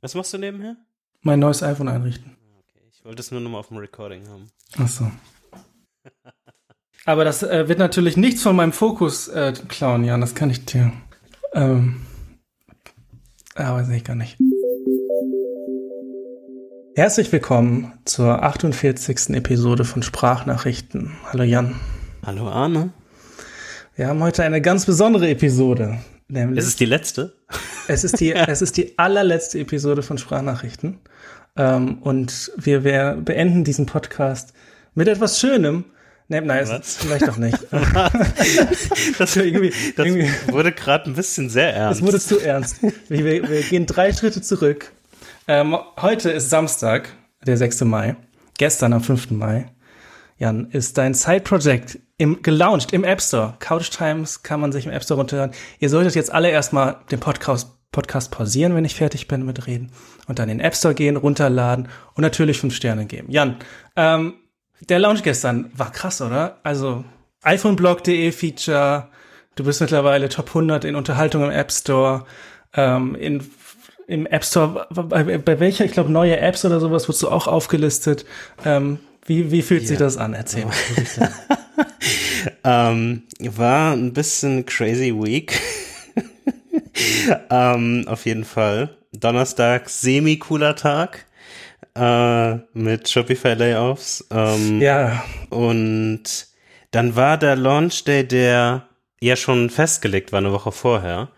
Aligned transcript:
Was 0.00 0.14
machst 0.14 0.32
du 0.32 0.38
nebenher? 0.38 0.76
Mein 1.22 1.40
neues 1.40 1.62
iPhone 1.62 1.88
einrichten. 1.88 2.36
Okay, 2.60 2.84
ich 2.88 3.04
wollte 3.04 3.20
es 3.20 3.32
nur 3.32 3.40
noch 3.40 3.50
mal 3.50 3.58
auf 3.58 3.68
dem 3.68 3.78
Recording 3.78 4.28
haben. 4.28 4.46
Ach 4.78 4.86
so. 4.86 5.10
Aber 7.04 7.24
das 7.24 7.42
äh, 7.42 7.68
wird 7.68 7.80
natürlich 7.80 8.16
nichts 8.16 8.42
von 8.42 8.54
meinem 8.54 8.72
Fokus 8.72 9.26
äh, 9.26 9.52
klauen, 9.66 10.04
Jan. 10.04 10.20
Das 10.20 10.36
kann 10.36 10.50
ich 10.50 10.64
dir. 10.64 10.92
Ähm, 11.52 12.02
ja, 13.56 13.74
weiß 13.74 13.88
ich 13.88 14.04
gar 14.04 14.14
nicht. 14.14 14.36
Herzlich 16.94 17.32
willkommen 17.32 17.98
zur 18.04 18.42
48. 18.44 19.30
Episode 19.30 19.84
von 19.84 20.04
Sprachnachrichten. 20.04 21.16
Hallo 21.24 21.42
Jan. 21.42 21.74
Hallo 22.24 22.48
Arne. 22.48 22.90
Wir 23.96 24.06
haben 24.06 24.22
heute 24.22 24.44
eine 24.44 24.60
ganz 24.60 24.86
besondere 24.86 25.28
Episode. 25.28 25.98
Nämlich, 26.28 26.58
ist 26.58 26.66
es 26.66 26.76
die 26.76 26.84
letzte? 26.84 27.37
Es 27.88 28.04
ist 28.04 28.20
die, 28.20 28.32
es 28.34 28.62
ist 28.62 28.76
die 28.76 28.98
allerletzte 28.98 29.58
Episode 29.58 30.02
von 30.02 30.18
Sprachnachrichten. 30.18 31.00
Ähm, 31.56 31.98
und 32.02 32.52
wir, 32.56 32.84
wir 32.84 33.18
beenden 33.20 33.64
diesen 33.64 33.86
Podcast 33.86 34.52
mit 34.94 35.08
etwas 35.08 35.40
Schönem. 35.40 35.84
Nee, 36.30 36.42
nein, 36.42 36.68
Was? 36.68 36.98
vielleicht 36.98 37.26
doch 37.26 37.38
nicht. 37.38 37.58
das, 39.18 39.34
irgendwie, 39.36 39.72
das 39.96 40.06
irgendwie, 40.06 40.30
wurde 40.48 40.72
gerade 40.72 41.10
ein 41.10 41.14
bisschen 41.14 41.48
sehr 41.48 41.74
ernst. 41.74 42.00
Es 42.00 42.06
wurde 42.06 42.20
zu 42.20 42.38
ernst. 42.38 42.82
Wir, 43.08 43.24
wir 43.48 43.62
gehen 43.62 43.86
drei 43.86 44.12
Schritte 44.12 44.42
zurück. 44.42 44.92
Ähm, 45.46 45.76
heute 45.96 46.30
ist 46.30 46.50
Samstag, 46.50 47.08
der 47.46 47.56
6. 47.56 47.80
Mai. 47.84 48.16
Gestern 48.58 48.92
am 48.92 49.02
5. 49.02 49.30
Mai. 49.30 49.72
Jan, 50.36 50.68
ist 50.70 50.98
dein 50.98 51.14
Side-Project 51.14 51.98
im, 52.18 52.42
gelauncht 52.42 52.92
im 52.92 53.04
App 53.04 53.22
Store. 53.22 53.54
Couch 53.58 53.90
Times 53.90 54.42
kann 54.42 54.60
man 54.60 54.70
sich 54.70 54.84
im 54.84 54.92
App 54.92 55.02
Store 55.02 55.18
runterhören. 55.18 55.52
Ihr 55.78 55.88
solltet 55.88 56.14
jetzt 56.14 56.30
alle 56.30 56.50
erstmal 56.50 56.98
den 57.10 57.20
Podcast, 57.20 57.77
Podcast 57.92 58.30
pausieren, 58.30 58.74
wenn 58.74 58.84
ich 58.84 58.94
fertig 58.94 59.28
bin 59.28 59.44
mit 59.44 59.66
Reden. 59.66 59.90
Und 60.26 60.38
dann 60.38 60.48
in 60.48 60.58
den 60.58 60.64
App 60.64 60.76
Store 60.76 60.94
gehen, 60.94 61.16
runterladen 61.16 61.88
und 62.14 62.22
natürlich 62.22 62.58
fünf 62.58 62.74
Sterne 62.74 63.06
geben. 63.06 63.30
Jan, 63.30 63.56
ähm, 63.96 64.34
der 64.88 64.98
Launch 64.98 65.22
gestern 65.22 65.70
war 65.74 65.90
krass, 65.90 66.20
oder? 66.20 66.58
Also 66.62 67.04
iPhoneblog.de 67.42 68.30
Feature. 68.32 69.08
Du 69.56 69.64
bist 69.64 69.80
mittlerweile 69.80 70.28
Top 70.28 70.48
100 70.48 70.84
in 70.84 70.94
Unterhaltung 70.94 71.44
im 71.44 71.50
App 71.50 71.72
Store. 71.72 72.24
Ähm, 72.74 73.14
in, 73.14 73.44
Im 74.06 74.26
App 74.26 74.44
Store, 74.44 74.86
bei, 74.90 75.38
bei 75.38 75.60
welcher, 75.60 75.84
ich 75.84 75.92
glaube, 75.92 76.12
neue 76.12 76.38
Apps 76.38 76.64
oder 76.64 76.80
sowas, 76.80 77.08
wurdest 77.08 77.22
du 77.22 77.28
auch 77.28 77.46
aufgelistet. 77.46 78.24
Ähm, 78.64 79.00
wie, 79.26 79.50
wie 79.50 79.62
fühlt 79.62 79.82
ja. 79.82 79.88
sich 79.88 79.98
das 79.98 80.16
an? 80.16 80.34
Erzähl 80.34 80.64
mal. 80.64 80.74
ähm, 82.64 83.22
war 83.40 83.92
ein 83.92 84.12
bisschen 84.12 84.64
crazy 84.64 85.12
week. 85.14 85.60
ähm, 87.50 88.04
auf 88.06 88.26
jeden 88.26 88.44
Fall. 88.44 88.96
Donnerstag, 89.12 89.88
semi-cooler 89.88 90.76
Tag 90.76 91.26
äh, 91.94 92.56
mit 92.72 93.08
Shopify 93.08 93.54
Layoffs. 93.54 94.26
Ähm, 94.30 94.80
ja. 94.80 95.24
Und 95.50 96.48
dann 96.90 97.16
war 97.16 97.36
der 97.38 97.56
Launch 97.56 98.04
Day, 98.04 98.26
der 98.26 98.88
ja 99.20 99.36
schon 99.36 99.70
festgelegt 99.70 100.32
war 100.32 100.38
eine 100.38 100.52
Woche 100.52 100.72
vorher, 100.72 101.28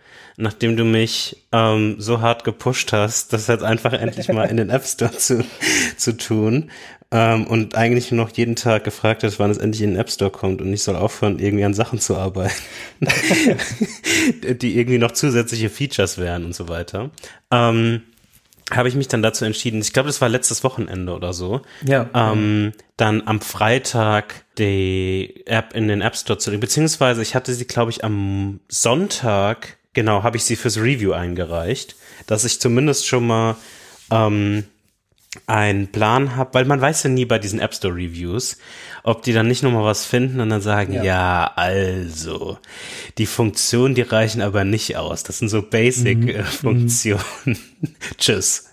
nachdem 0.41 0.77
du 0.77 0.85
mich 0.85 1.37
ähm, 1.53 1.97
so 1.99 2.21
hart 2.21 2.45
gepusht 2.45 2.93
hast, 2.93 3.33
das 3.33 3.47
jetzt 3.47 3.65
einfach 3.65 3.93
endlich 3.93 4.29
mal 4.29 4.45
in 4.45 4.57
den 4.57 4.71
App 4.71 4.85
Store 4.85 5.13
zu, 5.13 5.45
zu 5.97 6.17
tun 6.17 6.71
ähm, 7.11 7.47
und 7.47 7.75
eigentlich 7.75 8.11
nur 8.11 8.25
noch 8.25 8.37
jeden 8.37 8.57
Tag 8.57 8.85
gefragt 8.85 9.23
hat, 9.23 9.39
wann 9.39 9.51
es 9.51 9.59
endlich 9.59 9.83
in 9.83 9.91
den 9.91 10.01
App 10.01 10.11
Store 10.11 10.31
kommt 10.31 10.61
und 10.61 10.73
ich 10.73 10.83
soll 10.83 10.97
aufhören, 10.97 11.39
irgendwie 11.39 11.65
an 11.65 11.75
Sachen 11.75 11.99
zu 11.99 12.17
arbeiten, 12.17 12.55
die 14.61 14.79
irgendwie 14.79 14.99
noch 14.99 15.13
zusätzliche 15.13 15.71
Features 15.71 16.19
wären 16.19 16.45
und 16.45 16.55
so 16.55 16.69
weiter. 16.69 17.11
Ähm, 17.51 18.03
habe 18.71 18.89
ich 18.89 18.95
mich 18.95 19.09
dann 19.09 19.23
dazu 19.23 19.45
entschieden, 19.45 19.81
ich 19.81 19.93
glaube, 19.93 20.07
das 20.07 20.21
war 20.21 20.29
letztes 20.29 20.63
Wochenende 20.63 21.13
oder 21.13 21.33
so, 21.33 21.63
ja. 21.85 22.09
ähm, 22.15 22.73
dann 22.97 23.27
am 23.27 23.41
Freitag 23.41 24.45
die 24.59 25.43
App 25.47 25.75
in 25.75 25.89
den 25.89 26.01
App 26.03 26.17
Store 26.17 26.39
zu 26.39 26.50
legen, 26.50 26.61
beziehungsweise 26.61 27.23
ich 27.23 27.34
hatte 27.34 27.53
sie, 27.53 27.67
glaube 27.67 27.91
ich, 27.91 28.05
am 28.05 28.61
Sonntag, 28.69 29.79
genau, 29.93 30.23
habe 30.23 30.37
ich 30.37 30.45
sie 30.45 30.56
fürs 30.56 30.78
Review 30.78 31.12
eingereicht, 31.12 31.97
dass 32.27 32.45
ich 32.45 32.61
zumindest 32.61 33.06
schon 33.06 33.27
mal 33.27 33.56
ähm, 34.11 34.65
einen 35.47 35.89
Plan 35.89 36.34
habe, 36.34 36.55
weil 36.55 36.65
man 36.65 36.81
weiß 36.81 37.05
ja 37.05 37.11
nie 37.11 37.25
bei 37.25 37.39
diesen 37.39 37.61
App 37.61 37.75
Store 37.75 37.95
Reviews, 37.95 38.59
ob 39.05 39.23
die 39.23 39.33
dann 39.33 39.47
nicht 39.47 39.62
nochmal 39.62 39.84
was 39.84 40.05
finden 40.05 40.41
und 40.41 40.50
dann 40.50 40.61
sagen, 40.61 40.93
ja. 40.93 41.05
ja. 41.05 41.53
also, 41.55 42.59
die 43.19 43.27
Funktionen, 43.27 43.95
die 43.95 44.03
reichen 44.03 44.43
aber 44.43 44.65
nicht 44.65 44.97
aus. 44.97 45.23
Das 45.23 45.39
sind 45.39 45.49
so 45.49 45.62
Basic-Funktionen. 45.62 47.23
Mhm. 47.45 47.53
Äh, 47.83 47.89
Tschüss. 48.19 48.71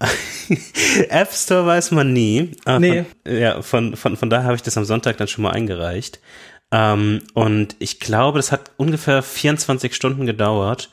App 1.08 1.32
Store 1.32 1.66
weiß 1.66 1.90
man 1.92 2.12
nie. 2.12 2.52
Aber 2.64 2.80
nee. 2.80 3.04
Ja, 3.26 3.62
von, 3.62 3.96
von, 3.96 4.16
von 4.16 4.30
daher 4.30 4.44
habe 4.44 4.56
ich 4.56 4.62
das 4.62 4.76
am 4.76 4.84
Sonntag 4.84 5.16
dann 5.16 5.28
schon 5.28 5.42
mal 5.42 5.50
eingereicht. 5.52 6.20
Ähm, 6.70 7.22
und 7.34 7.76
ich 7.78 8.00
glaube, 8.00 8.38
das 8.38 8.52
hat 8.52 8.72
ungefähr 8.76 9.22
24 9.22 9.94
Stunden 9.94 10.26
gedauert, 10.26 10.90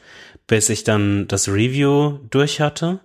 bis 0.48 0.70
ich 0.70 0.84
dann 0.84 1.28
das 1.28 1.48
Review 1.48 2.20
durch 2.30 2.62
hatte, 2.62 3.00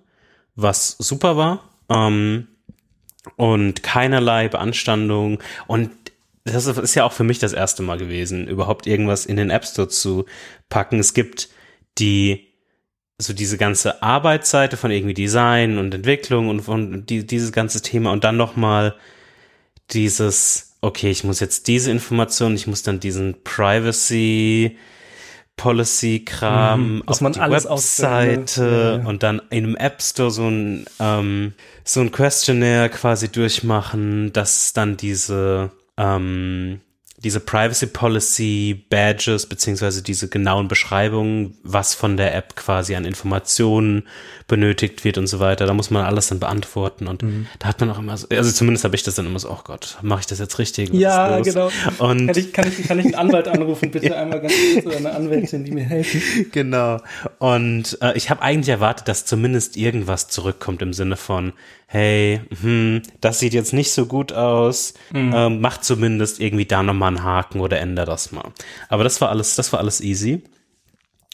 was 0.54 0.96
super 0.98 1.36
war. 1.36 1.70
Ähm, 1.88 2.46
und 3.36 3.82
keinerlei 3.82 4.48
Beanstandung. 4.48 5.42
Und 5.66 5.90
das 6.44 6.66
ist 6.66 6.94
ja 6.94 7.04
auch 7.04 7.12
für 7.12 7.24
mich 7.24 7.38
das 7.38 7.52
erste 7.52 7.82
Mal 7.82 7.98
gewesen, 7.98 8.46
überhaupt 8.48 8.86
irgendwas 8.86 9.26
in 9.26 9.36
den 9.36 9.50
App 9.50 9.64
Store 9.64 9.88
zu 9.88 10.24
packen. 10.68 10.98
Es 10.98 11.12
gibt 11.14 11.48
die, 11.98 12.48
so 13.18 13.32
diese 13.32 13.58
ganze 13.58 14.02
Arbeitsseite 14.02 14.76
von 14.76 14.90
irgendwie 14.90 15.14
Design 15.14 15.78
und 15.78 15.94
Entwicklung 15.94 16.48
und 16.48 16.62
von 16.62 17.04
die, 17.04 17.26
dieses 17.26 17.52
ganze 17.52 17.82
Thema 17.82 18.12
und 18.12 18.24
dann 18.24 18.36
nochmal 18.36 18.96
dieses, 19.90 20.69
okay, 20.80 21.10
ich 21.10 21.24
muss 21.24 21.40
jetzt 21.40 21.68
diese 21.68 21.90
Information, 21.90 22.54
ich 22.54 22.66
muss 22.66 22.82
dann 22.82 23.00
diesen 23.00 23.42
Privacy 23.44 24.76
Policy-Kram 25.56 26.94
mhm, 26.94 27.02
auf 27.04 27.20
man 27.20 27.32
die 27.32 27.40
alles 27.40 27.68
Webseite 27.68 28.62
ja, 28.64 29.02
ja. 29.02 29.06
und 29.06 29.22
dann 29.22 29.42
in 29.50 29.64
einem 29.64 29.76
App 29.76 30.00
Store 30.00 30.30
so 30.30 30.48
ein 30.48 30.86
ähm, 30.98 31.52
so 31.84 32.00
ein 32.00 32.12
Questionnaire 32.12 32.88
quasi 32.88 33.30
durchmachen, 33.30 34.32
dass 34.32 34.72
dann 34.72 34.96
diese 34.96 35.70
ähm, 35.98 36.80
diese 37.22 37.40
Privacy 37.40 37.86
Policy 37.86 38.84
Badges 38.88 39.46
beziehungsweise 39.46 40.02
diese 40.02 40.28
genauen 40.28 40.68
Beschreibungen, 40.68 41.56
was 41.62 41.94
von 41.94 42.16
der 42.16 42.34
App 42.34 42.56
quasi 42.56 42.94
an 42.94 43.04
Informationen 43.04 44.04
benötigt 44.48 45.04
wird 45.04 45.18
und 45.18 45.26
so 45.26 45.38
weiter. 45.38 45.66
Da 45.66 45.74
muss 45.74 45.90
man 45.90 46.04
alles 46.04 46.28
dann 46.28 46.40
beantworten 46.40 47.06
und 47.06 47.22
mhm. 47.22 47.46
da 47.58 47.68
hat 47.68 47.80
man 47.80 47.90
auch 47.90 47.98
immer 47.98 48.16
so, 48.16 48.26
also 48.30 48.50
zumindest 48.50 48.84
habe 48.84 48.96
ich 48.96 49.02
das 49.02 49.16
dann 49.16 49.26
immer 49.26 49.38
so, 49.38 49.50
oh 49.50 49.60
Gott, 49.62 49.98
mache 50.00 50.20
ich 50.20 50.26
das 50.26 50.38
jetzt 50.38 50.58
richtig? 50.58 50.92
Ja, 50.94 51.40
genau. 51.40 51.70
Und 51.98 52.28
kann 52.28 52.38
ich, 52.38 52.52
kann, 52.52 52.68
ich, 52.68 52.88
kann 52.88 52.98
ich 52.98 53.04
einen 53.06 53.14
Anwalt 53.14 53.48
anrufen, 53.48 53.90
bitte 53.90 54.16
einmal 54.16 54.40
ganz 54.40 54.54
kurz 54.72 54.86
oder 54.86 54.96
eine 54.96 55.12
Anwältin, 55.12 55.64
die 55.64 55.72
mir 55.72 55.84
helfen? 55.84 56.46
Genau. 56.52 57.00
Und 57.38 57.98
äh, 58.00 58.16
ich 58.16 58.30
habe 58.30 58.40
eigentlich 58.40 58.70
erwartet, 58.70 59.08
dass 59.08 59.26
zumindest 59.26 59.76
irgendwas 59.76 60.28
zurückkommt 60.28 60.80
im 60.80 60.94
Sinne 60.94 61.16
von, 61.16 61.52
hey, 61.92 62.40
hm, 62.60 63.02
das 63.20 63.40
sieht 63.40 63.52
jetzt 63.52 63.72
nicht 63.72 63.90
so 63.90 64.06
gut 64.06 64.32
aus, 64.32 64.94
mhm. 65.12 65.32
ähm, 65.34 65.60
mach 65.60 65.78
zumindest 65.78 66.38
irgendwie 66.38 66.64
da 66.64 66.84
nochmal 66.84 67.08
einen 67.08 67.24
Haken 67.24 67.58
oder 67.60 67.80
änder 67.80 68.04
das 68.04 68.30
mal. 68.30 68.52
Aber 68.88 69.02
das 69.02 69.20
war 69.20 69.28
alles, 69.28 69.56
das 69.56 69.72
war 69.72 69.80
alles 69.80 70.00
easy. 70.00 70.44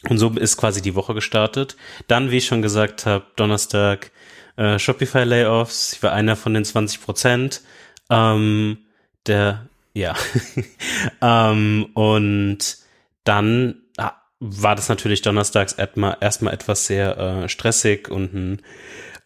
Und 0.09 0.17
so 0.17 0.31
ist 0.31 0.57
quasi 0.57 0.81
die 0.81 0.95
Woche 0.95 1.13
gestartet. 1.13 1.77
Dann, 2.07 2.31
wie 2.31 2.37
ich 2.37 2.47
schon 2.47 2.63
gesagt 2.63 3.05
habe, 3.05 3.25
Donnerstag 3.35 4.09
äh, 4.55 4.79
Shopify 4.79 5.25
Layoffs. 5.25 5.93
Ich 5.93 6.01
war 6.01 6.11
einer 6.11 6.35
von 6.35 6.55
den 6.55 6.65
20 6.65 7.03
Prozent. 7.03 7.61
Ähm, 8.09 8.79
der, 9.27 9.67
ja. 9.93 10.15
ähm, 11.21 11.89
und 11.93 12.77
dann 13.25 13.75
ah, 13.97 14.13
war 14.39 14.75
das 14.75 14.89
natürlich 14.89 15.21
donnerstags 15.21 15.73
erstmal, 15.73 16.17
erstmal 16.19 16.55
etwas 16.55 16.87
sehr 16.87 17.15
äh, 17.17 17.49
stressig 17.49 18.09
und 18.09 18.33
ein 18.33 18.61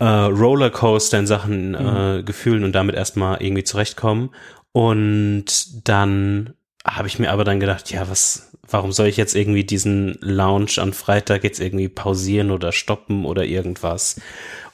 äh, 0.02 0.04
Rollercoaster 0.04 1.20
in 1.20 1.28
Sachen 1.28 1.76
äh, 1.76 2.18
mhm. 2.18 2.26
Gefühlen 2.26 2.64
und 2.64 2.74
damit 2.74 2.96
erstmal 2.96 3.42
irgendwie 3.42 3.64
zurechtkommen. 3.64 4.32
Und 4.72 5.88
dann 5.88 6.56
habe 6.84 7.08
ich 7.08 7.20
mir 7.20 7.32
aber 7.32 7.44
dann 7.44 7.60
gedacht, 7.60 7.92
ja, 7.92 8.10
was, 8.10 8.52
warum 8.68 8.92
soll 8.94 9.06
ich 9.06 9.18
jetzt 9.18 9.36
irgendwie 9.36 9.64
diesen 9.64 10.18
Lounge 10.20 10.72
an 10.78 10.94
Freitag 10.94 11.44
jetzt 11.44 11.60
irgendwie 11.60 11.88
pausieren 11.88 12.50
oder 12.50 12.72
stoppen 12.72 13.26
oder 13.26 13.46
irgendwas? 13.46 14.20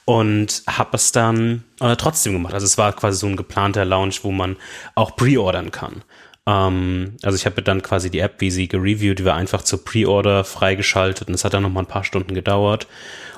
Und 0.06 0.62
habe 0.66 0.96
es 0.96 1.12
dann 1.12 1.64
äh, 1.80 1.94
trotzdem 1.96 2.32
gemacht. 2.32 2.54
Also 2.54 2.64
es 2.64 2.78
war 2.78 2.94
quasi 2.94 3.18
so 3.18 3.26
ein 3.26 3.36
geplanter 3.36 3.84
Lounge, 3.84 4.14
wo 4.22 4.32
man 4.32 4.56
auch 4.94 5.14
pre-ordern 5.14 5.70
kann. 5.70 6.02
Ähm, 6.48 7.16
also 7.22 7.36
ich 7.36 7.44
habe 7.44 7.62
dann 7.62 7.82
quasi 7.82 8.10
die 8.10 8.20
App, 8.20 8.36
wie 8.38 8.50
sie 8.50 8.68
gereviewt, 8.68 9.18
die 9.18 9.24
war 9.24 9.34
einfach 9.34 9.62
zur 9.62 9.84
Pre-Order 9.84 10.44
freigeschaltet 10.44 11.28
und 11.28 11.34
es 11.34 11.44
hat 11.44 11.52
dann 11.52 11.62
noch 11.62 11.70
mal 11.70 11.80
ein 11.80 11.86
paar 11.86 12.04
Stunden 12.04 12.34
gedauert. 12.34 12.86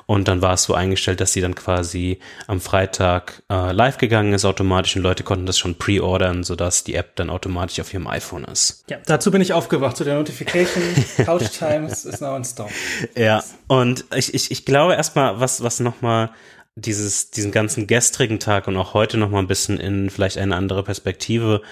Und 0.07 0.27
dann 0.27 0.43
war 0.43 0.55
es 0.55 0.65
so 0.65 0.75
eingestellt, 0.75 1.21
dass 1.21 1.33
sie 1.33 1.41
dann 1.41 1.55
quasi 1.55 2.19
am 2.49 2.61
Freitag 2.61 3.45
äh, 3.49 3.71
live 3.71 3.97
gegangen 3.97 4.33
ist 4.33 4.45
automatisch 4.45 4.97
und 4.97 5.03
Leute 5.03 5.23
konnten 5.23 5.47
das 5.47 5.57
schon 5.57 5.77
pre-ordern, 5.77 6.43
sodass 6.43 6.83
die 6.83 6.95
App 6.95 7.15
dann 7.15 7.31
automatisch 7.31 7.79
auf 7.79 7.95
ihrem 7.95 8.09
iPhone 8.09 8.43
ist. 8.45 8.85
Ja, 8.91 8.99
dazu 9.07 9.31
bin 9.31 9.41
ich 9.41 9.53
aufgewacht 9.53 9.97
zu 9.97 10.03
der 10.03 10.17
Notification. 10.17 10.83
Couch 11.25 11.51
Times 11.56 12.05
is 12.05 12.21
now 12.21 12.35
installed. 12.35 12.73
Ja, 13.15 13.45
und 13.69 14.05
ich, 14.17 14.35
ich, 14.35 14.51
ich 14.51 14.65
glaube 14.65 14.95
erstmal, 14.95 15.39
was, 15.39 15.63
was 15.63 15.79
nochmal 15.79 16.31
dieses, 16.75 17.31
diesen 17.31 17.53
ganzen 17.53 17.87
gestrigen 17.87 18.41
Tag 18.41 18.67
und 18.67 18.77
auch 18.77 18.95
heute 18.95 19.17
nochmal 19.17 19.43
ein 19.43 19.49
bisschen 19.49 19.79
in 19.79 20.11
vielleicht 20.11 20.39
eine 20.39 20.56
andere 20.56 20.83
Perspektive 20.83 21.63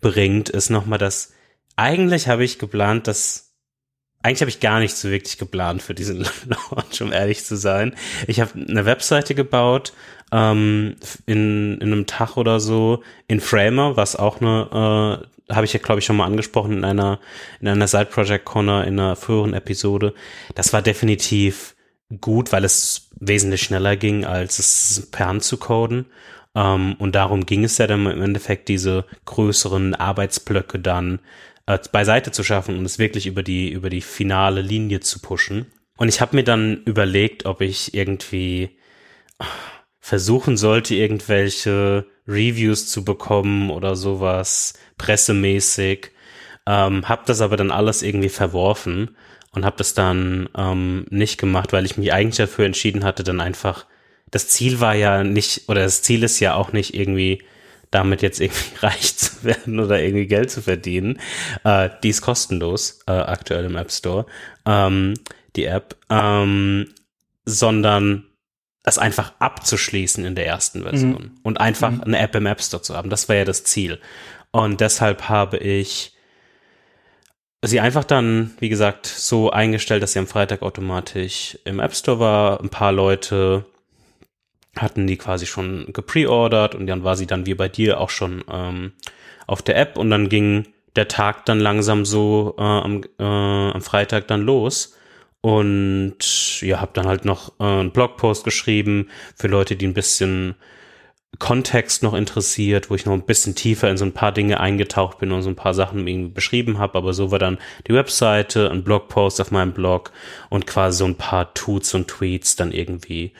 bringt, 0.00 0.48
ist 0.48 0.70
nochmal, 0.70 0.98
dass 0.98 1.32
eigentlich 1.76 2.28
habe 2.28 2.44
ich 2.44 2.58
geplant, 2.58 3.06
dass 3.06 3.50
eigentlich 4.22 4.42
habe 4.42 4.50
ich 4.50 4.60
gar 4.60 4.80
nicht 4.80 4.94
so 4.96 5.10
wirklich 5.10 5.38
geplant 5.38 5.82
für 5.82 5.94
diesen 5.94 6.18
Launch, 6.46 7.00
um 7.00 7.12
ehrlich 7.12 7.44
zu 7.44 7.56
sein. 7.56 7.94
Ich 8.26 8.40
habe 8.40 8.52
eine 8.54 8.84
Webseite 8.84 9.34
gebaut 9.34 9.92
ähm, 10.30 10.96
in, 11.26 11.78
in 11.80 11.92
einem 11.92 12.06
Tag 12.06 12.36
oder 12.36 12.60
so 12.60 13.02
in 13.28 13.40
Framer, 13.40 13.96
was 13.96 14.16
auch 14.16 14.40
eine, 14.40 15.24
äh, 15.48 15.54
habe 15.54 15.64
ich 15.64 15.72
ja 15.72 15.80
glaube 15.80 16.00
ich 16.00 16.04
schon 16.04 16.16
mal 16.16 16.26
angesprochen 16.26 16.74
in 16.74 16.84
einer 16.84 17.18
in 17.60 17.68
einer 17.68 17.88
Side 17.88 18.06
Project 18.06 18.44
Corner 18.44 18.86
in 18.86 19.00
einer 19.00 19.16
früheren 19.16 19.54
Episode. 19.54 20.14
Das 20.54 20.72
war 20.72 20.82
definitiv 20.82 21.74
gut, 22.20 22.52
weil 22.52 22.64
es 22.64 23.08
wesentlich 23.18 23.62
schneller 23.62 23.96
ging, 23.96 24.24
als 24.24 24.58
es 24.58 25.08
per 25.10 25.28
Hand 25.28 25.44
zu 25.44 25.56
coden. 25.56 26.06
Ähm, 26.54 26.94
und 26.98 27.14
darum 27.14 27.46
ging 27.46 27.64
es 27.64 27.78
ja 27.78 27.86
dann 27.86 28.06
im 28.06 28.22
Endeffekt, 28.22 28.68
diese 28.68 29.04
größeren 29.24 29.94
Arbeitsblöcke 29.94 30.78
dann 30.78 31.20
äh, 31.66 31.78
beiseite 31.92 32.32
zu 32.32 32.42
schaffen 32.42 32.78
und 32.78 32.84
es 32.84 32.98
wirklich 32.98 33.26
über 33.26 33.42
die, 33.42 33.70
über 33.70 33.90
die 33.90 34.00
finale 34.00 34.62
Linie 34.62 35.00
zu 35.00 35.20
pushen. 35.20 35.66
Und 35.96 36.08
ich 36.08 36.20
habe 36.20 36.36
mir 36.36 36.44
dann 36.44 36.82
überlegt, 36.84 37.46
ob 37.46 37.60
ich 37.60 37.94
irgendwie 37.94 38.78
versuchen 40.00 40.56
sollte, 40.56 40.94
irgendwelche 40.94 42.06
Reviews 42.26 42.88
zu 42.88 43.04
bekommen 43.04 43.70
oder 43.70 43.96
sowas, 43.96 44.74
pressemäßig. 44.98 46.10
Ähm, 46.66 47.08
hab 47.08 47.26
das 47.26 47.40
aber 47.40 47.56
dann 47.56 47.70
alles 47.70 48.02
irgendwie 48.02 48.28
verworfen 48.28 49.16
und 49.52 49.64
habe 49.64 49.76
das 49.76 49.94
dann 49.94 50.48
ähm, 50.56 51.06
nicht 51.10 51.38
gemacht, 51.38 51.72
weil 51.72 51.84
ich 51.84 51.96
mich 51.96 52.12
eigentlich 52.12 52.36
dafür 52.36 52.66
entschieden 52.66 53.04
hatte, 53.04 53.24
dann 53.24 53.40
einfach, 53.40 53.86
das 54.30 54.48
Ziel 54.48 54.80
war 54.80 54.94
ja 54.94 55.24
nicht, 55.24 55.68
oder 55.68 55.82
das 55.82 56.02
Ziel 56.02 56.22
ist 56.22 56.40
ja 56.40 56.54
auch 56.54 56.72
nicht 56.72 56.94
irgendwie 56.94 57.42
damit 57.90 58.22
jetzt 58.22 58.40
irgendwie 58.40 58.76
reich 58.80 59.16
zu 59.16 59.44
werden 59.44 59.80
oder 59.80 60.00
irgendwie 60.00 60.26
Geld 60.26 60.50
zu 60.50 60.62
verdienen. 60.62 61.20
Äh, 61.64 61.90
die 62.02 62.10
ist 62.10 62.22
kostenlos 62.22 63.00
äh, 63.06 63.12
aktuell 63.12 63.64
im 63.64 63.76
App 63.76 63.90
Store, 63.90 64.26
ähm, 64.66 65.14
die 65.56 65.64
App, 65.64 65.96
ähm, 66.08 66.88
sondern 67.44 68.26
das 68.82 68.98
einfach 68.98 69.34
abzuschließen 69.40 70.24
in 70.24 70.34
der 70.34 70.46
ersten 70.46 70.82
Version 70.82 71.22
mhm. 71.22 71.40
und 71.42 71.60
einfach 71.60 71.90
mhm. 71.90 72.02
eine 72.02 72.18
App 72.18 72.34
im 72.34 72.46
App 72.46 72.62
Store 72.62 72.82
zu 72.82 72.96
haben. 72.96 73.10
Das 73.10 73.28
war 73.28 73.36
ja 73.36 73.44
das 73.44 73.64
Ziel. 73.64 74.00
Und 74.52 74.80
deshalb 74.80 75.28
habe 75.28 75.58
ich 75.58 76.12
sie 77.62 77.80
einfach 77.80 78.04
dann, 78.04 78.52
wie 78.58 78.70
gesagt, 78.70 79.06
so 79.06 79.50
eingestellt, 79.50 80.02
dass 80.02 80.12
sie 80.12 80.18
am 80.18 80.26
Freitag 80.26 80.62
automatisch 80.62 81.58
im 81.64 81.78
App 81.78 81.94
Store 81.94 82.18
war. 82.18 82.60
Ein 82.60 82.70
paar 82.70 82.92
Leute 82.92 83.66
hatten 84.80 85.06
die 85.06 85.16
quasi 85.16 85.46
schon 85.46 85.86
gepreordert 85.92 86.74
und 86.74 86.86
dann 86.86 87.04
war 87.04 87.16
sie 87.16 87.26
dann 87.26 87.46
wie 87.46 87.54
bei 87.54 87.68
dir 87.68 88.00
auch 88.00 88.10
schon 88.10 88.44
ähm, 88.50 88.92
auf 89.46 89.62
der 89.62 89.76
App 89.76 89.96
und 89.96 90.10
dann 90.10 90.28
ging 90.28 90.66
der 90.96 91.08
Tag 91.08 91.46
dann 91.46 91.60
langsam 91.60 92.04
so 92.04 92.54
äh, 92.58 92.62
am, 92.62 93.02
äh, 93.18 93.22
am 93.22 93.80
Freitag 93.80 94.28
dann 94.28 94.42
los 94.42 94.96
und 95.40 96.60
ja, 96.60 96.80
habe 96.80 96.92
dann 96.94 97.06
halt 97.06 97.24
noch 97.24 97.52
äh, 97.60 97.64
einen 97.64 97.92
Blogpost 97.92 98.44
geschrieben 98.44 99.08
für 99.34 99.48
Leute, 99.48 99.76
die 99.76 99.86
ein 99.86 99.94
bisschen 99.94 100.54
Kontext 101.38 102.02
noch 102.02 102.12
interessiert, 102.12 102.90
wo 102.90 102.94
ich 102.96 103.06
noch 103.06 103.12
ein 103.12 103.24
bisschen 103.24 103.54
tiefer 103.54 103.88
in 103.88 103.96
so 103.96 104.04
ein 104.04 104.12
paar 104.12 104.32
Dinge 104.32 104.60
eingetaucht 104.60 105.18
bin 105.18 105.32
und 105.32 105.42
so 105.42 105.48
ein 105.48 105.56
paar 105.56 105.74
Sachen 105.74 106.06
irgendwie 106.06 106.32
beschrieben 106.32 106.78
habe. 106.78 106.98
Aber 106.98 107.14
so 107.14 107.30
war 107.30 107.38
dann 107.38 107.58
die 107.86 107.94
Webseite, 107.94 108.70
ein 108.70 108.84
Blogpost 108.84 109.40
auf 109.40 109.50
meinem 109.50 109.72
Blog 109.72 110.12
und 110.50 110.66
quasi 110.66 110.98
so 110.98 111.04
ein 111.06 111.14
paar 111.14 111.54
Tuts 111.54 111.94
und 111.94 112.08
Tweets 112.08 112.56
dann 112.56 112.72
irgendwie 112.72 113.32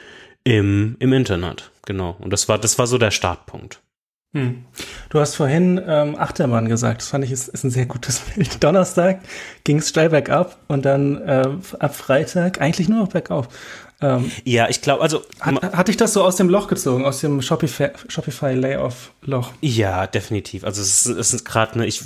im, 0.44 0.96
im 0.98 1.12
Internet, 1.12 1.70
genau. 1.87 2.16
Und 2.19 2.32
das 2.32 2.48
war, 2.48 2.58
das 2.58 2.78
war 2.78 2.87
so 2.87 2.98
der 2.98 3.10
Startpunkt. 3.10 3.81
Hm. 4.32 4.64
Du 5.08 5.19
hast 5.19 5.34
vorhin 5.34 5.81
ähm, 5.84 6.14
Achtermann 6.16 6.69
gesagt. 6.69 7.02
Das 7.02 7.08
fand 7.08 7.25
ich 7.25 7.32
ist, 7.32 7.48
ist 7.48 7.64
ein 7.64 7.70
sehr 7.70 7.87
gutes 7.87 8.20
Bild. 8.34 8.62
Donnerstag 8.62 9.20
ging 9.64 9.78
es 9.78 9.88
steil 9.88 10.10
bergab 10.10 10.56
und 10.69 10.84
dann 10.84 11.20
äh, 11.22 11.48
ab 11.78 11.96
Freitag 11.96 12.60
eigentlich 12.60 12.88
nur 12.88 13.00
noch 13.00 13.08
bergauf. 13.08 13.48
Ähm, 14.00 14.31
ja, 14.44 14.69
ich 14.69 14.81
glaube, 14.81 15.02
also 15.02 15.22
hat, 15.40 15.60
hat 15.76 15.88
dich 15.88 15.96
das 15.96 16.12
so 16.12 16.25
aus 16.25 16.37
dem 16.37 16.48
Loch 16.48 16.69
gezogen, 16.69 17.04
aus 17.04 17.20
dem 17.20 17.43
Shopify, 17.43 17.88
Shopify 18.08 18.54
Layoff 18.54 19.12
Loch? 19.22 19.50
Ja, 19.60 20.06
definitiv. 20.06 20.64
Also 20.64 20.81
es 20.81 21.06
ist, 21.06 21.19
es 21.19 21.34
ist 21.34 21.44
gerade 21.44 21.75
eine, 21.75 21.86
ich 21.86 22.02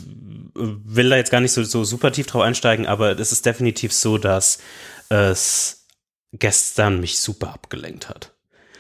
will 0.55 1.11
da 1.11 1.17
jetzt 1.17 1.31
gar 1.31 1.41
nicht 1.41 1.53
so, 1.53 1.63
so 1.63 1.85
super 1.85 2.11
tief 2.11 2.27
drauf 2.27 2.43
einsteigen, 2.43 2.87
aber 2.87 3.19
es 3.19 3.33
ist 3.33 3.45
definitiv 3.47 3.93
so, 3.93 4.19
dass 4.19 4.59
es 5.09 5.84
gestern 6.39 7.01
mich 7.01 7.19
super 7.19 7.53
abgelenkt 7.53 8.09
hat. 8.09 8.33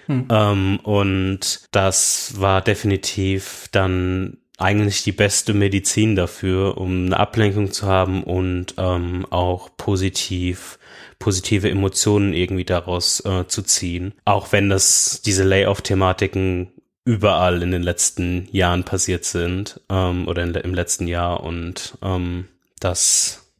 Hm. 0.06 0.28
Ähm, 0.30 0.80
und 0.82 1.66
das 1.70 2.34
war 2.38 2.60
definitiv 2.60 3.68
dann 3.72 4.38
eigentlich 4.58 5.02
die 5.02 5.12
beste 5.12 5.54
Medizin 5.54 6.14
dafür, 6.14 6.78
um 6.78 7.06
eine 7.06 7.18
Ablenkung 7.18 7.72
zu 7.72 7.86
haben 7.86 8.22
und 8.22 8.74
ähm, 8.78 9.26
auch 9.30 9.70
positiv 9.76 10.78
positive 11.18 11.70
Emotionen 11.70 12.34
irgendwie 12.34 12.64
daraus 12.64 13.24
äh, 13.24 13.46
zu 13.46 13.62
ziehen. 13.62 14.12
Auch 14.26 14.52
wenn 14.52 14.68
das 14.68 15.22
diese 15.24 15.44
Layoff-Thematiken 15.44 16.72
überall 17.06 17.62
in 17.62 17.70
den 17.70 17.82
letzten 17.82 18.48
Jahren 18.52 18.84
passiert 18.84 19.24
sind 19.24 19.80
ähm, 19.88 20.28
oder 20.28 20.42
in, 20.42 20.54
im 20.54 20.74
letzten 20.74 21.06
Jahr 21.06 21.42
und 21.42 21.96
ähm, 22.02 22.48
das 22.78 23.52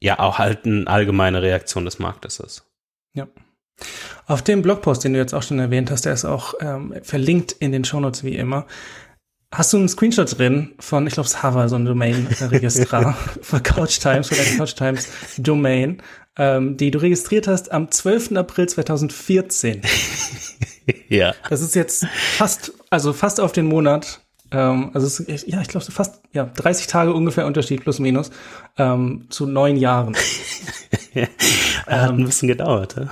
ja 0.00 0.18
auch 0.18 0.38
halt 0.38 0.66
eine 0.66 0.86
allgemeine 0.86 1.42
Reaktion 1.42 1.84
des 1.84 1.98
Marktes 1.98 2.40
ist. 2.40 2.64
Ja. 3.14 3.28
Auf 4.26 4.42
dem 4.42 4.62
Blogpost, 4.62 5.04
den 5.04 5.12
du 5.12 5.18
jetzt 5.18 5.34
auch 5.34 5.42
schon 5.42 5.58
erwähnt 5.58 5.90
hast, 5.90 6.04
der 6.04 6.12
ist 6.12 6.24
auch 6.24 6.54
ähm, 6.60 6.94
verlinkt 7.02 7.52
in 7.52 7.72
den 7.72 7.84
Shownotes 7.84 8.24
wie 8.24 8.36
immer. 8.36 8.66
Hast 9.52 9.72
du 9.72 9.76
einen 9.76 9.88
Screenshot 9.88 10.38
drin 10.38 10.72
von, 10.78 11.06
ich 11.06 11.14
glaube, 11.14 11.26
es 11.26 11.42
Hover, 11.42 11.68
so 11.68 11.76
ein 11.76 11.84
Domain-Registrar 11.84 13.12
für 13.42 13.60
Couch 13.60 14.00
Times 14.00 14.32
oder 14.32 14.42
Couch 14.56 14.74
Times 14.74 15.08
Domain, 15.36 16.02
ähm, 16.38 16.78
die 16.78 16.90
du 16.90 17.02
registriert 17.02 17.46
hast 17.46 17.70
am 17.70 17.90
12. 17.90 18.32
April 18.36 18.68
2014. 18.68 19.82
ja. 21.08 21.34
Das 21.50 21.60
ist 21.60 21.74
jetzt 21.74 22.06
fast, 22.06 22.72
also 22.88 23.12
fast 23.12 23.40
auf 23.40 23.52
den 23.52 23.66
Monat 23.66 24.21
ähm, 24.52 24.90
also 24.92 25.06
es 25.06 25.20
ist, 25.20 25.46
ja, 25.48 25.60
ich 25.60 25.68
glaube, 25.68 25.90
fast 25.90 26.20
ja, 26.32 26.44
30 26.44 26.86
Tage 26.86 27.12
ungefähr 27.12 27.46
Unterschied, 27.46 27.82
plus 27.82 27.98
minus, 27.98 28.30
ähm, 28.76 29.26
zu 29.30 29.46
neun 29.46 29.76
Jahren. 29.76 30.14
ja, 31.14 31.26
hat 31.86 32.10
ein 32.10 32.20
ähm, 32.20 32.26
bisschen 32.26 32.48
gedauert. 32.48 32.96
Ja? 32.96 33.08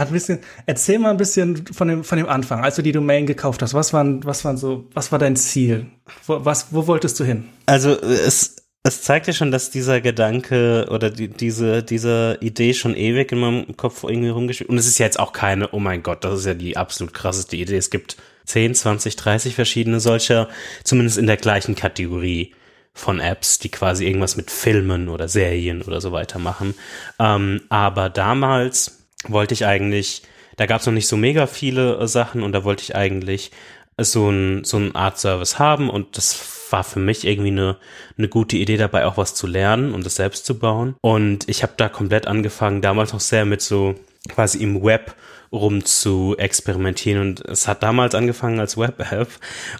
Hat 0.00 0.08
ein 0.08 0.12
bisschen. 0.12 0.38
Erzähl 0.66 0.98
mal 0.98 1.10
ein 1.10 1.16
bisschen 1.16 1.66
von 1.66 1.88
dem, 1.88 2.04
von 2.04 2.18
dem 2.18 2.28
Anfang, 2.28 2.62
als 2.62 2.76
du 2.76 2.82
die 2.82 2.92
Domain 2.92 3.26
gekauft 3.26 3.62
hast. 3.62 3.74
Was 3.74 3.92
waren, 3.92 4.24
was 4.24 4.44
waren 4.44 4.56
so, 4.56 4.86
was 4.94 5.10
war 5.12 5.18
dein 5.18 5.36
Ziel? 5.36 5.86
Wo, 6.26 6.44
was, 6.44 6.68
wo 6.70 6.86
wolltest 6.86 7.18
du 7.18 7.24
hin? 7.24 7.48
Also 7.66 7.90
es, 7.90 8.56
es 8.86 9.02
zeigt 9.02 9.26
ja 9.26 9.32
schon, 9.32 9.50
dass 9.50 9.70
dieser 9.70 10.00
Gedanke 10.00 10.86
oder 10.90 11.10
die, 11.10 11.26
diese, 11.26 11.82
diese 11.82 12.38
Idee 12.40 12.72
schon 12.72 12.94
ewig 12.94 13.32
in 13.32 13.40
meinem 13.40 13.76
Kopf 13.76 14.04
irgendwie 14.04 14.28
rumgespielt. 14.28 14.70
Und 14.70 14.78
es 14.78 14.86
ist 14.86 14.98
ja 14.98 15.06
jetzt 15.06 15.18
auch 15.18 15.32
keine, 15.32 15.70
oh 15.72 15.80
mein 15.80 16.04
Gott, 16.04 16.22
das 16.22 16.40
ist 16.40 16.46
ja 16.46 16.54
die 16.54 16.76
absolut 16.76 17.12
krasseste 17.12 17.56
Idee. 17.56 17.76
Es 17.76 17.90
gibt 17.90 18.16
10, 18.44 18.76
20, 18.76 19.16
30 19.16 19.54
verschiedene 19.56 19.98
solcher, 19.98 20.48
zumindest 20.84 21.18
in 21.18 21.26
der 21.26 21.36
gleichen 21.36 21.74
Kategorie 21.74 22.54
von 22.94 23.18
Apps, 23.18 23.58
die 23.58 23.70
quasi 23.70 24.06
irgendwas 24.06 24.36
mit 24.36 24.52
Filmen 24.52 25.08
oder 25.08 25.26
Serien 25.26 25.82
oder 25.82 26.00
so 26.00 26.12
weiter 26.12 26.38
machen. 26.38 26.74
Ähm, 27.18 27.62
aber 27.68 28.08
damals 28.08 29.04
wollte 29.26 29.54
ich 29.54 29.66
eigentlich, 29.66 30.22
da 30.56 30.66
gab 30.66 30.80
es 30.80 30.86
noch 30.86 30.94
nicht 30.94 31.08
so 31.08 31.16
mega 31.16 31.48
viele 31.48 31.98
äh, 31.98 32.06
Sachen 32.06 32.44
und 32.44 32.52
da 32.52 32.62
wollte 32.62 32.84
ich 32.84 32.94
eigentlich 32.94 33.50
so 33.98 34.28
ein 34.30 34.64
so 34.64 34.76
ein 34.76 34.94
Art 34.94 35.18
Service 35.18 35.58
haben 35.58 35.88
und 35.88 36.16
das 36.16 36.56
war 36.70 36.84
für 36.84 36.98
mich 36.98 37.26
irgendwie 37.26 37.50
eine, 37.50 37.76
eine 38.18 38.28
gute 38.28 38.56
Idee 38.56 38.76
dabei, 38.76 39.06
auch 39.06 39.16
was 39.16 39.34
zu 39.34 39.46
lernen 39.46 39.94
und 39.94 40.04
das 40.04 40.16
selbst 40.16 40.46
zu 40.46 40.58
bauen. 40.58 40.96
Und 41.00 41.48
ich 41.48 41.62
habe 41.62 41.74
da 41.76 41.88
komplett 41.88 42.26
angefangen, 42.26 42.82
damals 42.82 43.12
noch 43.12 43.20
sehr 43.20 43.44
mit 43.44 43.62
so 43.62 43.94
quasi 44.28 44.58
im 44.58 44.82
Web 44.82 45.14
rum 45.52 45.84
zu 45.84 46.34
experimentieren 46.38 47.20
und 47.20 47.40
es 47.46 47.68
hat 47.68 47.82
damals 47.82 48.14
angefangen 48.14 48.58
als 48.58 48.76
Web-App 48.76 49.28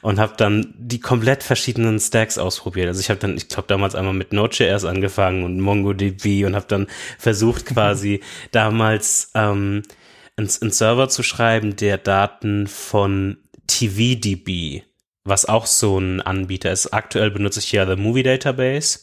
und 0.00 0.18
habe 0.20 0.34
dann 0.36 0.72
die 0.78 1.00
komplett 1.00 1.42
verschiedenen 1.42 1.98
Stacks 1.98 2.38
ausprobiert. 2.38 2.86
Also 2.86 3.00
ich 3.00 3.10
habe 3.10 3.18
dann, 3.18 3.36
ich 3.36 3.48
glaube 3.48 3.68
damals 3.68 3.96
einmal 3.96 4.14
mit 4.14 4.32
Node.js 4.32 4.84
angefangen 4.84 5.44
und 5.44 5.60
MongoDB 5.60 6.44
und 6.44 6.54
habe 6.54 6.66
dann 6.68 6.86
versucht 7.18 7.66
quasi 7.74 8.20
damals 8.52 9.32
ähm, 9.34 9.82
einen, 10.36 10.48
einen 10.60 10.70
Server 10.70 11.08
zu 11.08 11.22
schreiben, 11.22 11.76
der 11.76 11.98
Daten 11.98 12.68
von 12.68 13.38
TVDB, 13.66 14.82
was 15.24 15.44
auch 15.44 15.66
so 15.66 15.98
ein 15.98 16.20
Anbieter 16.20 16.72
ist. 16.72 16.92
Aktuell 16.92 17.30
benutze 17.30 17.60
ich 17.60 17.72
ja 17.72 17.86
The 17.86 18.00
Movie 18.00 18.22
Database 18.22 19.00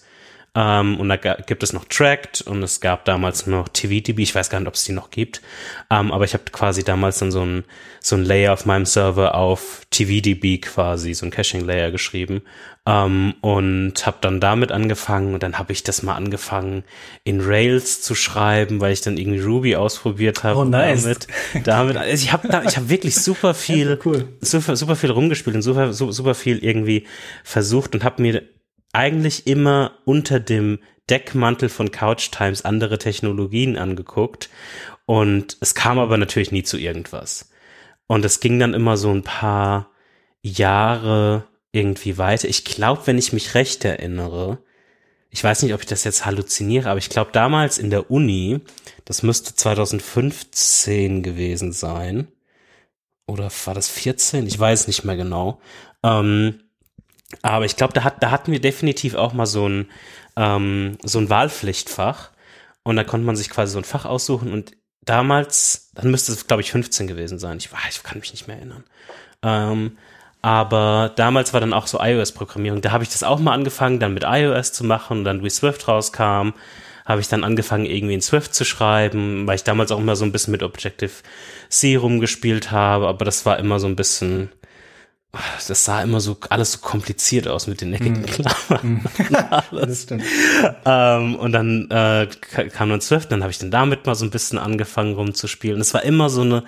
Ähm, 0.56 1.00
und 1.00 1.10
da 1.10 1.16
gibt 1.16 1.64
es 1.64 1.74
noch 1.74 1.86
Tracked 1.86 2.42
und 2.42 2.62
es 2.62 2.80
gab 2.80 3.06
damals 3.06 3.48
noch 3.48 3.70
TVDB. 3.70 4.20
Ich 4.20 4.36
weiß 4.36 4.52
gar 4.52 4.60
nicht, 4.60 4.68
ob 4.68 4.76
es 4.76 4.84
die 4.84 4.92
noch 4.92 5.10
gibt. 5.10 5.42
Ähm, 5.90 6.12
aber 6.12 6.26
ich 6.26 6.34
habe 6.34 6.44
quasi 6.52 6.84
damals 6.84 7.18
dann 7.18 7.32
so 7.32 7.44
ein, 7.44 7.64
so 8.00 8.16
ein 8.16 8.24
Layer 8.24 8.54
auf 8.54 8.68
meinem 8.68 8.86
Server 8.86 9.34
auf 9.34 9.82
TVDB 9.90 10.62
quasi, 10.62 11.16
so 11.16 11.26
ein 11.26 11.32
Caching-Layer 11.32 11.90
geschrieben. 11.90 12.44
Ähm, 12.86 13.34
und 13.42 14.06
habe 14.06 14.18
dann 14.22 14.40
damit 14.40 14.72
angefangen 14.72 15.34
und 15.34 15.42
dann 15.42 15.58
habe 15.58 15.72
ich 15.72 15.84
das 15.84 16.04
mal 16.04 16.16
angefangen 16.16 16.84
in 17.24 17.42
Rails 17.42 18.02
zu 18.02 18.14
schreiben, 18.14 18.80
weil 18.80 18.92
ich 18.94 19.02
dann 19.02 19.18
irgendwie 19.18 19.40
Ruby 19.40 19.76
ausprobiert 19.76 20.44
habe. 20.44 20.60
Oh 20.60 20.66
nice. 20.66 21.04
Damit, 21.04 21.28
damit 21.64 21.98
also 21.98 22.14
ich 22.14 22.32
habe 22.32 22.48
da, 22.50 22.62
ich 22.64 22.76
habe 22.76 22.90
wirklich 22.90 23.16
super 23.16 23.54
viel, 23.56 23.98
cool. 24.06 24.28
super, 24.42 24.76
super 24.76 24.96
viel 24.98 25.12
rumgespielt 25.12 25.56
und 25.56 25.62
super, 25.62 25.94
super 25.94 26.36
viel 26.36 26.64
irgendwie 26.64 27.08
versucht 27.44 27.96
und 27.96 28.04
habe 28.04 28.22
mir 28.22 28.44
eigentlich 28.94 29.48
immer 29.48 29.98
unter 30.06 30.40
dem 30.40 30.80
Deckmantel 31.10 31.70
von 31.70 31.92
Couch 31.92 32.32
Times 32.32 32.64
andere 32.64 32.98
Technologien 32.98 33.78
angeguckt 33.78 34.50
und 35.06 35.58
es 35.60 35.76
kam 35.76 36.00
aber 36.00 36.18
natürlich 36.18 36.52
nie 36.52 36.64
zu 36.64 36.78
irgendwas. 36.78 37.50
Und 38.08 38.24
es 38.24 38.40
ging 38.40 38.60
dann 38.60 38.74
immer 38.74 38.96
so 38.96 39.12
ein 39.12 39.24
paar 39.24 39.90
Jahre 40.42 41.48
irgendwie 41.72 42.18
weiter. 42.18 42.48
Ich 42.48 42.64
glaube, 42.64 43.02
wenn 43.06 43.18
ich 43.18 43.34
mich 43.34 43.56
recht 43.56 43.84
erinnere, 43.84 44.60
ich 45.30 45.44
weiß 45.44 45.64
nicht, 45.64 45.74
ob 45.74 45.82
ich 45.82 45.88
das 45.88 46.04
jetzt 46.04 46.26
halluziniere, 46.26 46.90
aber 46.90 47.00
ich 47.00 47.10
glaube 47.10 47.32
damals 47.34 47.80
in 47.80 47.90
der 47.90 48.12
Uni, 48.12 48.62
das 49.04 49.24
müsste 49.24 49.56
2015 49.56 51.24
gewesen 51.24 51.72
sein, 51.72 52.28
oder 53.26 53.50
war 53.66 53.74
das 53.74 53.90
14? 53.90 54.46
Ich 54.48 54.60
weiß 54.60 54.88
nicht 54.88 55.06
mehr 55.06 55.16
genau. 55.16 55.60
Ähm, 56.04 56.63
aber 57.42 57.66
ich 57.66 57.76
glaube, 57.76 57.94
da, 57.94 58.04
hat, 58.04 58.22
da 58.22 58.32
hatten 58.32 58.52
wir 58.52 58.62
definitiv 58.62 59.16
auch 59.16 59.34
mal 59.34 59.46
so 59.46 59.68
ein, 59.68 59.88
ähm, 60.36 60.98
so 61.04 61.20
ein 61.20 61.30
Wahlpflichtfach. 61.30 62.32
Und 62.84 62.98
da 62.98 63.04
konnte 63.04 63.26
man 63.26 63.36
sich 63.36 63.50
quasi 63.50 63.74
so 63.74 63.80
ein 63.80 63.86
Fach 63.86 64.06
aussuchen. 64.06 64.52
Und 64.52 64.74
damals, 65.02 65.92
dann 65.96 66.12
müsste 66.12 66.32
es, 66.34 66.48
glaube 66.48 66.62
ich, 66.62 66.72
15 66.72 67.08
gewesen 67.08 67.40
sein. 67.40 67.58
Ich, 67.58 67.70
ich 67.90 68.04
kann 68.04 68.20
mich 68.20 68.32
nicht 68.32 68.48
mehr 68.48 68.58
erinnern. 68.58 68.84
Ähm, 69.42 69.98
aber 70.42 71.14
damals 71.16 71.54
war 71.54 71.62
dann 71.62 71.74
auch 71.74 71.88
so 71.88 72.00
iOS-Programmierung. 72.02 72.82
Da 72.82 72.92
habe 72.92 73.04
ich 73.04 73.10
das 73.10 73.24
auch 73.24 73.40
mal 73.40 73.54
angefangen, 73.54 74.00
dann 74.00 74.14
mit 74.14 74.26
iOS 74.28 74.74
zu 74.74 74.84
machen. 74.84 75.20
Und 75.20 75.24
dann 75.24 75.44
wie 75.44 75.50
Swift 75.50 75.88
rauskam, 75.88 76.52
habe 77.06 77.22
ich 77.22 77.30
dann 77.30 77.44
angefangen, 77.44 77.86
irgendwie 77.86 78.14
in 78.14 78.22
Swift 78.22 78.54
zu 78.54 78.66
schreiben, 78.66 79.48
weil 79.48 79.56
ich 79.56 79.64
damals 79.64 79.92
auch 79.92 80.00
immer 80.00 80.16
so 80.16 80.26
ein 80.26 80.32
bisschen 80.32 80.52
mit 80.52 80.64
Objective-C 80.64 81.96
rumgespielt 81.96 82.72
habe. 82.72 83.08
Aber 83.08 83.24
das 83.24 83.46
war 83.46 83.58
immer 83.60 83.80
so 83.80 83.88
ein 83.88 83.96
bisschen 83.96 84.50
das 85.68 85.86
sah 85.86 86.04
immer 86.04 86.20
so 86.20 86.38
alles 86.50 86.74
so 86.74 86.80
kompliziert 86.80 87.48
aus 87.48 87.66
mit 87.66 87.82
den 87.82 87.94
eckigen 87.94 88.22
mm. 88.22 88.26
Klammern. 88.26 89.04
Mm. 89.72 90.22
Ähm, 90.86 91.36
und 91.36 91.52
dann 91.52 91.90
äh, 91.90 92.28
kam 92.70 92.90
dann 92.90 93.02
Swift, 93.02 93.32
dann 93.32 93.42
habe 93.42 93.52
ich 93.52 93.58
dann 93.58 93.72
damit 93.72 94.06
mal 94.06 94.16
so 94.16 94.26
ein 94.26 94.30
bisschen 94.30 94.60
angefangen 94.60 95.16
rumzuspielen. 95.16 95.82
Es 95.82 95.94
war 95.94 96.04
immer 96.04 96.30
so 96.30 96.42
eine 96.42 96.64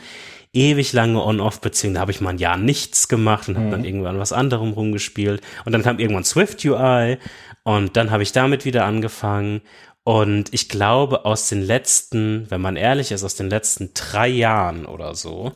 ewig 0.53 0.93
lange 0.93 1.23
On-Off-Beziehung. 1.23 1.93
Da 1.93 1.99
habe 2.01 2.11
ich 2.11 2.21
mal 2.21 2.31
ein 2.31 2.37
Jahr 2.37 2.57
nichts 2.57 3.07
gemacht 3.07 3.47
und 3.47 3.55
habe 3.55 3.67
mm. 3.67 3.71
dann 3.71 3.85
irgendwann 3.85 4.19
was 4.19 4.33
anderem 4.33 4.71
rumgespielt. 4.71 5.41
Und 5.65 5.71
dann 5.71 5.83
kam 5.83 5.99
irgendwann 5.99 6.23
Swift 6.23 6.63
UI 6.65 7.17
und 7.63 7.95
dann 7.97 8.11
habe 8.11 8.23
ich 8.23 8.31
damit 8.31 8.65
wieder 8.65 8.85
angefangen. 8.85 9.61
Und 10.03 10.53
ich 10.53 10.69
glaube, 10.69 11.25
aus 11.25 11.49
den 11.49 11.61
letzten, 11.61 12.49
wenn 12.49 12.61
man 12.61 12.75
ehrlich 12.75 13.11
ist, 13.11 13.23
aus 13.23 13.35
den 13.35 13.49
letzten 13.49 13.91
drei 13.93 14.27
Jahren 14.27 14.85
oder 14.85 15.15
so, 15.15 15.53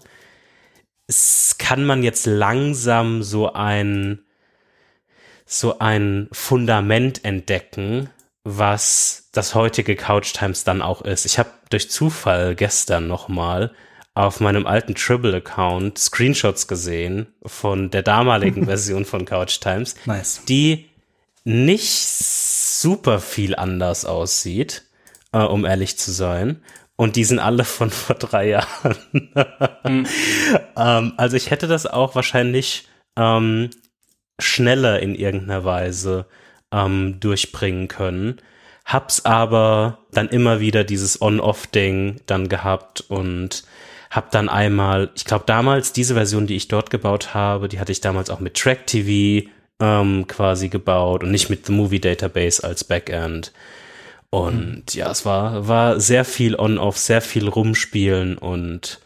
es 1.10 1.56
kann 1.58 1.84
man 1.86 2.04
jetzt 2.04 2.28
langsam 2.28 3.24
so 3.24 3.52
ein, 3.52 4.20
so 5.44 5.80
ein 5.80 6.30
Fundament 6.32 7.26
entdecken, 7.26 8.12
was 8.44 9.30
das 9.32 9.56
heutige 9.56 9.96
Couch 9.96 10.34
Times 10.34 10.64
dann 10.64 10.84
auch 10.84 11.02
ist. 11.02 11.26
Ich 11.26 11.40
habe 11.40 11.50
durch 11.72 11.90
Zufall 11.90 12.54
gestern 12.54 13.08
nochmal 13.08 13.74
auf 14.14 14.40
meinem 14.40 14.68
alten 14.68 14.94
Tribble-Account 14.94 15.98
Screenshots 15.98 16.68
gesehen 16.68 17.28
von 17.44 17.90
der 17.90 18.04
damaligen 18.04 18.66
Version 18.68 19.04
von 19.04 19.26
Couch 19.26 19.60
Times, 19.60 19.96
nice. 20.06 20.44
die 20.48 20.90
nicht 21.44 21.90
super 21.90 23.20
viel 23.20 23.56
anders 23.56 24.06
aussieht, 24.06 24.84
äh, 25.32 25.40
um 25.40 25.66
ehrlich 25.66 25.98
zu 25.98 26.12
sein. 26.12 26.62
Und 27.00 27.16
die 27.16 27.24
sind 27.24 27.40
alle 27.40 27.64
von 27.64 27.92
vor 27.92 28.18
drei 28.18 28.50
Jahren. 28.50 28.98
mhm. 29.86 30.06
ähm, 30.76 31.14
also 31.16 31.38
ich 31.38 31.50
hätte 31.50 31.68
das 31.68 31.86
auch 31.86 32.14
wahrscheinlich 32.14 32.90
ähm, 33.18 33.70
schneller 34.38 35.00
in 35.00 35.16
irgendeiner 35.16 35.64
Weise 35.64 36.26
ähm, 36.74 37.22
durchbringen 37.22 37.88
können. 37.88 38.42
Hab's 38.84 39.24
aber 39.24 40.00
dann 40.12 40.28
immer 40.28 40.60
wieder 40.60 40.84
dieses 40.84 41.22
On-Off-Ding 41.22 42.20
dann 42.26 42.50
gehabt 42.50 43.00
und 43.08 43.64
hab 44.12 44.32
dann 44.32 44.50
einmal, 44.50 45.10
ich 45.16 45.24
glaube 45.24 45.46
damals 45.48 45.94
diese 45.94 46.16
Version, 46.16 46.48
die 46.48 46.58
ich 46.58 46.68
dort 46.68 46.90
gebaut 46.90 47.34
habe, 47.34 47.70
die 47.70 47.80
hatte 47.80 47.94
ich 47.94 48.02
damals 48.02 48.30
auch 48.30 48.42
mit 48.42 48.58
Track 48.58 48.88
TV 48.88 49.48
ähm, 49.80 50.28
quasi 50.28 50.68
gebaut 50.68 51.24
und 51.24 51.32
nicht 51.32 51.50
mit 51.50 51.66
The 51.66 51.72
Movie 51.72 52.02
Database 52.02 52.62
als 52.62 52.84
Backend. 52.84 53.54
Und 54.32 54.94
ja, 54.94 55.10
es 55.10 55.26
war, 55.26 55.68
war 55.68 56.00
sehr 56.00 56.24
viel 56.24 56.56
on-off, 56.56 56.98
sehr 56.98 57.22
viel 57.22 57.48
rumspielen 57.48 58.38
und 58.38 59.00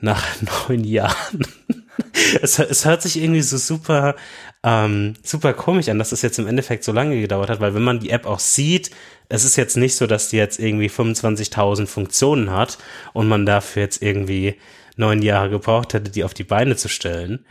nach 0.00 0.24
neun 0.68 0.84
Jahren. 0.84 1.46
es, 2.42 2.58
es 2.58 2.84
hört 2.84 3.02
sich 3.02 3.18
irgendwie 3.18 3.42
so 3.42 3.58
super, 3.58 4.16
ähm, 4.62 5.14
super 5.22 5.52
komisch 5.52 5.88
an, 5.88 5.98
dass 5.98 6.12
es 6.12 6.22
jetzt 6.22 6.38
im 6.38 6.46
Endeffekt 6.46 6.84
so 6.84 6.92
lange 6.92 7.20
gedauert 7.20 7.50
hat, 7.50 7.60
weil 7.60 7.74
wenn 7.74 7.84
man 7.84 8.00
die 8.00 8.10
App 8.10 8.26
auch 8.26 8.38
sieht, 8.38 8.90
es 9.28 9.44
ist 9.44 9.56
jetzt 9.56 9.76
nicht 9.76 9.96
so, 9.96 10.06
dass 10.06 10.28
die 10.28 10.36
jetzt 10.36 10.58
irgendwie 10.58 10.88
25.000 10.88 11.86
Funktionen 11.86 12.50
hat 12.50 12.78
und 13.12 13.28
man 13.28 13.44
dafür 13.44 13.82
jetzt 13.82 14.02
irgendwie 14.02 14.56
neun 14.96 15.20
Jahre 15.20 15.50
gebraucht 15.50 15.92
hätte, 15.94 16.10
die 16.10 16.24
auf 16.24 16.32
die 16.32 16.44
Beine 16.44 16.76
zu 16.76 16.88
stellen. 16.88 17.44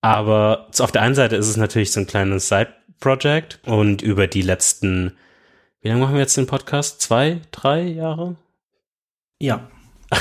Aber 0.00 0.68
auf 0.78 0.92
der 0.92 1.02
einen 1.02 1.14
Seite 1.14 1.36
ist 1.36 1.48
es 1.48 1.56
natürlich 1.56 1.92
so 1.92 2.00
ein 2.00 2.06
kleines 2.06 2.48
Side-Project 2.48 3.60
und 3.66 4.02
über 4.02 4.26
die 4.26 4.42
letzten 4.42 5.12
wie 5.82 5.88
lange 5.88 6.00
machen 6.00 6.14
wir 6.14 6.20
jetzt 6.20 6.36
den 6.36 6.46
Podcast? 6.46 7.00
Zwei, 7.00 7.40
drei 7.52 7.82
Jahre? 7.82 8.36
Ja. 9.38 9.70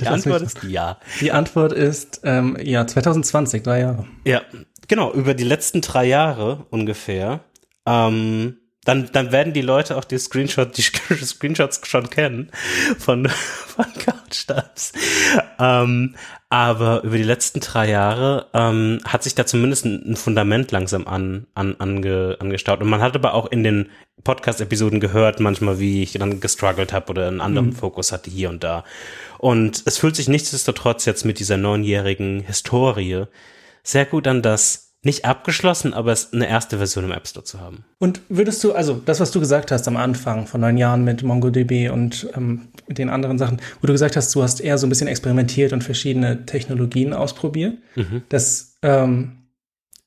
die 0.00 0.06
Antwort 0.06 0.42
ist 0.42 0.62
ja. 0.62 0.98
Die 1.20 1.30
Antwort 1.32 1.72
ist 1.72 2.22
ähm, 2.24 2.56
ja 2.62 2.86
2020, 2.86 3.62
drei 3.62 3.80
Jahre. 3.80 4.06
Ja, 4.24 4.42
genau, 4.88 5.12
über 5.12 5.34
die 5.34 5.44
letzten 5.44 5.82
drei 5.82 6.06
Jahre 6.06 6.64
ungefähr. 6.70 7.40
Ähm, 7.84 8.59
dann, 8.84 9.10
dann 9.12 9.30
werden 9.30 9.52
die 9.52 9.60
Leute 9.60 9.96
auch 9.96 10.04
die 10.04 10.18
Screenshots, 10.18 10.74
die 10.74 10.82
Screenshots 11.24 11.80
schon 11.86 12.08
kennen 12.08 12.50
von, 12.98 13.28
von 13.66 13.86
Couchstabs. 13.98 14.92
Ähm, 15.58 16.14
aber 16.48 17.02
über 17.02 17.16
die 17.16 17.22
letzten 17.22 17.60
drei 17.60 17.90
Jahre 17.90 18.46
ähm, 18.54 19.00
hat 19.04 19.22
sich 19.22 19.34
da 19.34 19.44
zumindest 19.46 19.84
ein, 19.84 20.16
Fundament 20.16 20.72
langsam 20.72 21.06
an, 21.06 21.46
an, 21.54 21.76
ange, 21.78 22.38
angestaut. 22.40 22.80
Und 22.80 22.88
man 22.88 23.02
hat 23.02 23.14
aber 23.14 23.34
auch 23.34 23.46
in 23.46 23.62
den 23.62 23.90
Podcast-Episoden 24.24 24.98
gehört, 24.98 25.40
manchmal, 25.40 25.78
wie 25.78 26.02
ich 26.02 26.12
dann 26.12 26.40
gestruggelt 26.40 26.92
habe 26.92 27.10
oder 27.10 27.28
einen 27.28 27.40
anderen 27.40 27.68
mhm. 27.68 27.74
Fokus 27.74 28.12
hatte 28.12 28.30
hier 28.30 28.48
und 28.48 28.64
da. 28.64 28.84
Und 29.38 29.82
es 29.86 29.98
fühlt 29.98 30.16
sich 30.16 30.28
nichtsdestotrotz 30.28 31.04
jetzt 31.04 31.24
mit 31.24 31.38
dieser 31.38 31.56
neunjährigen 31.56 32.40
Historie 32.40 33.26
sehr 33.82 34.06
gut 34.06 34.26
an, 34.26 34.42
dass 34.42 34.89
nicht 35.02 35.24
abgeschlossen, 35.24 35.94
aber 35.94 36.12
es 36.12 36.32
eine 36.32 36.46
erste 36.46 36.76
Version 36.76 37.04
im 37.04 37.12
App 37.12 37.26
Store 37.26 37.44
zu 37.44 37.58
haben. 37.60 37.84
Und 37.98 38.20
würdest 38.28 38.62
du, 38.62 38.72
also 38.72 39.00
das, 39.04 39.18
was 39.18 39.30
du 39.30 39.40
gesagt 39.40 39.70
hast 39.72 39.88
am 39.88 39.96
Anfang 39.96 40.46
von 40.46 40.60
neun 40.60 40.76
Jahren 40.76 41.04
mit 41.04 41.22
MongoDB 41.22 41.90
und 41.90 42.28
ähm, 42.36 42.68
den 42.86 43.08
anderen 43.08 43.38
Sachen, 43.38 43.60
wo 43.80 43.86
du 43.86 43.94
gesagt 43.94 44.16
hast, 44.16 44.34
du 44.34 44.42
hast 44.42 44.60
eher 44.60 44.76
so 44.76 44.86
ein 44.86 44.90
bisschen 44.90 45.08
experimentiert 45.08 45.72
und 45.72 45.82
verschiedene 45.82 46.44
Technologien 46.44 47.14
ausprobiert, 47.14 47.78
mhm. 47.96 48.22
das 48.28 48.76
ähm, 48.82 49.40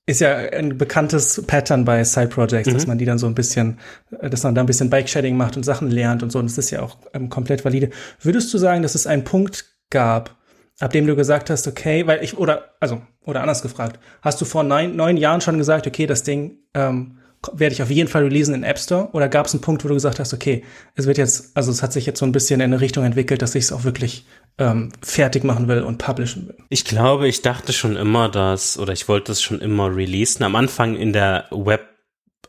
ist 0.05 0.21
ja 0.21 0.35
ein 0.35 0.77
bekanntes 0.77 1.41
Pattern 1.47 1.85
bei 1.85 2.03
Side 2.03 2.27
Projects, 2.27 2.69
mhm. 2.69 2.73
dass 2.73 2.87
man 2.87 2.97
die 2.97 3.05
dann 3.05 3.17
so 3.17 3.25
ein 3.25 3.35
bisschen, 3.35 3.79
dass 4.21 4.43
man 4.43 4.53
da 4.53 4.61
ein 4.61 4.67
bisschen 4.67 4.89
Bike-Shading 4.89 5.35
macht 5.37 5.55
und 5.55 5.63
Sachen 5.63 5.89
lernt 5.89 6.23
und 6.23 6.31
so. 6.31 6.39
Und 6.39 6.45
das 6.49 6.57
ist 6.57 6.71
ja 6.71 6.81
auch 6.81 6.97
ähm, 7.13 7.29
komplett 7.29 7.63
valide. 7.63 7.89
Würdest 8.21 8.53
du 8.53 8.57
sagen, 8.57 8.83
dass 8.83 8.95
es 8.95 9.07
einen 9.07 9.23
Punkt 9.23 9.65
gab, 9.89 10.35
ab 10.79 10.91
dem 10.91 11.07
du 11.07 11.15
gesagt 11.15 11.49
hast, 11.49 11.67
okay, 11.67 12.07
weil 12.07 12.23
ich, 12.23 12.37
oder, 12.37 12.75
also, 12.79 13.01
oder 13.25 13.41
anders 13.41 13.61
gefragt, 13.61 13.99
hast 14.21 14.41
du 14.41 14.45
vor 14.45 14.63
neun, 14.63 14.95
neun 14.95 15.17
Jahren 15.17 15.41
schon 15.41 15.57
gesagt, 15.57 15.87
okay, 15.87 16.05
das 16.05 16.23
Ding 16.23 16.59
ähm, 16.73 17.19
werde 17.51 17.73
ich 17.73 17.83
auf 17.83 17.89
jeden 17.89 18.09
Fall 18.09 18.23
releasen 18.23 18.55
in 18.55 18.63
App 18.63 18.79
Store? 18.79 19.09
Oder 19.11 19.27
gab 19.27 19.45
es 19.45 19.53
einen 19.53 19.61
Punkt, 19.61 19.83
wo 19.83 19.87
du 19.87 19.93
gesagt 19.93 20.19
hast, 20.19 20.33
okay, 20.33 20.63
es 20.95 21.05
wird 21.05 21.17
jetzt, 21.17 21.55
also 21.55 21.71
es 21.71 21.83
hat 21.83 21.93
sich 21.93 22.05
jetzt 22.05 22.19
so 22.19 22.25
ein 22.25 22.31
bisschen 22.31 22.61
in 22.61 22.73
eine 22.73 22.81
Richtung 22.81 23.03
entwickelt, 23.03 23.41
dass 23.41 23.55
ich 23.55 23.65
es 23.65 23.71
auch 23.71 23.83
wirklich 23.83 24.25
ähm, 24.57 24.91
fertig 25.01 25.43
machen 25.43 25.67
will 25.67 25.81
und 25.81 25.97
publishen 25.97 26.47
will? 26.47 26.57
Ich 26.69 26.85
glaube, 26.85 27.27
ich 27.27 27.41
dachte 27.41 27.73
schon 27.73 27.95
immer, 27.95 28.29
dass, 28.29 28.77
oder 28.77 28.93
ich 28.93 29.07
wollte 29.07 29.31
es 29.31 29.41
schon 29.41 29.59
immer 29.59 29.93
releasen. 29.95 30.43
Am 30.43 30.55
Anfang 30.55 30.95
in 30.95 31.13
der 31.13 31.47
Web 31.51 31.87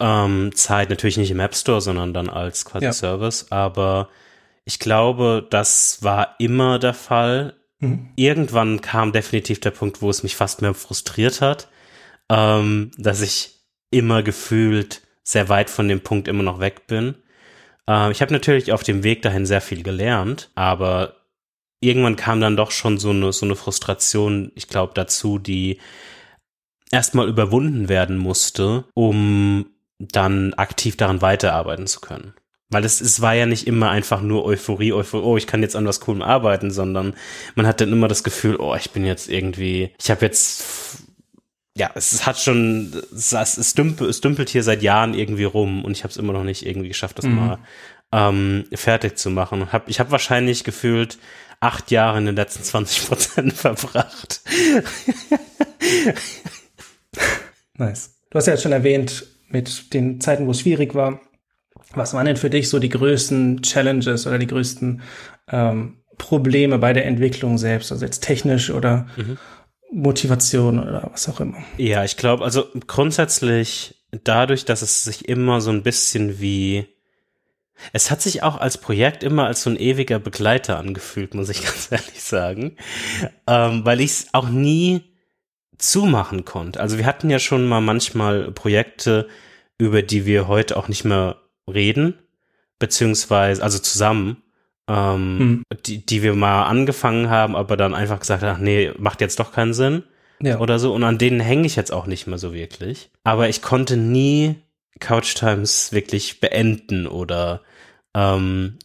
ähm, 0.01 0.51
Zeit 0.55 0.91
natürlich 0.91 1.17
nicht 1.17 1.31
im 1.31 1.41
App 1.41 1.55
Store, 1.55 1.81
sondern 1.81 2.13
dann 2.13 2.29
als 2.29 2.65
quasi 2.65 2.87
ja. 2.87 2.93
Service. 2.93 3.47
Aber 3.51 4.09
ich 4.65 4.79
glaube, 4.79 5.47
das 5.51 5.99
war 6.03 6.37
immer 6.39 6.79
der 6.79 6.95
Fall. 6.95 7.55
Mhm. 7.81 8.11
Irgendwann 8.17 8.81
kam 8.81 9.13
definitiv 9.13 9.61
der 9.61 9.71
Punkt, 9.71 10.03
wo 10.03 10.11
es 10.11 10.23
mich 10.23 10.37
fast 10.37 10.63
mehr 10.63 10.75
frustriert 10.75 11.41
hat, 11.41 11.69
ähm, 12.31 12.91
dass 12.97 13.21
ich 13.21 13.61
immer 13.91 14.23
gefühlt 14.23 15.03
sehr 15.23 15.49
weit 15.49 15.71
von 15.71 15.89
dem 15.89 16.01
Punkt 16.01 16.29
immer 16.29 16.43
noch 16.43 16.61
weg 16.61 16.87
bin. 16.87 17.17
Äh, 17.89 18.11
ich 18.11 18.21
habe 18.21 18.33
natürlich 18.33 18.73
auf 18.73 18.83
dem 18.83 19.03
Weg 19.03 19.23
dahin 19.23 19.47
sehr 19.47 19.61
viel 19.61 19.83
gelernt, 19.83 20.51
aber 20.55 21.17
irgendwann 21.81 22.17
kam 22.17 22.41
dann 22.41 22.57
doch 22.57 22.71
schon 22.71 22.99
so 22.99 23.11
eine, 23.11 23.33
so 23.33 23.47
eine 23.47 23.57
Frustration, 23.57 24.53
ich 24.55 24.69
glaube, 24.69 24.93
dazu, 24.95 25.39
die 25.39 25.81
erstmal 26.91 27.29
überwunden 27.29 27.89
werden 27.89 28.19
musste, 28.19 28.85
um 28.95 29.67
dann 29.99 30.55
aktiv 30.55 30.97
daran 30.97 31.23
weiterarbeiten 31.23 31.87
zu 31.87 32.01
können. 32.01 32.35
Weil 32.71 32.85
es, 32.85 33.01
es 33.01 33.21
war 33.21 33.35
ja 33.35 33.47
nicht 33.47 33.67
immer 33.67 33.91
einfach 33.91 34.21
nur 34.23 34.45
Euphorie, 34.45 34.93
Euphorie, 34.93 35.25
oh, 35.25 35.37
ich 35.37 35.47
kann 35.47 35.63
jetzt 35.63 35.77
an 35.77 35.87
was 35.87 36.01
Coolem 36.01 36.23
arbeiten, 36.23 36.71
sondern 36.71 37.15
man 37.55 37.67
hat 37.67 37.81
dann 37.81 37.93
immer 37.93 38.09
das 38.09 38.25
Gefühl, 38.25 38.57
oh, 38.57 38.75
ich 38.75 38.91
bin 38.91 39.05
jetzt 39.05 39.29
irgendwie, 39.29 39.93
ich 40.01 40.11
habe 40.11 40.25
jetzt, 40.25 41.05
ja, 41.77 41.91
es 41.95 42.27
hat 42.27 42.39
schon, 42.39 42.93
es, 43.15 43.33
es, 43.33 43.75
dümpelt, 43.75 44.11
es 44.11 44.21
dümpelt 44.21 44.49
hier 44.49 44.63
seit 44.63 44.83
Jahren 44.83 45.15
irgendwie 45.15 45.45
rum 45.45 45.85
und 45.85 45.93
ich 45.93 46.05
habe 46.05 46.11
es 46.11 46.17
immer 46.17 46.33
noch 46.33 46.45
nicht 46.45 46.65
irgendwie 46.67 46.89
geschafft, 46.89 47.19
das 47.19 47.27
mhm. 47.27 47.35
mal 47.35 47.59
ähm, 48.13 48.65
fertig 48.73 49.19
zu 49.19 49.31
machen. 49.31 49.73
Hab, 49.73 49.89
ich 49.89 50.01
habe 50.01 50.11
wahrscheinlich 50.11 50.65
gefühlt 50.65 51.19
acht 51.61 51.91
Jahre 51.91 52.19
in 52.19 52.27
den 52.27 52.37
letzten 52.37 52.63
20 52.63 53.09
Prozent 53.09 53.53
verbracht. 53.55 54.41
nice. 57.77 58.15
Du 58.31 58.39
hast 58.39 58.47
ja 58.47 58.55
jetzt 58.55 58.63
schon 58.63 58.73
erwähnt, 58.73 59.27
mit 59.49 59.95
den 59.95 60.21
Zeiten, 60.21 60.47
wo 60.47 60.51
es 60.51 60.61
schwierig 60.61 60.95
war. 60.95 61.21
Was 61.97 62.15
waren 62.15 62.27
denn 62.27 62.37
für 62.37 62.51
dich 62.51 62.69
so 62.69 62.79
die 62.79 62.89
größten 62.89 63.63
Challenges 63.63 64.27
oder 64.27 64.39
die 64.39 64.47
größten 64.47 65.03
ähm, 65.49 65.99
Probleme 66.19 66.79
bei 66.79 66.93
der 66.93 67.07
Entwicklung 67.07 67.59
selbst? 67.59 67.93
Also 67.93 68.05
jetzt 68.05 68.21
technisch 68.21 68.71
oder 68.71 69.07
mhm. 69.17 69.39
Motivation 69.93 70.79
oder 70.81 71.09
was 71.13 71.29
auch 71.29 71.41
immer? 71.41 71.59
Ja, 71.77 72.05
ich 72.05 72.17
glaube, 72.17 72.45
also 72.45 72.67
grundsätzlich 72.87 74.05
dadurch, 74.23 74.65
dass 74.65 74.83
es 74.83 75.05
sich 75.05 75.29
immer 75.29 75.61
so 75.61 75.71
ein 75.71 75.83
bisschen 75.83 76.41
wie 76.41 76.87
es 77.93 78.11
hat 78.11 78.23
sich 78.23 78.43
auch 78.43 78.57
als 78.57 78.79
Projekt 78.79 79.25
immer 79.25 79.47
als 79.47 79.63
so 79.63 79.71
ein 79.71 79.77
ewiger 79.77 80.19
Begleiter 80.19 80.79
angefühlt, 80.79 81.35
muss 81.35 81.49
ich 81.49 81.63
ganz 81.65 81.89
ehrlich 81.91 82.23
sagen, 82.23 82.77
ähm, 83.47 83.85
weil 83.85 84.01
ich 84.01 84.11
es 84.11 84.27
auch 84.33 84.49
nie 84.49 85.03
zumachen 85.79 86.45
konnte. 86.45 86.81
Also 86.81 86.99
wir 86.99 87.07
hatten 87.07 87.31
ja 87.31 87.39
schon 87.39 87.67
mal 87.67 87.81
manchmal 87.81 88.53
Projekte, 88.53 89.29
über 89.77 90.03
die 90.03 90.25
wir 90.25 90.47
heute 90.47 90.77
auch 90.77 90.89
nicht 90.89 91.05
mehr 91.05 91.37
reden, 91.73 92.19
beziehungsweise, 92.79 93.63
also 93.63 93.79
zusammen, 93.79 94.43
ähm, 94.89 95.39
hm. 95.39 95.63
die, 95.87 96.05
die 96.05 96.23
wir 96.23 96.35
mal 96.35 96.65
angefangen 96.65 97.31
haben, 97.31 97.57
aber 97.57 97.77
dann 97.77 97.95
einfach 97.95 98.21
gesagt 98.21 98.43
haben, 98.43 98.57
ach 98.57 98.61
nee, 98.61 98.93
macht 98.99 99.21
jetzt 99.21 99.41
doch 99.41 99.53
keinen 99.53 99.75
Sinn. 99.75 100.05
Ja. 100.43 100.59
Oder 100.59 100.79
so. 100.79 100.93
Und 100.93 101.05
an 101.05 101.19
denen 101.19 101.41
hänge 101.41 101.67
ich 101.67 101.77
jetzt 101.77 101.93
auch 101.93 102.07
nicht 102.07 102.27
mehr 102.27 102.39
so 102.39 102.53
wirklich. 102.53 103.11
Aber 103.23 103.49
ich 103.49 103.63
konnte 103.63 103.97
nie 103.97 104.57
Couch 105.01 105.35
Times 105.35 105.93
wirklich 105.93 106.41
beenden 106.41 107.07
oder 107.07 107.63
ähm, 108.15 108.79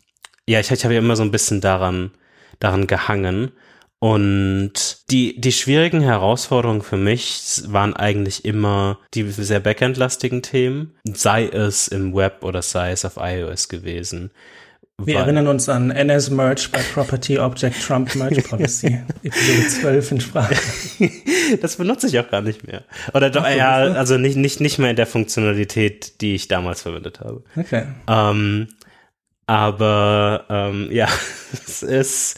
ja, 0.47 0.59
ich, 0.59 0.71
ich 0.71 0.83
habe 0.83 0.93
ja 0.93 0.99
immer 0.99 1.15
so 1.15 1.23
ein 1.23 1.31
bisschen 1.31 1.61
daran, 1.61 2.11
daran 2.59 2.87
gehangen. 2.87 3.51
Und 3.99 4.71
die, 5.11 5.39
die 5.39 5.51
schwierigen 5.51 5.99
Herausforderungen 6.01 6.81
für 6.81 6.97
mich 6.97 7.63
waren 7.67 7.93
eigentlich 7.93 8.45
immer 8.45 8.97
die 9.13 9.29
sehr 9.29 9.59
backendlastigen 9.59 10.41
Themen, 10.41 10.95
sei 11.03 11.47
es 11.47 11.89
im 11.89 12.15
Web 12.15 12.43
oder 12.43 12.61
sei 12.61 12.91
es 12.91 13.03
auf 13.03 13.17
iOS 13.17 13.67
gewesen. 13.67 14.31
Wir 15.05 15.19
erinnern 15.19 15.47
uns 15.47 15.69
an 15.69 15.91
NS 15.91 16.29
Merge 16.29 16.67
bei 16.71 16.79
Property 16.93 17.39
Object 17.39 17.81
Trump 17.81 18.13
Merge 18.15 18.41
Policy, 18.41 18.99
Episode 19.23 19.67
12 19.67 20.11
in 20.11 20.21
Sprache. 20.21 20.55
das 21.61 21.77
benutze 21.77 22.07
ich 22.07 22.19
auch 22.19 22.29
gar 22.29 22.41
nicht 22.41 22.67
mehr. 22.67 22.83
Oder 23.13 23.29
doch, 23.29 23.47
ja, 23.47 23.75
also 23.77 24.17
nicht, 24.17 24.35
nicht, 24.35 24.59
nicht 24.59 24.77
mehr 24.77 24.89
in 24.89 24.95
der 24.95 25.07
Funktionalität, 25.07 26.21
die 26.21 26.35
ich 26.35 26.47
damals 26.47 26.81
verwendet 26.81 27.21
habe. 27.21 27.43
Okay. 27.55 27.83
Ähm, 28.07 28.67
aber 29.49 30.45
ähm, 30.47 30.89
ja, 30.91 31.07
es 31.53 31.81
ist, 31.81 32.37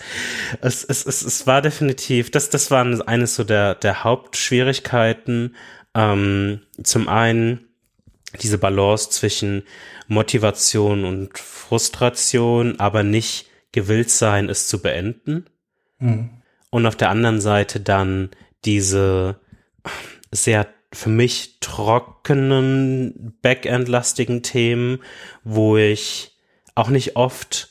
es, 0.62 0.86
es, 0.86 1.06
es, 1.06 1.22
es 1.22 1.46
war 1.46 1.62
definitiv, 1.62 2.32
das, 2.32 2.50
das 2.50 2.72
war 2.72 2.86
eines 3.06 3.36
so 3.36 3.44
der, 3.44 3.76
der 3.76 4.06
Hauptschwierigkeiten. 4.06 5.58
Ähm, 5.94 6.62
zum 6.82 7.10
einen 7.10 7.68
diese 8.42 8.58
Balance 8.58 9.10
zwischen 9.10 9.64
Motivation 10.08 11.04
und 11.04 11.38
Frustration, 11.38 12.80
aber 12.80 13.04
nicht 13.04 13.48
gewillt 13.74 14.10
sein, 14.10 14.48
es 14.48 14.70
zu 14.70 14.82
beenden. 14.82 15.48
Mhm. 16.00 16.30
Und 16.70 16.86
auf 16.86 16.96
der 16.96 17.10
anderen 17.10 17.42
Seite 17.42 17.82
dann 17.82 18.30
diese 18.64 19.36
sehr 20.32 20.66
für 20.94 21.10
mich 21.10 21.58
trockenen, 21.60 23.38
backend-lastigen 23.42 24.44
Themen, 24.44 25.00
wo 25.44 25.76
ich 25.76 26.32
auch 26.76 26.90
nicht 26.90 27.16
oft 27.16 27.70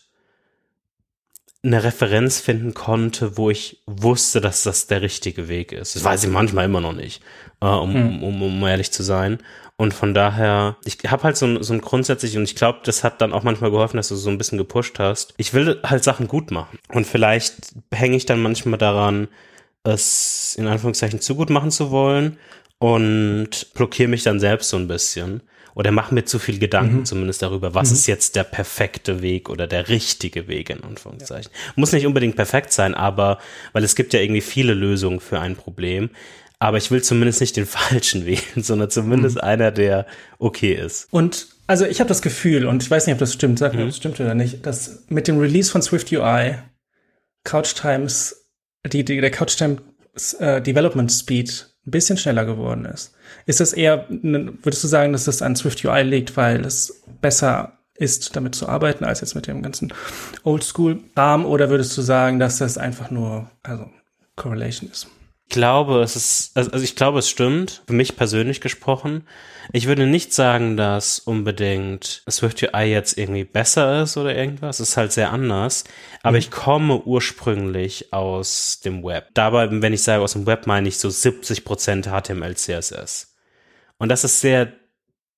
eine 1.63 1.85
Referenz 1.85 2.41
finden 2.41 2.73
konnte, 2.73 3.37
wo 3.37 3.51
ich 3.51 3.83
wusste, 3.87 4.41
dass 4.41 4.63
das 4.63 4.87
der 4.87 5.03
richtige 5.03 5.49
Weg 5.49 5.73
ist. 5.73 5.95
Das 5.95 6.05
weiß 6.05 6.25
ich 6.25 6.31
manchmal 6.31 6.65
immer 6.65 6.81
noch 6.81 6.95
nicht, 6.95 7.23
äh, 7.61 7.67
um, 7.67 7.93
hm. 7.93 8.23
um, 8.23 8.43
um 8.43 8.67
ehrlich 8.67 8.91
zu 8.93 9.03
sein. 9.03 9.39
Und 9.77 9.95
von 9.95 10.13
daher, 10.13 10.77
ich 10.85 10.99
habe 11.07 11.23
halt 11.23 11.37
so 11.37 11.47
ein, 11.47 11.63
so 11.63 11.73
ein 11.73 11.81
grundsätzlich, 11.81 12.37
und 12.37 12.45
ich 12.45 12.55
glaube, 12.55 12.81
das 12.85 13.03
hat 13.03 13.21
dann 13.21 13.33
auch 13.33 13.43
manchmal 13.43 13.71
geholfen, 13.71 13.97
dass 13.97 14.09
du 14.09 14.17
so 14.17 14.31
ein 14.31 14.39
bisschen 14.39 14.59
gepusht 14.59 14.99
hast. 14.99 15.35
Ich 15.37 15.55
will 15.55 15.81
halt 15.83 16.05
Sachen 16.05 16.29
gut 16.29 16.51
machen. 16.51 16.79
Und 16.89 17.07
vielleicht 17.07 17.73
hänge 17.91 18.17
ich 18.17 18.27
dann 18.27 18.43
manchmal 18.43 18.79
daran, 18.79 19.29
es 19.83 20.55
in 20.57 20.67
Anführungszeichen 20.67 21.21
zu 21.21 21.35
gut 21.35 21.51
machen 21.51 21.71
zu 21.71 21.91
wollen 21.91 22.39
und 22.79 23.73
blockiere 23.75 24.09
mich 24.09 24.23
dann 24.23 24.41
selbst 24.41 24.69
so 24.69 24.77
ein 24.77 24.89
bisschen 24.89 25.43
oder 25.75 25.91
mache 25.91 26.15
mir 26.15 26.25
zu 26.25 26.39
viel 26.39 26.59
Gedanken 26.59 26.99
mhm. 26.99 27.05
zumindest 27.05 27.43
darüber, 27.43 27.75
was 27.75 27.91
mhm. 27.91 27.95
ist 27.97 28.07
jetzt 28.07 28.37
der 28.37 28.45
perfekte 28.45 29.23
Weg 29.23 29.49
oder 29.49 29.67
der 29.67 29.89
richtige 29.89 30.49
Weg 30.49 30.71
in 30.71 30.83
Anführungszeichen. 30.83 31.51
Ja. 31.53 31.73
Muss 31.77 31.93
nicht 31.93 32.07
unbedingt 32.07 32.37
perfekt 32.37 32.73
sein, 32.73 32.95
aber 32.95 33.39
weil 33.73 33.85
es 33.85 33.95
gibt 33.95 34.13
ja 34.13 34.21
irgendwie 34.21 34.41
viele 34.41 34.75
Lösungen 34.75 35.21
für 35.21 35.41
ein 35.41 35.57
Problem. 35.57 36.11
Aber 36.63 36.77
ich 36.77 36.91
will 36.91 37.03
zumindest 37.03 37.41
nicht 37.41 37.57
den 37.57 37.67
falschen 37.67 38.27
wählen, 38.27 38.63
sondern 38.63 38.91
zumindest 38.91 39.37
mhm. 39.37 39.43
einer, 39.43 39.71
der 39.71 40.07
okay 40.39 40.75
ist. 40.75 41.09
Und 41.11 41.49
also 41.67 41.87
ich 41.87 42.01
habe 42.01 42.09
das 42.09 42.21
Gefühl, 42.21 42.67
und 42.67 42.83
ich 42.83 42.91
weiß 42.91 43.07
nicht, 43.07 43.15
ob 43.15 43.21
das 43.21 43.33
stimmt, 43.33 43.59
sag 43.59 43.75
mir, 43.75 43.83
ob 43.83 43.89
das 43.89 43.97
stimmt 43.97 44.21
oder 44.21 44.35
nicht, 44.35 44.67
dass 44.67 45.05
mit 45.09 45.29
dem 45.29 45.39
Release 45.39 45.71
von 45.71 45.83
Swift 45.83 46.13
UI 46.13 46.57
Couch 47.45 47.75
Times, 47.75 48.47
die, 48.87 49.05
die 49.05 49.21
der 49.21 49.31
Couch 49.31 49.57
Time 49.57 49.79
äh, 50.39 50.61
Development 50.61 51.11
Speed 51.11 51.70
ein 51.87 51.91
bisschen 51.91 52.17
schneller 52.17 52.45
geworden 52.45 52.85
ist. 52.85 53.15
Ist 53.47 53.61
das 53.61 53.73
eher, 53.73 54.07
würdest 54.09 54.85
du 54.85 54.89
sagen, 54.89 55.13
dass 55.13 55.25
das 55.25 55.43
an 55.43 55.57
Swift 55.57 55.85
UI 55.85 56.03
liegt, 56.03 56.37
weil 56.37 56.65
es 56.65 57.03
besser 57.21 57.79
ist, 57.95 58.35
damit 58.35 58.55
zu 58.55 58.69
arbeiten, 58.69 59.05
als 59.05 59.21
jetzt 59.21 59.35
mit 59.35 59.47
dem 59.47 59.63
ganzen 59.63 59.93
Oldschool-Rahmen? 60.43 61.47
Oder 61.47 61.71
würdest 61.71 61.97
du 61.97 62.03
sagen, 62.03 62.39
dass 62.39 62.59
das 62.59 62.79
einfach 62.79 63.11
nur, 63.11 63.51
also 63.63 63.87
Correlation 64.37 64.91
ist? 64.91 65.09
Ich 65.51 65.55
glaube, 65.55 66.01
es 66.01 66.15
ist, 66.15 66.57
also, 66.57 66.71
also 66.71 66.85
ich 66.85 66.95
glaube, 66.95 67.19
es 67.19 67.29
stimmt, 67.29 67.83
für 67.89 67.93
mich 67.93 68.15
persönlich 68.15 68.61
gesprochen. 68.61 69.27
Ich 69.73 69.89
würde 69.89 70.07
nicht 70.07 70.33
sagen, 70.33 70.77
dass 70.77 71.19
unbedingt 71.19 72.23
Swift 72.31 72.63
UI 72.63 72.85
jetzt 72.85 73.19
irgendwie 73.19 73.43
besser 73.43 74.05
ist 74.05 74.17
oder 74.17 74.33
irgendwas. 74.33 74.79
Es 74.79 74.91
ist 74.91 74.97
halt 74.97 75.11
sehr 75.11 75.33
anders. 75.33 75.83
Aber 76.23 76.35
mhm. 76.35 76.39
ich 76.39 76.53
komme 76.53 77.03
ursprünglich 77.03 78.13
aus 78.13 78.79
dem 78.79 79.03
Web. 79.03 79.31
Dabei, 79.35 79.69
wenn 79.73 79.93
ich 79.93 80.05
sage 80.05 80.23
aus 80.23 80.35
dem 80.35 80.47
Web, 80.47 80.69
meine 80.69 80.87
ich 80.87 80.99
so 80.99 81.11
70 81.11 81.65
Prozent 81.65 82.07
HTML, 82.07 82.55
CSS. 82.55 83.35
Und 83.99 84.09
das 84.09 84.23
ist 84.23 84.39
sehr 84.39 84.73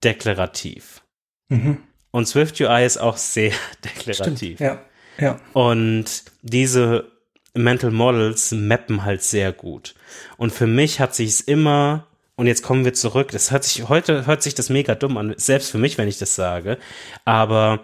deklarativ. 0.04 1.00
Mhm. 1.48 1.78
Und 2.10 2.28
Swift 2.28 2.60
UI 2.60 2.84
ist 2.84 2.98
auch 2.98 3.16
sehr 3.16 3.54
deklarativ. 3.82 4.56
Stimmt. 4.56 4.60
Ja. 4.60 4.82
Ja. 5.18 5.40
Und 5.54 6.24
diese 6.42 7.11
Mental 7.54 7.90
Models 7.90 8.52
mappen 8.52 9.04
halt 9.04 9.22
sehr 9.22 9.52
gut. 9.52 9.94
Und 10.36 10.52
für 10.52 10.66
mich 10.66 11.00
hat 11.00 11.14
sich 11.14 11.28
es 11.28 11.40
immer, 11.40 12.06
und 12.36 12.46
jetzt 12.46 12.62
kommen 12.62 12.84
wir 12.84 12.94
zurück, 12.94 13.30
das 13.32 13.50
hört 13.50 13.64
sich, 13.64 13.88
heute 13.88 14.26
hört 14.26 14.42
sich 14.42 14.54
das 14.54 14.70
mega 14.70 14.94
dumm 14.94 15.16
an, 15.16 15.34
selbst 15.36 15.70
für 15.70 15.78
mich, 15.78 15.98
wenn 15.98 16.08
ich 16.08 16.18
das 16.18 16.34
sage, 16.34 16.78
aber 17.24 17.80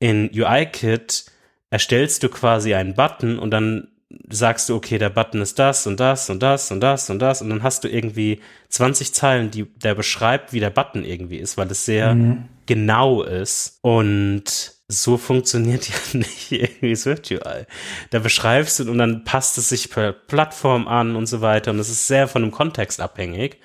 in 0.00 0.30
UI-Kit 0.34 1.26
erstellst 1.70 2.22
du 2.22 2.28
quasi 2.28 2.74
einen 2.74 2.94
Button 2.94 3.38
und 3.38 3.50
dann 3.50 3.88
sagst 4.28 4.68
du, 4.68 4.74
okay, 4.74 4.98
der 4.98 5.10
Button 5.10 5.40
ist 5.40 5.58
das 5.58 5.86
und 5.86 6.00
das 6.00 6.28
und 6.28 6.42
das 6.42 6.70
und 6.70 6.80
das 6.80 7.08
und 7.08 7.18
das 7.18 7.40
und 7.40 7.50
dann 7.50 7.62
hast 7.62 7.84
du 7.84 7.88
irgendwie 7.88 8.40
20 8.68 9.14
Zeilen, 9.14 9.50
die 9.50 9.64
der 9.64 9.94
beschreibt, 9.94 10.52
wie 10.52 10.60
der 10.60 10.70
Button 10.70 11.04
irgendwie 11.04 11.38
ist, 11.38 11.56
weil 11.56 11.70
es 11.70 11.84
sehr 11.84 12.14
mhm. 12.14 12.44
genau 12.66 13.22
ist 13.22 13.78
und 13.80 14.74
so 14.92 15.16
funktioniert 15.16 15.88
ja 15.88 15.94
nicht 16.12 16.52
irgendwie 16.52 16.96
Swift 16.96 17.30
UI. 17.30 17.66
Da 18.10 18.18
beschreibst 18.18 18.80
du 18.80 18.90
und 18.90 18.98
dann 18.98 19.24
passt 19.24 19.58
es 19.58 19.68
sich 19.68 19.90
per 19.90 20.12
Plattform 20.12 20.88
an 20.88 21.16
und 21.16 21.26
so 21.26 21.40
weiter 21.40 21.70
und 21.70 21.78
es 21.78 21.88
ist 21.88 22.06
sehr 22.06 22.28
von 22.28 22.42
dem 22.42 22.50
Kontext 22.50 23.00
abhängig 23.00 23.58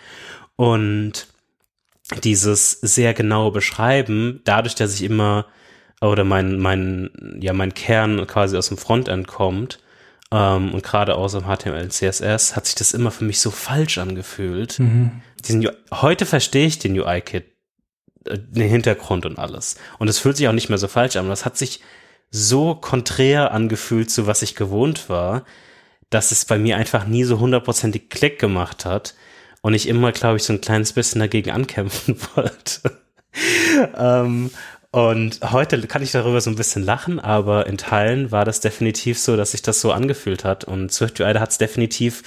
und 0.55 1.27
dieses 2.23 2.71
sehr 2.71 3.13
genaue 3.13 3.51
Beschreiben, 3.51 4.41
dadurch, 4.45 4.75
dass 4.75 4.95
ich 4.95 5.03
immer 5.03 5.45
oder 5.99 6.23
mein 6.23 6.57
mein 6.59 7.37
ja 7.41 7.53
mein 7.53 7.73
Kern 7.73 8.25
quasi 8.27 8.55
aus 8.55 8.69
dem 8.69 8.77
Frontend 8.77 9.27
kommt 9.27 9.79
ähm, 10.31 10.73
und 10.73 10.83
gerade 10.83 11.15
aus 11.15 11.33
dem 11.33 11.43
HTML 11.43 11.89
CSS 11.89 12.55
hat 12.55 12.65
sich 12.65 12.75
das 12.75 12.93
immer 12.93 13.11
für 13.11 13.23
mich 13.23 13.39
so 13.39 13.51
falsch 13.51 13.97
angefühlt. 13.97 14.79
Mhm. 14.79 15.21
Diesen, 15.45 15.67
heute 15.91 16.25
verstehe 16.25 16.67
ich 16.67 16.79
den 16.79 16.99
UI-Kit 16.99 17.45
den 18.35 18.69
Hintergrund 18.69 19.25
und 19.25 19.39
alles. 19.39 19.77
Und 19.99 20.07
es 20.07 20.19
fühlt 20.19 20.37
sich 20.37 20.47
auch 20.47 20.53
nicht 20.53 20.69
mehr 20.69 20.77
so 20.77 20.87
falsch 20.87 21.15
an. 21.15 21.29
Das 21.29 21.45
hat 21.45 21.57
sich 21.57 21.81
so 22.29 22.75
konträr 22.75 23.51
angefühlt 23.51 24.11
zu 24.11 24.27
was 24.27 24.41
ich 24.41 24.55
gewohnt 24.55 25.09
war, 25.09 25.45
dass 26.09 26.31
es 26.31 26.45
bei 26.45 26.57
mir 26.57 26.77
einfach 26.77 27.05
nie 27.05 27.23
so 27.23 27.39
hundertprozentig 27.39 28.09
Klick 28.09 28.39
gemacht 28.39 28.85
hat 28.85 29.15
und 29.61 29.73
ich 29.73 29.87
immer, 29.87 30.11
glaube 30.11 30.37
ich, 30.37 30.43
so 30.43 30.53
ein 30.53 30.61
kleines 30.61 30.93
bisschen 30.93 31.19
dagegen 31.19 31.51
ankämpfen 31.51 32.17
wollte. 32.35 33.01
ähm, 33.95 34.51
und 34.91 35.39
heute 35.51 35.79
kann 35.87 36.01
ich 36.01 36.11
darüber 36.11 36.41
so 36.41 36.49
ein 36.49 36.55
bisschen 36.55 36.83
lachen, 36.83 37.19
aber 37.19 37.67
in 37.67 37.77
Teilen 37.77 38.31
war 38.31 38.45
das 38.45 38.61
definitiv 38.61 39.19
so, 39.19 39.35
dass 39.35 39.51
sich 39.51 39.61
das 39.61 39.81
so 39.81 39.91
angefühlt 39.91 40.43
hat. 40.43 40.63
Und 40.63 40.91
SwiftUI 40.91 41.33
hat 41.33 41.51
es 41.51 41.57
definitiv 41.57 42.23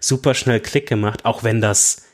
super 0.00 0.34
schnell 0.34 0.60
Klick 0.60 0.88
gemacht, 0.88 1.24
auch 1.24 1.42
wenn 1.42 1.60
das 1.60 2.04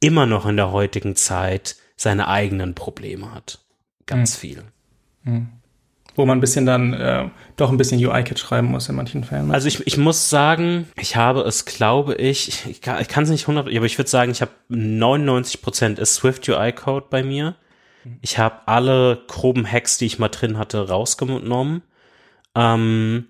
immer 0.00 0.26
noch 0.26 0.46
in 0.46 0.56
der 0.56 0.72
heutigen 0.72 1.14
Zeit 1.14 1.76
seine 2.00 2.28
eigenen 2.28 2.74
Probleme 2.74 3.34
hat. 3.34 3.58
Ganz 4.06 4.34
hm. 4.34 4.40
viel. 4.40 4.62
Hm. 5.24 5.48
Wo 6.16 6.24
man 6.24 6.38
ein 6.38 6.40
bisschen 6.40 6.64
dann 6.64 6.94
äh, 6.94 7.28
doch 7.56 7.70
ein 7.70 7.76
bisschen 7.76 8.04
UI-Kit 8.04 8.38
schreiben 8.38 8.68
muss 8.68 8.88
in 8.88 8.96
manchen 8.96 9.22
Fällen. 9.22 9.50
Also 9.50 9.68
ich, 9.68 9.86
ich 9.86 9.98
muss 9.98 10.30
sagen, 10.30 10.88
ich 10.96 11.16
habe 11.16 11.42
es, 11.42 11.66
glaube 11.66 12.14
ich, 12.14 12.66
ich 12.66 12.80
kann 12.80 13.24
es 13.24 13.30
nicht 13.30 13.42
100, 13.42 13.68
aber 13.68 13.86
ich 13.86 13.98
würde 13.98 14.08
sagen, 14.08 14.32
ich 14.32 14.40
habe 14.40 14.50
99 14.68 15.60
Prozent 15.60 15.98
ist 15.98 16.14
Swift 16.14 16.48
UI-Code 16.48 17.06
bei 17.10 17.22
mir. 17.22 17.54
Ich 18.22 18.38
habe 18.38 18.66
alle 18.66 19.22
groben 19.28 19.70
Hacks, 19.70 19.98
die 19.98 20.06
ich 20.06 20.18
mal 20.18 20.30
drin 20.30 20.56
hatte, 20.56 20.88
rausgenommen. 20.88 21.82
Ähm, 22.54 23.26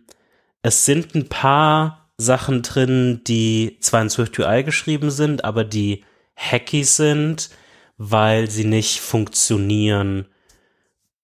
es 0.62 0.84
sind 0.84 1.16
ein 1.16 1.28
paar 1.28 2.08
Sachen 2.18 2.62
drin, 2.62 3.22
die 3.26 3.78
zwar 3.80 4.02
in 4.02 4.10
SwiftUI 4.10 4.62
geschrieben 4.62 5.10
sind, 5.10 5.44
aber 5.44 5.64
die 5.64 6.04
hacky 6.36 6.84
sind, 6.84 7.50
weil 8.02 8.50
sie 8.50 8.64
nicht 8.64 9.00
funktionieren 9.00 10.26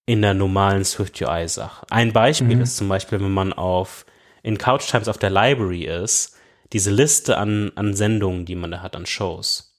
in 0.04 0.22
der 0.22 0.34
normalen 0.34 0.84
SwiftUI-Sache. 0.84 1.86
Ein 1.90 2.12
Beispiel 2.12 2.56
mhm. 2.56 2.62
ist 2.62 2.76
zum 2.76 2.88
Beispiel, 2.88 3.20
wenn 3.20 3.32
man 3.32 3.52
auf 3.52 4.06
in 4.42 4.58
Couch 4.58 4.88
Times 4.88 5.08
auf 5.08 5.18
der 5.18 5.30
Library 5.30 5.84
ist, 5.84 6.36
diese 6.72 6.90
Liste 6.90 7.38
an, 7.38 7.72
an 7.74 7.94
Sendungen, 7.94 8.44
die 8.44 8.54
man 8.54 8.70
da 8.70 8.82
hat, 8.82 8.94
an 8.94 9.06
Shows 9.06 9.76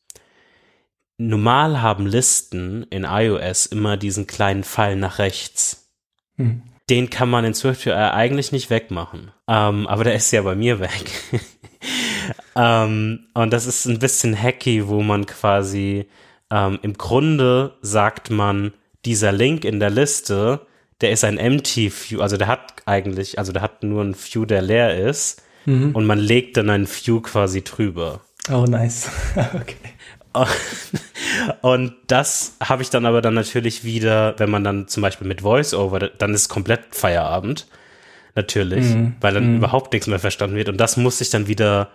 normal 1.17 1.81
haben 1.81 2.05
Listen 2.05 2.83
in 2.89 3.03
iOS 3.03 3.65
immer 3.65 3.97
diesen 3.97 4.27
kleinen 4.27 4.63
Pfeil 4.63 4.95
nach 4.95 5.19
rechts. 5.19 5.91
Hm. 6.37 6.61
Den 6.89 7.09
kann 7.09 7.29
man 7.29 7.43
in 7.43 7.53
SwiftUI 7.53 7.91
eigentlich 7.91 8.51
nicht 8.51 8.69
wegmachen. 8.69 9.31
Ähm, 9.47 9.87
aber 9.87 10.05
der 10.05 10.15
ist 10.15 10.31
ja 10.31 10.41
bei 10.41 10.55
mir 10.55 10.79
weg. 10.79 11.11
ähm, 12.55 13.27
und 13.33 13.51
das 13.51 13.65
ist 13.65 13.85
ein 13.85 13.99
bisschen 13.99 14.41
hacky, 14.41 14.87
wo 14.87 15.01
man 15.01 15.25
quasi 15.25 16.07
ähm, 16.51 16.79
im 16.81 16.93
Grunde 16.93 17.73
sagt 17.81 18.29
man, 18.29 18.73
dieser 19.05 19.31
Link 19.31 19.65
in 19.65 19.79
der 19.79 19.89
Liste, 19.89 20.61
der 21.01 21.11
ist 21.11 21.23
ein 21.23 21.37
empty 21.37 21.91
View, 21.91 22.21
also 22.21 22.37
der 22.37 22.47
hat 22.47 22.73
eigentlich, 22.85 23.37
also 23.39 23.51
der 23.51 23.61
hat 23.61 23.83
nur 23.83 24.03
ein 24.03 24.15
View, 24.15 24.45
der 24.45 24.61
leer 24.61 24.97
ist. 24.97 25.41
Mhm. 25.65 25.91
Und 25.93 26.05
man 26.05 26.19
legt 26.19 26.57
dann 26.57 26.69
ein 26.69 26.87
View 26.87 27.21
quasi 27.21 27.63
drüber. 27.63 28.21
Oh, 28.49 28.65
nice. 28.65 29.09
okay. 29.35 29.75
Und 31.61 31.93
das 32.07 32.57
habe 32.61 32.81
ich 32.81 32.89
dann 32.89 33.05
aber 33.05 33.21
dann 33.21 33.33
natürlich 33.33 33.83
wieder, 33.83 34.35
wenn 34.37 34.49
man 34.49 34.63
dann 34.63 34.87
zum 34.87 35.01
Beispiel 35.01 35.27
mit 35.27 35.43
Voiceover, 35.43 35.99
dann 35.99 36.33
ist 36.33 36.49
komplett 36.49 36.81
Feierabend. 36.91 37.67
Natürlich, 38.35 38.85
mm, 38.85 39.13
weil 39.19 39.33
dann 39.33 39.53
mm. 39.53 39.57
überhaupt 39.57 39.93
nichts 39.93 40.05
mehr 40.05 40.19
verstanden 40.19 40.55
wird. 40.55 40.69
Und 40.69 40.77
das 40.77 40.95
muss 40.95 41.21
ich 41.21 41.31
dann 41.31 41.47
wieder 41.47 41.89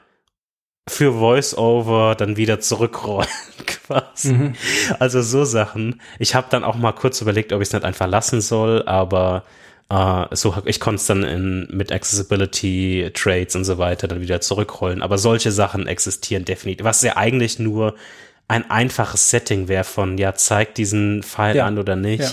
für 0.88 1.18
Voiceover 1.20 2.14
dann 2.16 2.36
wieder 2.36 2.60
zurückrollen 2.60 3.28
quasi. 3.66 4.32
Mhm. 4.32 4.54
Also 4.98 5.22
so 5.22 5.44
Sachen. 5.44 6.00
Ich 6.18 6.34
habe 6.34 6.48
dann 6.50 6.64
auch 6.64 6.76
mal 6.76 6.92
kurz 6.92 7.20
überlegt, 7.20 7.52
ob 7.52 7.60
ich 7.60 7.68
es 7.68 7.72
nicht 7.72 7.84
einfach 7.84 8.08
lassen 8.08 8.40
soll, 8.40 8.82
aber 8.86 9.44
Uh, 9.92 10.24
so 10.30 10.54
ich 10.64 10.80
konnte 10.80 11.00
es 11.00 11.06
dann 11.06 11.22
in, 11.22 11.68
mit 11.70 11.92
Accessibility 11.92 13.10
Trades 13.12 13.54
und 13.56 13.64
so 13.64 13.76
weiter 13.76 14.08
dann 14.08 14.22
wieder 14.22 14.40
zurückrollen. 14.40 15.02
Aber 15.02 15.18
solche 15.18 15.52
Sachen 15.52 15.86
existieren 15.86 16.46
definitiv. 16.46 16.86
Was 16.86 17.02
ja 17.02 17.18
eigentlich 17.18 17.58
nur 17.58 17.94
ein 18.48 18.70
einfaches 18.70 19.28
Setting 19.28 19.68
wäre 19.68 19.84
von, 19.84 20.16
ja, 20.16 20.34
zeigt 20.34 20.78
diesen 20.78 21.22
Pfeil 21.22 21.56
ja. 21.56 21.66
an 21.66 21.78
oder 21.78 21.94
nicht. 21.94 22.22
Ja. 22.22 22.30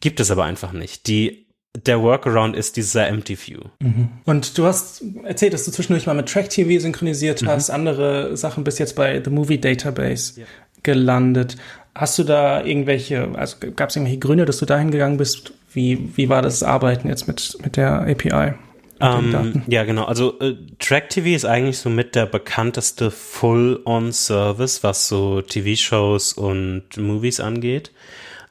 Gibt 0.00 0.20
es 0.20 0.30
aber 0.30 0.44
einfach 0.44 0.72
nicht. 0.72 1.06
Die, 1.06 1.46
der 1.76 2.02
Workaround 2.02 2.56
ist 2.56 2.76
dieser 2.76 3.06
Empty 3.06 3.38
View. 3.38 3.60
Mhm. 3.80 4.08
Und 4.24 4.58
du 4.58 4.64
hast 4.64 5.04
erzählt, 5.24 5.52
dass 5.52 5.64
du 5.64 5.70
zwischendurch 5.70 6.06
mal 6.06 6.14
mit 6.14 6.28
Track 6.28 6.50
TV 6.50 6.80
synchronisiert 6.80 7.42
mhm. 7.42 7.48
hast, 7.48 7.70
andere 7.70 8.36
Sachen 8.36 8.64
bis 8.64 8.78
jetzt 8.78 8.96
bei 8.96 9.22
The 9.22 9.30
Movie 9.30 9.60
Database 9.60 10.40
ja. 10.40 10.46
gelandet. 10.82 11.56
Hast 11.94 12.18
du 12.18 12.24
da 12.24 12.64
irgendwelche, 12.64 13.28
also 13.34 13.56
gab 13.76 13.90
es 13.90 13.96
irgendwelche 13.96 14.20
Gründe, 14.20 14.44
dass 14.44 14.58
du 14.58 14.66
dahin 14.66 14.90
gegangen 14.90 15.16
bist? 15.16 15.52
Wie, 15.72 16.10
wie 16.16 16.28
war 16.28 16.42
das 16.42 16.62
Arbeiten 16.62 17.08
jetzt 17.08 17.28
mit, 17.28 17.56
mit 17.62 17.76
der 17.76 18.00
API? 18.02 18.54
Um, 19.00 19.34
ähm, 19.34 19.62
ja, 19.66 19.84
genau. 19.84 20.04
Also 20.04 20.38
äh, 20.40 20.56
TrackTV 20.78 21.26
ist 21.28 21.46
eigentlich 21.46 21.78
so 21.78 21.88
mit 21.88 22.14
der 22.14 22.26
bekannteste 22.26 23.10
Full-on-Service, 23.10 24.82
was 24.82 25.08
so 25.08 25.40
TV-Shows 25.40 26.34
und 26.34 26.96
Movies 26.98 27.40
angeht. 27.40 27.92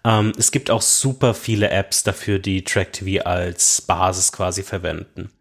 Ähm, 0.05 0.31
es 0.38 0.51
gibt 0.51 0.71
auch 0.71 0.81
super 0.81 1.33
viele 1.33 1.69
Apps 1.69 2.03
dafür, 2.03 2.39
die 2.39 2.63
TrackTV 2.63 3.25
als 3.25 3.81
Basis 3.81 4.31
quasi 4.31 4.63
verwenden. 4.63 5.31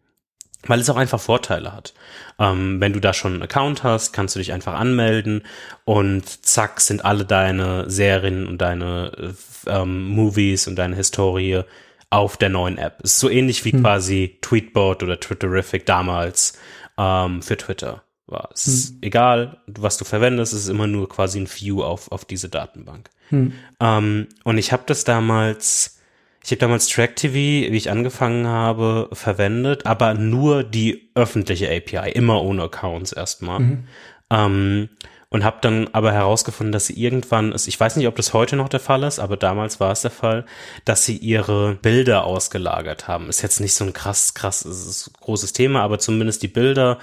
Weil 0.66 0.81
es 0.81 0.90
auch 0.90 0.97
einfach 0.97 1.21
Vorteile 1.21 1.73
hat. 1.73 1.94
Ähm, 2.38 2.81
wenn 2.81 2.92
du 2.92 3.01
da 3.01 3.14
schon 3.14 3.35
einen 3.35 3.42
Account 3.42 3.85
hast, 3.85 4.12
kannst 4.12 4.35
du 4.35 4.40
dich 4.40 4.53
einfach 4.53 4.75
anmelden 4.75 5.42
und 5.85 6.44
zack 6.44 6.81
sind 6.81 7.05
alle 7.05 7.25
deine 7.25 7.88
Serien 7.88 8.47
und 8.47 8.59
deine 8.59 9.35
äh, 9.66 9.85
Movies 9.85 10.66
und 10.66 10.77
deine 10.77 10.97
Historie 10.97 11.62
auf 12.11 12.37
der 12.37 12.49
neuen 12.49 12.77
App. 12.77 13.01
Ist 13.03 13.21
so 13.21 13.31
ähnlich 13.31 13.64
wie 13.64 13.73
hm. 13.73 13.83
quasi 13.83 14.38
Tweetbot 14.40 15.03
oder 15.03 15.21
Twitterific 15.21 15.87
damals 15.87 16.59
ähm, 16.99 17.40
für 17.42 17.57
Twitter 17.57 18.03
war. 18.31 18.51
Es 18.53 18.67
hm. 18.67 18.73
ist 18.73 18.95
egal, 19.03 19.59
was 19.67 19.97
du 19.97 20.05
verwendest, 20.05 20.53
es 20.53 20.62
ist 20.64 20.69
immer 20.69 20.87
nur 20.87 21.09
quasi 21.09 21.41
ein 21.41 21.49
View 21.49 21.83
auf, 21.83 22.11
auf 22.12 22.25
diese 22.25 22.49
Datenbank. 22.49 23.11
Hm. 23.31 23.53
Ähm, 23.81 24.29
und 24.45 24.59
ich 24.59 24.73
habe 24.73 24.83
das 24.87 25.05
damals, 25.05 25.99
ich 26.45 26.51
habe 26.51 26.61
damals 26.61 26.88
TrackTV, 26.88 27.35
wie 27.35 27.67
ich 27.67 27.91
angefangen 27.91 28.47
habe, 28.47 29.09
verwendet, 29.12 29.87
aber 29.87 30.14
nur 30.14 30.64
die 30.64 31.11
öffentliche 31.14 31.69
API, 31.71 32.12
immer 32.12 32.43
ohne 32.43 32.64
Accounts 32.64 33.12
erstmal. 33.12 33.61
Mhm. 33.61 33.85
Ähm, 34.31 34.88
und 35.31 35.45
habe 35.45 35.59
dann 35.61 35.88
aber 35.93 36.12
herausgefunden, 36.12 36.73
dass 36.73 36.87
sie 36.87 36.99
irgendwann, 37.03 37.55
ich 37.55 37.79
weiß 37.79 37.97
nicht, 37.97 38.07
ob 38.07 38.17
das 38.17 38.33
heute 38.33 38.57
noch 38.57 38.69
der 38.69 38.81
Fall 38.81 39.03
ist, 39.03 39.19
aber 39.19 39.37
damals 39.37 39.79
war 39.79 39.93
es 39.93 40.01
der 40.01 40.11
Fall, 40.11 40.47
dass 40.87 41.05
sie 41.05 41.17
ihre 41.17 41.75
Bilder 41.75 42.25
ausgelagert 42.25 43.09
haben. 43.09 43.29
Ist 43.29 43.43
jetzt 43.43 43.61
nicht 43.61 43.75
so 43.75 43.85
ein 43.85 43.93
krass, 43.93 44.33
krass, 44.33 44.62
ist 44.62 45.11
großes 45.21 45.53
Thema, 45.53 45.83
aber 45.83 45.99
zumindest 45.99 46.43
die 46.43 46.49
Bilder 46.49 46.99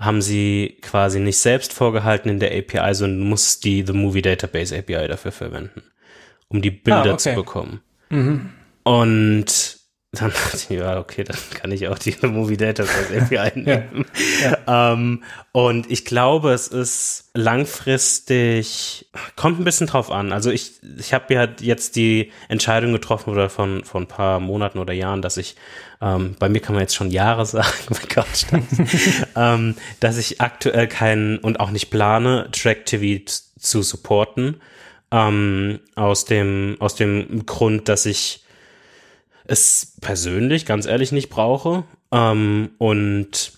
haben 0.00 0.22
sie 0.22 0.78
quasi 0.80 1.20
nicht 1.20 1.38
selbst 1.38 1.74
vorgehalten 1.74 2.30
in 2.30 2.40
der 2.40 2.56
API, 2.56 2.94
sondern 2.94 3.28
muss 3.28 3.60
die 3.60 3.84
The 3.86 3.92
Movie 3.92 4.22
Database 4.22 4.76
API 4.76 5.06
dafür 5.06 5.30
verwenden, 5.30 5.82
um 6.48 6.62
die 6.62 6.70
Bilder 6.70 7.04
ah, 7.04 7.12
okay. 7.12 7.18
zu 7.18 7.34
bekommen. 7.34 7.80
Mhm. 8.08 8.50
Und 8.82 9.79
dann 10.12 10.32
dachte 10.32 10.56
ich, 10.56 10.68
ja, 10.70 10.98
okay, 10.98 11.22
dann 11.22 11.36
kann 11.54 11.70
ich 11.70 11.86
auch 11.86 11.98
die 11.98 12.16
Movie 12.26 12.56
Database 12.56 13.16
API 13.16 13.52
nehmen. 13.60 14.04
ja, 14.42 14.50
ja. 14.66 14.92
ähm, 14.92 15.22
und 15.52 15.88
ich 15.88 16.04
glaube, 16.04 16.50
es 16.50 16.66
ist 16.66 17.30
langfristig, 17.34 19.08
kommt 19.36 19.60
ein 19.60 19.64
bisschen 19.64 19.86
drauf 19.86 20.10
an. 20.10 20.32
Also 20.32 20.50
ich, 20.50 20.72
ich 20.98 21.14
habe 21.14 21.32
ja 21.32 21.46
jetzt 21.60 21.94
die 21.94 22.32
Entscheidung 22.48 22.92
getroffen 22.92 23.30
oder 23.30 23.48
von, 23.48 23.84
von 23.84 24.02
ein 24.02 24.08
paar 24.08 24.40
Monaten 24.40 24.80
oder 24.80 24.92
Jahren, 24.92 25.22
dass 25.22 25.36
ich, 25.36 25.54
ähm, 26.00 26.34
bei 26.40 26.48
mir 26.48 26.60
kann 26.60 26.74
man 26.74 26.82
jetzt 26.82 26.96
schon 26.96 27.12
Jahre 27.12 27.46
sagen, 27.46 27.68
mein 27.90 28.08
Gott, 28.12 28.46
ähm, 29.36 29.76
dass 30.00 30.18
ich 30.18 30.40
aktuell 30.40 30.88
keinen 30.88 31.38
und 31.38 31.60
auch 31.60 31.70
nicht 31.70 31.90
plane, 31.90 32.48
Track 32.50 32.84
TV 32.84 33.24
zu 33.56 33.82
supporten. 33.82 34.60
Ähm, 35.12 35.80
aus 35.94 36.24
dem, 36.24 36.76
aus 36.80 36.96
dem 36.96 37.46
Grund, 37.46 37.88
dass 37.88 38.06
ich 38.06 38.44
es 39.44 39.96
persönlich, 40.00 40.66
ganz 40.66 40.86
ehrlich, 40.86 41.12
nicht 41.12 41.30
brauche. 41.30 41.84
Ähm, 42.12 42.70
und 42.78 43.52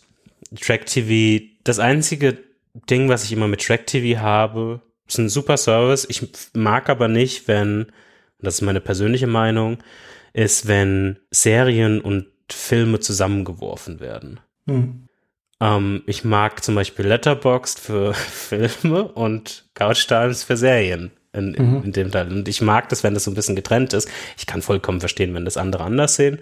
Track 0.60 0.86
TV, 0.86 1.44
das 1.64 1.78
einzige 1.78 2.38
Ding, 2.88 3.08
was 3.08 3.24
ich 3.24 3.32
immer 3.32 3.48
mit 3.48 3.64
Track 3.64 3.86
TV 3.86 4.20
habe, 4.20 4.80
ist 5.06 5.18
ein 5.18 5.28
super 5.28 5.56
Service. 5.56 6.06
Ich 6.08 6.26
mag 6.54 6.88
aber 6.88 7.08
nicht, 7.08 7.48
wenn, 7.48 7.86
das 8.40 8.54
ist 8.54 8.62
meine 8.62 8.80
persönliche 8.80 9.26
Meinung, 9.26 9.78
ist, 10.32 10.66
wenn 10.66 11.18
Serien 11.30 12.00
und 12.00 12.26
Filme 12.50 13.00
zusammengeworfen 13.00 14.00
werden. 14.00 14.40
Hm. 14.66 15.08
Ähm, 15.60 16.02
ich 16.06 16.24
mag 16.24 16.62
zum 16.62 16.74
Beispiel 16.74 17.06
Letterboxd 17.06 17.80
für 17.80 18.14
Filme 18.14 19.04
und 19.04 19.66
Couch 19.74 20.06
Times 20.06 20.44
für 20.44 20.56
Serien 20.56 21.12
in, 21.32 21.54
in, 21.54 21.70
mhm. 21.70 21.82
in, 21.84 21.92
dem 21.92 22.10
Teil. 22.10 22.30
Und 22.30 22.48
ich 22.48 22.60
mag 22.60 22.88
das, 22.88 23.02
wenn 23.02 23.14
das 23.14 23.24
so 23.24 23.30
ein 23.30 23.34
bisschen 23.34 23.56
getrennt 23.56 23.92
ist. 23.92 24.08
Ich 24.36 24.46
kann 24.46 24.62
vollkommen 24.62 25.00
verstehen, 25.00 25.34
wenn 25.34 25.44
das 25.44 25.56
andere 25.56 25.84
anders 25.84 26.16
sehen. 26.16 26.38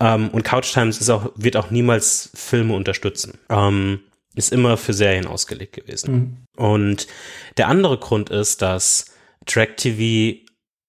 Ähm, 0.00 0.28
und 0.30 0.42
Couch 0.42 0.72
Times 0.72 1.00
ist 1.00 1.10
auch, 1.10 1.32
wird 1.36 1.56
auch 1.56 1.70
niemals 1.70 2.30
Filme 2.34 2.74
unterstützen. 2.74 3.38
Ähm, 3.48 4.00
ist 4.34 4.52
immer 4.52 4.76
für 4.76 4.94
Serien 4.94 5.26
ausgelegt 5.26 5.74
gewesen. 5.74 6.14
Mhm. 6.14 6.36
Und 6.56 7.06
der 7.58 7.68
andere 7.68 7.98
Grund 7.98 8.30
ist, 8.30 8.62
dass 8.62 9.06
Track 9.46 9.76
TV 9.76 10.40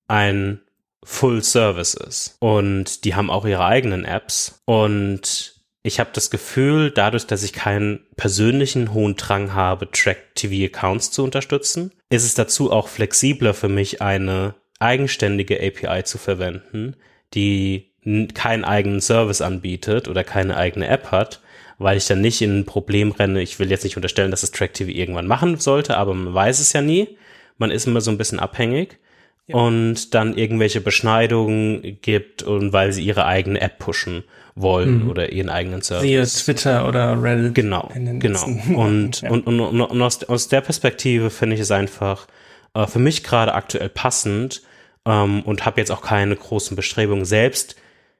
ein 0.07 0.61
Full 1.03 1.43
Service 1.43 1.95
ist. 1.95 2.37
Und 2.39 3.03
die 3.03 3.15
haben 3.15 3.29
auch 3.29 3.45
ihre 3.45 3.65
eigenen 3.65 4.05
Apps. 4.05 4.61
Und 4.65 5.62
ich 5.83 5.99
habe 5.99 6.11
das 6.13 6.29
Gefühl, 6.29 6.91
dadurch, 6.91 7.27
dass 7.27 7.43
ich 7.43 7.51
keinen 7.51 7.99
persönlichen 8.15 8.93
hohen 8.93 9.17
Drang 9.17 9.53
habe, 9.53 9.91
Track-TV-Accounts 9.91 11.11
zu 11.11 11.23
unterstützen, 11.23 11.91
ist 12.09 12.23
es 12.23 12.35
dazu 12.35 12.71
auch 12.71 12.87
flexibler 12.87 13.53
für 13.53 13.67
mich, 13.67 14.01
eine 14.01 14.55
eigenständige 14.79 15.59
API 15.61 16.05
zu 16.05 16.17
verwenden, 16.17 16.95
die 17.33 17.91
keinen 18.33 18.63
eigenen 18.63 19.01
Service 19.01 19.41
anbietet 19.41 20.07
oder 20.07 20.23
keine 20.23 20.55
eigene 20.55 20.87
App 20.87 21.11
hat, 21.11 21.41
weil 21.77 21.97
ich 21.97 22.07
dann 22.07 22.21
nicht 22.21 22.41
in 22.41 22.59
ein 22.59 22.65
Problem 22.65 23.11
renne. 23.11 23.41
Ich 23.41 23.59
will 23.59 23.69
jetzt 23.69 23.83
nicht 23.83 23.97
unterstellen, 23.97 24.31
dass 24.31 24.43
es 24.43 24.51
Track 24.51 24.73
TV 24.73 24.89
irgendwann 24.89 25.27
machen 25.27 25.57
sollte, 25.57 25.97
aber 25.97 26.13
man 26.13 26.33
weiß 26.33 26.59
es 26.59 26.71
ja 26.71 26.81
nie. 26.81 27.17
Man 27.57 27.71
ist 27.71 27.87
immer 27.87 28.01
so 28.01 28.11
ein 28.11 28.17
bisschen 28.17 28.39
abhängig 28.39 28.99
ja. 29.47 29.55
und 29.55 30.13
dann 30.13 30.37
irgendwelche 30.37 30.81
Beschneidungen 30.81 31.99
gibt 32.01 32.43
und 32.43 32.71
weil 32.71 32.93
sie 32.93 33.03
ihre 33.03 33.25
eigene 33.25 33.59
App 33.61 33.79
pushen 33.79 34.23
wollen 34.55 35.03
mhm. 35.03 35.09
oder 35.09 35.31
ihren 35.31 35.49
eigenen 35.49 35.81
Service. 35.81 36.03
Siehe 36.03 36.23
Twitter 36.23 36.87
oder 36.87 37.21
Reddit. 37.21 37.55
Genau, 37.55 37.89
genau. 37.93 38.45
Und, 38.75 39.21
ja. 39.21 39.29
und, 39.31 39.47
und, 39.47 39.59
und, 39.59 39.81
und 39.81 40.01
aus, 40.01 40.23
aus 40.23 40.47
der 40.47 40.61
Perspektive 40.61 41.29
finde 41.29 41.55
ich 41.55 41.61
es 41.61 41.71
einfach 41.71 42.27
äh, 42.73 42.85
für 42.85 42.99
mich 42.99 43.23
gerade 43.23 43.53
aktuell 43.53 43.89
passend 43.89 44.61
ähm, 45.05 45.41
und 45.43 45.65
habe 45.65 45.81
jetzt 45.81 45.91
auch 45.91 46.01
keine 46.01 46.35
großen 46.35 46.75
Bestrebungen 46.75 47.25
selbst. 47.25 47.75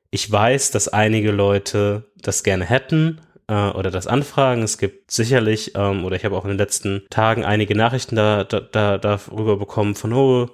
Ich 0.10 0.32
weiß, 0.32 0.72
dass 0.72 0.88
einige 0.88 1.32
Leute 1.32 2.06
das 2.22 2.44
gerne 2.44 2.66
hätten, 2.66 3.20
äh, 3.48 3.70
oder 3.70 3.92
das 3.92 4.08
anfragen. 4.08 4.64
Es 4.64 4.78
gibt 4.78 5.12
sicherlich, 5.12 5.74
ähm, 5.76 6.06
oder 6.06 6.16
ich 6.16 6.26
habe 6.26 6.36
auch 6.36 6.46
in 6.46 6.50
den 6.50 6.58
letzten 6.58 7.04
Tagen 7.10 7.46
einige 7.46 7.76
Nachrichten 7.76 8.16
da, 8.16 8.44
da, 8.44 8.60
da, 8.60 8.98
darüber 8.98 9.58
bekommen 9.58 9.96
von, 9.96 10.14
oh, 10.14 10.50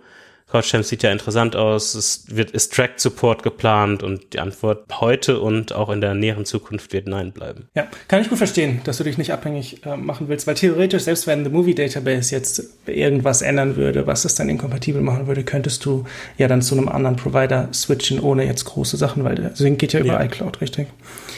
CouchTime 0.51 0.83
sieht 0.83 1.03
ja 1.03 1.11
interessant 1.11 1.55
aus, 1.55 1.93
es 1.93 2.25
wird, 2.27 2.51
ist 2.51 2.73
Track 2.73 2.93
Support 2.97 3.43
geplant 3.43 4.01
und 4.01 4.33
die 4.33 4.39
Antwort 4.39 4.85
heute 4.99 5.39
und 5.39 5.73
auch 5.73 5.89
in 5.89 6.01
der 6.01 6.15
näheren 6.15 6.45
Zukunft 6.45 6.91
wird 6.91 7.07
Nein 7.07 7.31
bleiben. 7.31 7.67
Ja, 7.75 7.87
kann 8.07 8.21
ich 8.21 8.29
gut 8.29 8.39
verstehen, 8.39 8.81
dass 8.83 8.97
du 8.97 9.03
dich 9.03 9.17
nicht 9.17 9.31
abhängig 9.31 9.85
äh, 9.85 9.95
machen 9.95 10.27
willst, 10.27 10.47
weil 10.47 10.55
theoretisch, 10.55 11.03
selbst 11.03 11.27
wenn 11.27 11.43
The 11.43 11.51
Movie 11.51 11.75
Database 11.75 12.33
jetzt 12.33 12.63
irgendwas 12.87 13.41
ändern 13.43 13.75
würde, 13.75 14.07
was 14.07 14.25
es 14.25 14.33
dann 14.35 14.49
inkompatibel 14.49 15.01
machen 15.01 15.27
würde, 15.27 15.43
könntest 15.43 15.85
du 15.85 16.05
ja 16.37 16.47
dann 16.47 16.63
zu 16.63 16.75
einem 16.75 16.89
anderen 16.89 17.15
Provider 17.15 17.69
switchen, 17.71 18.19
ohne 18.19 18.45
jetzt 18.45 18.65
große 18.65 18.97
Sachen, 18.97 19.23
weil 19.23 19.35
der 19.35 19.55
Sync 19.55 19.77
geht 19.77 19.93
ja 19.93 19.99
über 19.99 20.13
ja. 20.13 20.23
iCloud, 20.23 20.61
richtig? 20.61 20.87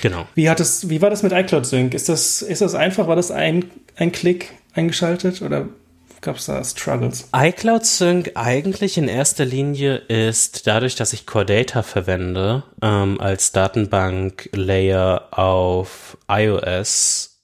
Genau. 0.01 0.25
Wie 0.35 0.49
hat 0.49 0.59
es, 0.61 0.89
wie 0.89 1.01
war 1.01 1.09
das 1.09 1.21
mit 1.21 1.33
iCloud 1.33 1.65
Sync? 1.65 1.93
Ist 1.93 2.07
das, 2.07 2.41
ist 2.41 2.61
das 2.61 2.75
einfach? 2.75 3.07
War 3.07 3.17
das 3.17 3.29
ein, 3.29 3.65
ein 3.97 4.11
Klick 4.11 4.53
eingeschaltet 4.73 5.41
oder 5.41 5.67
gab 6.21 6.37
es 6.37 6.45
da 6.45 6.63
Struggles? 6.63 7.27
iCloud 7.35 7.85
Sync 7.85 8.31
eigentlich 8.35 8.97
in 8.97 9.07
erster 9.07 9.45
Linie 9.45 9.95
ist 9.95 10.67
dadurch, 10.67 10.95
dass 10.95 11.13
ich 11.13 11.25
Core 11.25 11.45
Data 11.45 11.83
verwende 11.83 12.63
ähm, 12.81 13.19
als 13.19 13.51
Datenbank-Layer 13.51 15.27
auf 15.31 16.17
iOS 16.29 17.41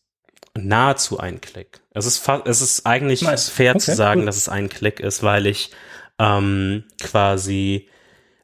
nahezu 0.56 1.20
ein 1.20 1.42
Klick. 1.42 1.82
Es 1.92 2.06
ist, 2.06 2.28
es 2.46 2.62
ist 2.62 2.86
eigentlich 2.86 3.22
nice. 3.22 3.50
fair 3.50 3.72
okay, 3.72 3.80
zu 3.80 3.96
sagen, 3.96 4.22
cool. 4.22 4.26
dass 4.28 4.38
es 4.38 4.50
ein 4.50 4.70
Klick 4.70 5.00
ist, 5.00 5.24
weil 5.24 5.46
ich 5.48 5.72
ähm, 6.20 6.84
quasi 7.00 7.90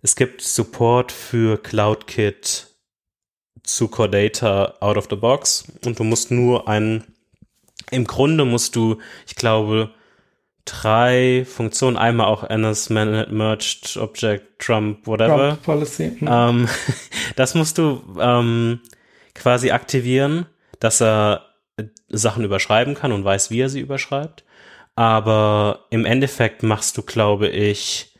es 0.01 0.15
gibt 0.15 0.41
Support 0.41 1.11
für 1.11 1.57
CloudKit 1.57 2.67
zu 3.63 3.87
Core 3.87 4.09
Data 4.09 4.75
out 4.81 4.97
of 4.97 5.07
the 5.09 5.15
box 5.15 5.65
und 5.85 5.97
du 5.97 6.03
musst 6.03 6.29
nur 6.29 6.67
einen 6.67 7.05
im 7.91 8.05
Grunde 8.05 8.45
musst 8.45 8.75
du, 8.75 8.99
ich 9.27 9.35
glaube, 9.35 9.93
drei 10.65 11.45
Funktionen, 11.45 11.97
einmal 11.97 12.27
auch 12.27 12.43
NS 12.43 12.89
Merged 12.89 13.97
Object 13.97 14.59
Trump 14.59 15.05
whatever. 15.05 15.49
Trump 15.49 15.63
Policy. 15.63 16.15
Hm. 16.19 16.27
Ähm, 16.29 16.69
das 17.35 17.55
musst 17.55 17.77
du 17.77 18.01
ähm, 18.19 18.79
quasi 19.33 19.71
aktivieren, 19.71 20.45
dass 20.79 21.01
er 21.01 21.45
Sachen 22.09 22.43
überschreiben 22.43 22.95
kann 22.95 23.11
und 23.11 23.25
weiß, 23.25 23.49
wie 23.51 23.61
er 23.61 23.69
sie 23.69 23.79
überschreibt. 23.79 24.43
Aber 24.95 25.85
im 25.89 26.05
Endeffekt 26.05 26.61
machst 26.61 26.97
du, 26.97 27.01
glaube 27.01 27.47
ich, 27.47 28.13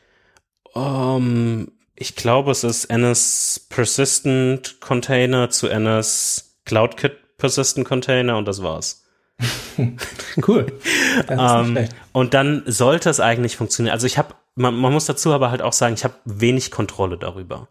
um, 0.72 0.82
ähm, 0.82 1.70
ich 1.96 2.16
glaube, 2.16 2.50
es 2.50 2.64
ist 2.64 2.86
NS 2.86 3.68
Persistent 3.68 4.80
Container 4.80 5.50
zu 5.50 5.68
NS 5.68 6.58
CloudKit 6.64 7.38
Persistent 7.38 7.86
Container 7.86 8.36
und 8.36 8.48
das 8.48 8.62
war's. 8.62 9.03
cool. 10.46 10.66
ähm, 11.28 11.88
und 12.12 12.34
dann 12.34 12.62
sollte 12.66 13.10
es 13.10 13.20
eigentlich 13.20 13.56
funktionieren. 13.56 13.92
Also 13.92 14.06
ich 14.06 14.18
habe, 14.18 14.34
man, 14.54 14.74
man, 14.74 14.92
muss 14.92 15.06
dazu 15.06 15.32
aber 15.32 15.50
halt 15.50 15.62
auch 15.62 15.72
sagen, 15.72 15.94
ich 15.94 16.04
habe 16.04 16.14
wenig 16.24 16.70
Kontrolle 16.70 17.18
darüber, 17.18 17.68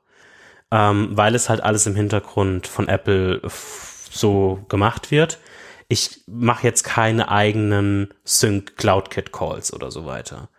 ähm, 0.71 1.09
weil 1.11 1.35
es 1.35 1.49
halt 1.49 1.61
alles 1.61 1.85
im 1.85 1.95
Hintergrund 1.95 2.67
von 2.67 2.87
Apple 2.87 3.41
so 4.11 4.65
gemacht 4.69 5.11
wird. 5.11 5.39
Ich 5.87 6.21
mache 6.27 6.65
jetzt 6.65 6.83
keine 6.83 7.29
eigenen 7.29 8.13
Sync 8.23 8.77
CloudKit 8.77 9.31
Calls 9.31 9.73
oder 9.73 9.91
so 9.91 10.05
weiter. 10.05 10.49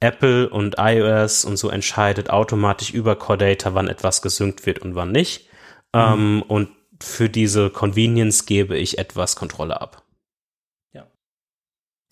Apple 0.00 0.48
und 0.48 0.76
iOS 0.78 1.44
und 1.44 1.56
so 1.56 1.68
entscheidet 1.70 2.28
automatisch 2.28 2.90
über 2.90 3.14
Core 3.14 3.38
Data, 3.38 3.74
wann 3.74 3.86
etwas 3.86 4.20
gesynkt 4.20 4.66
wird 4.66 4.80
und 4.80 4.96
wann 4.96 5.12
nicht. 5.12 5.48
Mhm. 5.94 6.00
Ähm, 6.00 6.44
und 6.46 6.68
für 7.00 7.28
diese 7.28 7.70
Convenience 7.70 8.46
gebe 8.46 8.76
ich 8.76 8.98
etwas 8.98 9.36
Kontrolle 9.36 9.80
ab. 9.80 10.01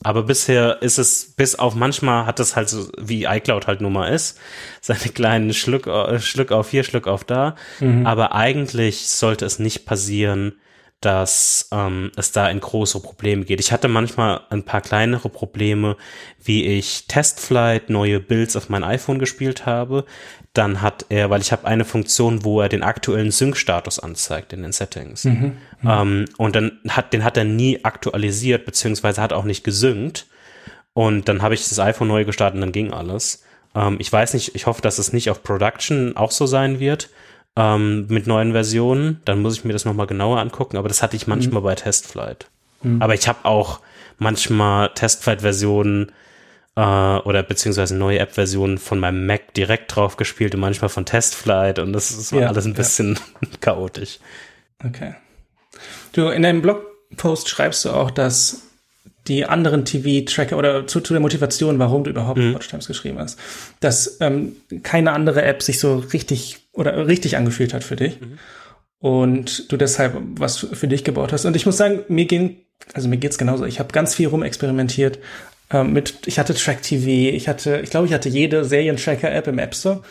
Aber 0.02 0.22
bisher 0.22 0.80
ist 0.82 0.98
es, 0.98 1.32
bis 1.36 1.56
auf 1.56 1.74
manchmal 1.74 2.26
hat 2.26 2.40
es 2.40 2.56
halt 2.56 2.68
so, 2.68 2.88
wie 2.98 3.24
iCloud 3.24 3.66
halt 3.66 3.80
nun 3.80 3.92
mal 3.92 4.08
ist, 4.08 4.38
seine 4.80 5.10
kleinen 5.14 5.52
Schluck, 5.52 5.86
äh, 5.86 6.20
Schluck 6.20 6.52
auf 6.52 6.70
hier, 6.70 6.84
Schluck 6.84 7.06
auf 7.06 7.24
da. 7.24 7.56
Mhm. 7.80 8.06
Aber 8.06 8.34
eigentlich 8.34 9.08
sollte 9.08 9.44
es 9.44 9.58
nicht 9.58 9.84
passieren, 9.84 10.54
dass 11.00 11.68
ähm, 11.72 12.12
es 12.16 12.32
da 12.32 12.50
in 12.50 12.60
große 12.60 13.00
Probleme 13.00 13.44
geht. 13.46 13.58
Ich 13.58 13.72
hatte 13.72 13.88
manchmal 13.88 14.42
ein 14.50 14.64
paar 14.64 14.82
kleinere 14.82 15.30
Probleme, 15.30 15.96
wie 16.42 16.66
ich 16.66 17.06
Testflight 17.06 17.88
neue 17.88 18.20
Builds 18.20 18.54
auf 18.54 18.68
mein 18.68 18.84
iPhone 18.84 19.18
gespielt 19.18 19.64
habe. 19.64 20.04
Dann 20.52 20.82
hat 20.82 21.06
er, 21.08 21.30
weil 21.30 21.40
ich 21.40 21.52
habe 21.52 21.66
eine 21.66 21.86
Funktion, 21.86 22.44
wo 22.44 22.60
er 22.60 22.68
den 22.68 22.82
aktuellen 22.82 23.30
Sync-Status 23.30 23.98
anzeigt 23.98 24.52
in 24.52 24.62
den 24.62 24.72
Settings. 24.72 25.24
Mhm, 25.24 25.32
mhm, 25.80 25.88
ähm, 25.88 26.24
und 26.36 26.54
dann 26.54 26.80
hat, 26.88 27.14
den 27.14 27.24
hat 27.24 27.38
er 27.38 27.44
nie 27.44 27.82
aktualisiert, 27.82 28.66
beziehungsweise 28.66 29.22
hat 29.22 29.32
auch 29.32 29.44
nicht 29.44 29.64
gesynkt. 29.64 30.26
Und 30.92 31.28
dann 31.28 31.40
habe 31.40 31.54
ich 31.54 31.66
das 31.66 31.78
iPhone 31.78 32.08
neu 32.08 32.26
gestartet 32.26 32.56
und 32.56 32.60
dann 32.60 32.72
ging 32.72 32.92
alles. 32.92 33.42
Ähm, 33.74 33.96
ich 34.00 34.12
weiß 34.12 34.34
nicht, 34.34 34.54
ich 34.54 34.66
hoffe, 34.66 34.82
dass 34.82 34.98
es 34.98 35.14
nicht 35.14 35.30
auf 35.30 35.42
Production 35.42 36.14
auch 36.16 36.30
so 36.30 36.44
sein 36.44 36.78
wird 36.78 37.08
ähm, 37.56 38.06
mit 38.08 38.26
neuen 38.26 38.52
Versionen. 38.52 39.20
Dann 39.24 39.42
muss 39.42 39.54
ich 39.58 39.64
mir 39.64 39.72
das 39.72 39.84
nochmal 39.84 40.06
genauer 40.06 40.38
angucken, 40.38 40.76
aber 40.76 40.88
das 40.88 41.02
hatte 41.02 41.16
ich 41.16 41.26
manchmal 41.26 41.60
mhm. 41.60 41.64
bei 41.64 41.74
Testflight. 41.74 42.50
Mhm. 42.82 43.02
Aber 43.02 43.14
ich 43.14 43.28
habe 43.28 43.44
auch 43.44 43.80
manchmal 44.18 44.90
Testflight-Versionen 44.94 46.12
äh, 46.76 46.80
oder 46.80 47.42
beziehungsweise 47.42 47.96
neue 47.96 48.18
App-Versionen 48.18 48.78
von 48.78 49.00
meinem 49.00 49.26
Mac 49.26 49.54
direkt 49.54 49.94
drauf 49.94 50.16
gespielt 50.16 50.54
und 50.54 50.60
manchmal 50.60 50.88
von 50.88 51.06
Testflight 51.06 51.78
und 51.78 51.92
das 51.92 52.10
ist 52.10 52.32
ja, 52.32 52.48
alles 52.48 52.66
ein 52.66 52.74
bisschen 52.74 53.18
ja. 53.40 53.48
chaotisch. 53.60 54.18
Okay. 54.84 55.14
Du, 56.12 56.28
in 56.28 56.42
deinem 56.42 56.62
Blogpost 56.62 57.48
schreibst 57.48 57.84
du 57.84 57.90
auch, 57.90 58.10
dass 58.10 58.62
die 59.26 59.44
anderen 59.44 59.84
TV-Tracker 59.84 60.56
oder 60.56 60.86
zu, 60.86 61.00
zu, 61.00 61.12
der 61.12 61.20
Motivation, 61.20 61.78
warum 61.78 62.04
du 62.04 62.10
überhaupt 62.10 62.38
mhm. 62.38 62.54
Watchtimes 62.54 62.86
geschrieben 62.86 63.18
hast, 63.18 63.38
dass 63.80 64.18
ähm, 64.20 64.56
keine 64.82 65.12
andere 65.12 65.42
App 65.42 65.62
sich 65.62 65.78
so 65.78 65.96
richtig 65.96 66.59
oder 66.72 67.06
richtig 67.06 67.36
angefühlt 67.36 67.74
hat 67.74 67.84
für 67.84 67.96
dich 67.96 68.20
mhm. 68.20 68.38
und 68.98 69.70
du 69.72 69.76
deshalb 69.76 70.16
was 70.38 70.58
für 70.58 70.88
dich 70.88 71.04
gebaut 71.04 71.32
hast. 71.32 71.44
Und 71.44 71.56
ich 71.56 71.66
muss 71.66 71.76
sagen, 71.76 72.00
mir 72.08 72.26
ging, 72.26 72.58
also 72.94 73.08
mir 73.08 73.16
geht's 73.16 73.38
genauso. 73.38 73.64
Ich 73.64 73.78
habe 73.80 73.92
ganz 73.92 74.14
viel 74.14 74.28
rumexperimentiert 74.28 75.18
ähm, 75.70 75.92
mit, 75.92 76.26
ich 76.26 76.38
hatte 76.38 76.54
Track 76.54 76.82
TV, 76.82 77.34
ich 77.34 77.48
hatte, 77.48 77.80
ich 77.82 77.90
glaube, 77.90 78.06
ich 78.06 78.12
hatte 78.12 78.28
jede 78.28 78.64
Serientracker-App 78.64 79.46
im 79.48 79.58
App 79.58 79.74
Store 79.74 80.02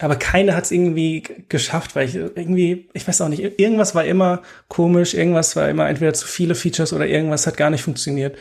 aber 0.00 0.16
keine 0.16 0.54
hat 0.54 0.64
es 0.64 0.70
irgendwie 0.70 1.24
geschafft, 1.48 1.96
weil 1.96 2.08
ich 2.08 2.14
irgendwie, 2.14 2.88
ich 2.92 3.06
weiß 3.06 3.20
auch 3.20 3.28
nicht, 3.28 3.58
irgendwas 3.58 3.94
war 3.94 4.04
immer 4.04 4.42
komisch, 4.68 5.14
irgendwas 5.14 5.56
war 5.56 5.68
immer 5.68 5.88
entweder 5.88 6.14
zu 6.14 6.26
viele 6.26 6.54
Features 6.54 6.92
oder 6.92 7.06
irgendwas 7.06 7.46
hat 7.46 7.56
gar 7.56 7.70
nicht 7.70 7.82
funktioniert. 7.82 8.36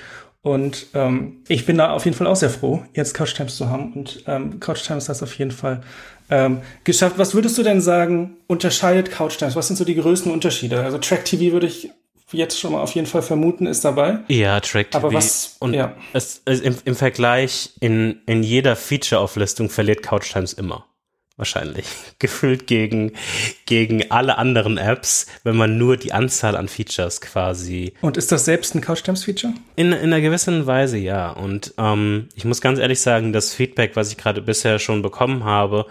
Und 0.48 0.88
ähm, 0.94 1.44
ich 1.50 1.66
bin 1.66 1.78
da 1.78 1.92
auf 1.92 2.06
jeden 2.06 2.16
Fall 2.16 2.26
auch 2.26 2.38
sehr 2.38 2.50
froh, 2.50 2.82
jetzt 2.94 3.14
Couch 3.14 3.36
Times 3.36 3.58
zu 3.58 3.70
haben. 3.70 3.92
Und 3.92 4.24
ähm, 4.28 4.62
Couch 4.62 4.82
Times 4.82 5.10
hat 5.10 5.18
es 5.18 5.24
auf 5.24 5.38
jeden 5.38 5.52
Fall 5.52 5.82
ähm, 6.30 6.62
geschafft. 6.86 7.18
Was 7.18 7.34
würdest 7.34 7.58
du 7.58 7.64
denn 7.64 7.82
sagen, 7.82 8.38
unterscheidet 8.48 9.12
Couch 9.12 9.38
Times? 9.38 9.58
Was 9.58 9.68
sind 9.68 9.76
so 9.76 9.84
die 9.84 9.96
größten 9.96 10.32
Unterschiede? 10.32 10.82
Also 10.82 11.00
Track 11.00 11.26
TV 11.26 11.52
würde 11.52 11.68
ich 11.68 11.90
jetzt 12.32 12.58
schon 12.58 12.72
mal 12.72 12.82
auf 12.82 12.96
jeden 12.96 13.08
Fall 13.08 13.24
vermuten, 13.24 13.66
ist 13.66 13.84
dabei. 13.84 14.20
Ja, 14.30 14.62
Track 14.62 14.92
TV. 14.92 15.06
Aber 15.06 15.14
was, 15.14 15.58
und 15.60 15.74
ja. 15.74 15.94
es, 16.14 16.42
es, 16.46 16.62
im, 16.62 16.78
im 16.86 16.96
Vergleich 16.96 17.72
in, 17.82 18.22
in 18.26 18.42
jeder 18.42 18.78
Feature-Auflistung 18.78 19.70
verliert 19.70 20.02
Couch 20.02 20.32
Times 20.32 20.54
immer. 20.54 20.86
Wahrscheinlich. 21.38 21.86
Gefühlt 22.20 22.68
gegen, 22.68 23.14
gegen 23.66 24.12
alle 24.12 24.38
anderen 24.38 24.78
Apps, 24.78 25.28
wenn 25.44 25.56
man 25.56 25.78
nur 25.78 25.96
die 25.98 26.12
Anzahl 26.12 26.58
an 26.58 26.68
Features 26.68 27.22
quasi. 27.22 27.94
Und 28.02 28.18
ist 28.18 28.32
das 28.32 28.46
selbst 28.46 28.76
ein 28.76 28.82
Couchtimes-Feature? 28.82 29.54
In, 29.76 29.94
in 29.94 30.14
einer 30.14 30.22
gewissen 30.22 30.66
Weise 30.66 30.98
ja. 30.98 31.32
Und 31.32 31.74
ähm, 31.78 32.28
ich 32.36 32.44
muss 32.44 32.62
ganz 32.62 32.80
ehrlich 32.80 33.00
sagen, 33.00 33.32
das 33.32 33.54
Feedback, 33.54 33.96
was 33.96 34.12
ich 34.12 34.18
gerade 34.18 34.42
bisher 34.42 34.80
schon 34.80 35.02
bekommen 35.02 35.44
habe, 35.44 35.86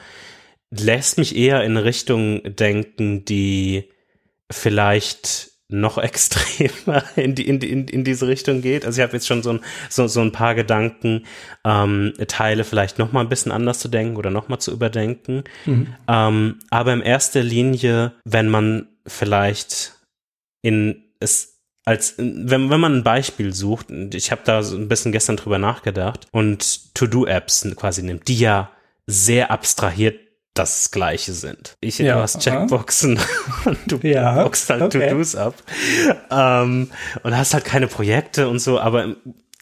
lässt 0.70 1.16
mich 1.16 1.36
eher 1.36 1.62
in 1.62 1.76
Richtung 1.76 2.42
denken, 2.44 3.24
die 3.24 3.90
vielleicht 4.50 5.55
noch 5.68 5.98
extremer 6.02 7.02
in, 7.16 7.34
die, 7.34 7.48
in, 7.48 7.60
in, 7.60 7.88
in 7.88 8.04
diese 8.04 8.28
Richtung 8.28 8.62
geht. 8.62 8.84
Also 8.84 9.00
ich 9.00 9.02
habe 9.02 9.14
jetzt 9.14 9.26
schon 9.26 9.42
so 9.42 9.50
ein, 9.50 9.60
so, 9.88 10.06
so 10.06 10.20
ein 10.20 10.32
paar 10.32 10.54
Gedanken, 10.54 11.24
ähm, 11.64 12.12
Teile 12.28 12.64
vielleicht 12.64 12.98
noch 12.98 13.12
mal 13.12 13.20
ein 13.20 13.28
bisschen 13.28 13.52
anders 13.52 13.78
zu 13.78 13.88
denken 13.88 14.16
oder 14.16 14.30
noch 14.30 14.48
mal 14.48 14.58
zu 14.58 14.72
überdenken. 14.72 15.44
Mhm. 15.64 15.94
Ähm, 16.08 16.58
aber 16.70 16.92
in 16.92 17.02
erster 17.02 17.42
Linie, 17.42 18.12
wenn 18.24 18.48
man 18.48 18.88
vielleicht 19.06 19.94
in 20.62 21.02
es 21.20 21.56
als 21.84 22.14
wenn, 22.18 22.68
wenn 22.68 22.80
man 22.80 22.96
ein 22.96 23.04
Beispiel 23.04 23.54
sucht, 23.54 23.90
ich 23.90 24.32
habe 24.32 24.42
da 24.44 24.64
so 24.64 24.76
ein 24.76 24.88
bisschen 24.88 25.12
gestern 25.12 25.36
drüber 25.36 25.58
nachgedacht 25.58 26.26
und 26.32 26.94
To-Do-Apps 26.94 27.68
quasi 27.76 28.02
nimmt, 28.02 28.26
die 28.26 28.38
ja 28.40 28.72
sehr 29.06 29.52
abstrahiert 29.52 30.25
das 30.58 30.90
Gleiche 30.90 31.32
sind. 31.32 31.76
Ich, 31.80 31.98
ja, 31.98 32.16
du 32.16 32.22
hast 32.22 32.40
Checkboxen 32.40 33.18
und 33.64 33.78
du 33.86 33.98
ja, 34.06 34.42
boxst 34.42 34.70
halt 34.70 34.82
okay. 34.82 35.10
To-Dos 35.10 35.36
ab 35.36 35.54
ähm, 36.30 36.90
und 37.22 37.36
hast 37.36 37.54
halt 37.54 37.64
keine 37.64 37.86
Projekte 37.86 38.48
und 38.48 38.58
so, 38.58 38.80
aber 38.80 39.16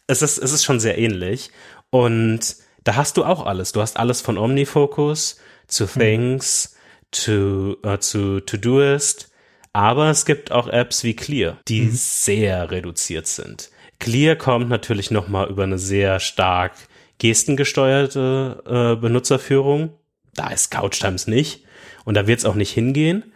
es 0.06 0.22
ist, 0.22 0.38
es 0.38 0.52
ist 0.52 0.64
schon 0.64 0.80
sehr 0.80 0.98
ähnlich 0.98 1.50
und 1.90 2.56
da 2.84 2.96
hast 2.96 3.16
du 3.16 3.24
auch 3.24 3.46
alles. 3.46 3.72
Du 3.72 3.80
hast 3.80 3.96
alles 3.96 4.20
von 4.20 4.38
Omnifocus 4.38 5.38
zu 5.66 5.86
hm. 5.86 6.00
Things 6.00 6.74
hm. 6.74 6.78
zu, 7.12 7.76
äh, 7.82 7.98
zu 7.98 8.40
Todoist, 8.40 9.30
aber 9.72 10.10
es 10.10 10.24
gibt 10.24 10.52
auch 10.52 10.68
Apps 10.68 11.02
wie 11.02 11.16
Clear, 11.16 11.58
die 11.68 11.86
hm. 11.86 11.90
sehr 11.92 12.70
reduziert 12.70 13.26
sind. 13.26 13.70
Clear 13.98 14.36
kommt 14.36 14.68
natürlich 14.68 15.10
noch 15.10 15.28
mal 15.28 15.48
über 15.48 15.62
eine 15.62 15.78
sehr 15.78 16.20
stark 16.20 16.72
gestengesteuerte 17.18 18.62
äh, 18.66 19.00
Benutzerführung 19.00 19.94
da 20.34 20.48
ist 20.50 20.70
Couch 20.70 21.00
Times 21.00 21.26
nicht. 21.26 21.64
Und 22.04 22.14
da 22.14 22.26
wird 22.26 22.38
es 22.38 22.44
auch 22.44 22.54
nicht 22.54 22.72
hingehen, 22.72 23.32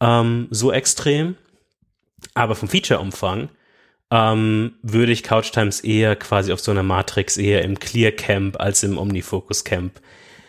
ähm, 0.00 0.48
so 0.50 0.72
extrem. 0.72 1.36
Aber 2.34 2.54
vom 2.54 2.68
Feature-Umfang 2.68 3.48
ähm, 4.10 4.74
würde 4.82 5.12
ich 5.12 5.22
Couch 5.22 5.52
Times 5.52 5.80
eher 5.80 6.16
quasi 6.16 6.52
auf 6.52 6.60
so 6.60 6.70
einer 6.70 6.82
Matrix 6.82 7.36
eher 7.36 7.62
im 7.62 7.78
Clear 7.78 8.12
Camp 8.12 8.60
als 8.60 8.82
im 8.82 8.98
Omnifocus 8.98 9.64
Camp 9.64 10.00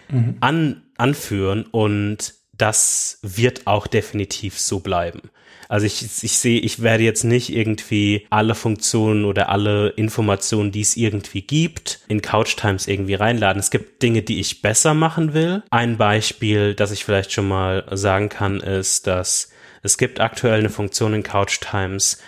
mhm. 0.09 0.37
an, 0.39 0.83
anführen. 0.97 1.65
Und 1.71 2.33
das 2.53 3.19
wird 3.21 3.67
auch 3.67 3.87
definitiv 3.87 4.59
so 4.59 4.79
bleiben. 4.79 5.29
Also 5.69 5.85
ich, 5.85 6.01
ich 6.01 6.37
sehe, 6.39 6.59
ich 6.59 6.81
werde 6.81 7.03
jetzt 7.03 7.23
nicht 7.23 7.53
irgendwie 7.55 8.25
alle 8.31 8.55
Funktionen 8.55 9.23
oder 9.23 9.49
alle 9.49 9.89
Informationen, 9.89 10.71
die 10.71 10.81
es 10.81 10.97
irgendwie 10.97 11.43
gibt, 11.43 11.99
in 12.07 12.23
Couch 12.23 12.57
Times 12.57 12.87
irgendwie 12.87 13.13
reinladen. 13.13 13.59
Es 13.59 13.69
gibt 13.69 14.01
Dinge, 14.01 14.23
die 14.23 14.39
ich 14.39 14.63
besser 14.63 14.95
machen 14.95 15.35
will. 15.35 15.61
Ein 15.69 15.97
Beispiel, 15.97 16.73
das 16.73 16.91
ich 16.91 17.05
vielleicht 17.05 17.31
schon 17.31 17.47
mal 17.47 17.85
sagen 17.91 18.29
kann, 18.29 18.59
ist, 18.59 19.05
dass 19.05 19.51
es 19.83 19.99
gibt 19.99 20.19
aktuell 20.19 20.59
eine 20.59 20.71
Funktion 20.71 21.13
in 21.13 21.21
Couch 21.21 21.59
Times, 21.61 22.19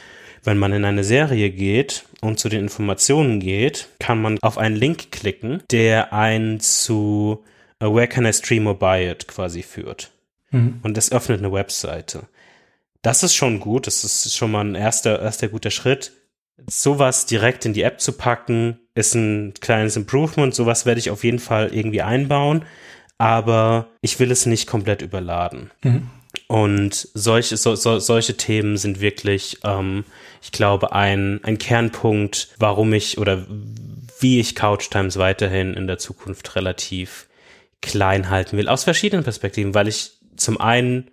wenn 0.44 0.60
man 0.60 0.72
in 0.72 0.86
eine 0.86 1.04
Serie 1.04 1.50
geht 1.50 2.06
und 2.22 2.40
zu 2.40 2.48
den 2.48 2.62
Informationen 2.62 3.40
geht, 3.40 3.88
kann 4.00 4.22
man 4.22 4.38
auf 4.42 4.60
einen 4.60 4.76
Link 4.76 5.12
klicken, 5.12 5.64
der 5.72 6.14
einen 6.14 6.60
zu 6.60 7.44
Where 7.80 8.08
Can 8.08 8.26
I 8.26 8.34
Stream 8.34 8.68
or 8.68 8.78
Buy 8.78 9.10
It 9.10 9.28
quasi 9.28 9.64
führt. 9.64 10.12
Mhm. 10.52 10.80
Und 10.84 10.96
das 10.96 11.12
öffnet 11.12 11.40
eine 11.40 11.52
Webseite. 11.52 12.28
Das 13.02 13.24
ist 13.24 13.36
schon 13.36 13.60
gut. 13.60 13.88
Das 13.88 14.04
ist 14.04 14.36
schon 14.36 14.52
mal 14.52 14.66
ein 14.66 14.76
erster, 14.76 15.22
erster 15.22 15.48
guter 15.48 15.72
Schritt. 15.72 16.12
Sowas 16.68 17.26
direkt 17.26 17.66
in 17.66 17.74
die 17.74 17.82
App 17.82 18.00
zu 18.00 18.14
packen, 18.14 18.80
ist 18.94 19.16
ein 19.16 19.54
kleines 19.60 19.96
Improvement. 19.96 20.54
Sowas 20.54 20.86
werde 20.86 21.00
ich 21.00 21.10
auf 21.10 21.24
jeden 21.24 21.40
Fall 21.40 21.74
irgendwie 21.74 22.02
einbauen. 22.02 22.66
Aber 23.18 23.88
ich 24.02 24.20
will 24.20 24.32
es 24.32 24.46
nicht 24.46 24.68
komplett 24.68 25.02
überladen. 25.02 25.72
Mhm. 25.84 26.10
Und 26.48 27.08
solche, 27.14 27.58
so, 27.58 27.76
so, 27.76 28.00
solche 28.00 28.38
Themen 28.38 28.78
sind 28.78 29.02
wirklich, 29.02 29.60
ähm, 29.64 30.06
ich 30.42 30.52
glaube, 30.52 30.94
ein, 30.94 31.40
ein 31.44 31.58
Kernpunkt, 31.58 32.50
warum 32.58 32.94
ich 32.94 33.18
oder 33.18 33.46
wie 34.20 34.40
ich 34.40 34.56
Couch 34.56 34.90
Times 34.90 35.18
weiterhin 35.18 35.74
in 35.74 35.88
der 35.88 35.98
Zukunft 35.98 36.56
relativ 36.56 37.28
klein 37.82 38.30
halten 38.30 38.58
will. 38.58 38.70
Aus 38.70 38.84
verschiedenen 38.84 39.24
Perspektiven, 39.24 39.74
weil 39.74 39.88
ich 39.88 40.12
zum 40.36 40.60
einen 40.60 41.12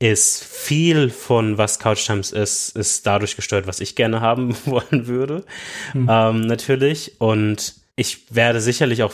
ist 0.00 0.42
viel 0.42 1.10
von 1.10 1.58
was 1.58 1.78
Couch 1.78 2.06
Times 2.06 2.32
ist, 2.32 2.74
ist 2.74 3.06
dadurch 3.06 3.36
gesteuert, 3.36 3.66
was 3.66 3.80
ich 3.80 3.94
gerne 3.94 4.20
haben 4.20 4.56
wollen 4.64 5.06
würde. 5.06 5.44
Mhm. 5.94 6.08
Ähm, 6.10 6.40
natürlich. 6.40 7.20
Und 7.20 7.74
ich 7.96 8.34
werde 8.34 8.62
sicherlich 8.62 9.02
auch 9.02 9.12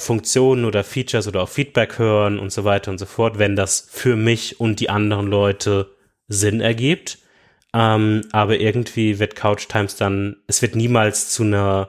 Funktionen 0.00 0.64
oder 0.64 0.84
Features 0.84 1.26
oder 1.26 1.42
auch 1.42 1.48
Feedback 1.48 1.98
hören 1.98 2.38
und 2.38 2.52
so 2.52 2.62
weiter 2.64 2.92
und 2.92 2.98
so 2.98 3.06
fort, 3.06 3.38
wenn 3.38 3.56
das 3.56 3.88
für 3.90 4.14
mich 4.14 4.60
und 4.60 4.78
die 4.78 4.90
anderen 4.90 5.26
Leute 5.26 5.90
Sinn 6.28 6.60
ergibt. 6.60 7.18
Ähm, 7.74 8.22
aber 8.30 8.60
irgendwie 8.60 9.18
wird 9.18 9.34
Couch 9.34 9.66
Times 9.66 9.96
dann, 9.96 10.36
es 10.46 10.62
wird 10.62 10.76
niemals 10.76 11.30
zu 11.30 11.42
einer 11.42 11.88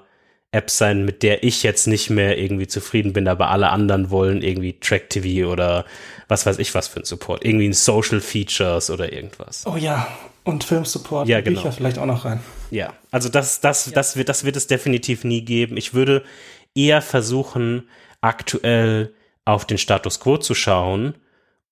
App 0.51 0.69
sein, 0.69 1.05
mit 1.05 1.21
der 1.23 1.43
ich 1.43 1.61
jetzt 1.61 1.87
nicht 1.87 2.09
mehr 2.09 2.37
irgendwie 2.37 2.67
zufrieden 2.67 3.13
bin, 3.13 3.27
aber 3.27 3.49
alle 3.49 3.69
anderen 3.69 4.09
wollen 4.09 4.41
irgendwie 4.41 4.79
Track 4.79 5.09
TV 5.09 5.51
oder 5.51 5.85
was 6.27 6.45
weiß 6.45 6.59
ich 6.59 6.73
was 6.75 6.87
für 6.87 6.99
ein 6.99 7.05
Support. 7.05 7.45
Irgendwie 7.45 7.67
ein 7.67 7.73
Social 7.73 8.21
Features 8.21 8.89
oder 8.89 9.11
irgendwas. 9.11 9.65
Oh 9.65 9.77
ja, 9.77 10.07
und 10.43 10.63
Filmsupport, 10.63 11.27
ja, 11.27 11.41
genau. 11.41 11.61
Bücher 11.61 11.71
vielleicht 11.71 11.97
auch 11.97 12.05
noch 12.05 12.25
rein. 12.25 12.41
Ja, 12.71 12.93
also 13.11 13.29
das, 13.29 13.61
das, 13.61 13.87
ja. 13.87 13.91
das, 13.93 14.15
wird, 14.15 14.29
das 14.29 14.43
wird 14.43 14.55
es 14.55 14.67
definitiv 14.67 15.23
nie 15.23 15.41
geben. 15.41 15.77
Ich 15.77 15.93
würde 15.93 16.23
eher 16.75 17.01
versuchen, 17.01 17.87
aktuell 18.21 19.13
auf 19.45 19.65
den 19.65 19.77
Status 19.77 20.19
quo 20.19 20.37
zu 20.37 20.55
schauen 20.55 21.15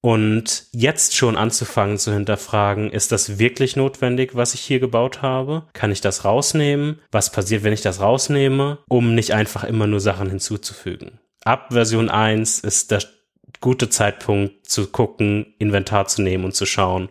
und 0.01 0.65
jetzt 0.71 1.15
schon 1.15 1.37
anzufangen 1.37 1.99
zu 1.99 2.11
hinterfragen, 2.11 2.91
ist 2.91 3.11
das 3.11 3.37
wirklich 3.37 3.75
notwendig, 3.75 4.35
was 4.35 4.55
ich 4.55 4.61
hier 4.61 4.79
gebaut 4.79 5.21
habe? 5.21 5.67
Kann 5.73 5.91
ich 5.91 6.01
das 6.01 6.25
rausnehmen? 6.25 6.99
Was 7.11 7.31
passiert, 7.31 7.63
wenn 7.63 7.73
ich 7.73 7.81
das 7.81 8.01
rausnehme? 8.01 8.79
Um 8.89 9.13
nicht 9.13 9.33
einfach 9.33 9.63
immer 9.63 9.85
nur 9.85 9.99
Sachen 9.99 10.29
hinzuzufügen. 10.29 11.19
Ab 11.43 11.67
Version 11.71 12.09
1 12.09 12.59
ist 12.59 12.89
der 12.89 13.01
gute 13.59 13.89
Zeitpunkt 13.89 14.69
zu 14.69 14.87
gucken, 14.87 15.53
Inventar 15.59 16.07
zu 16.07 16.21
nehmen 16.21 16.45
und 16.45 16.55
zu 16.55 16.65
schauen, 16.65 17.09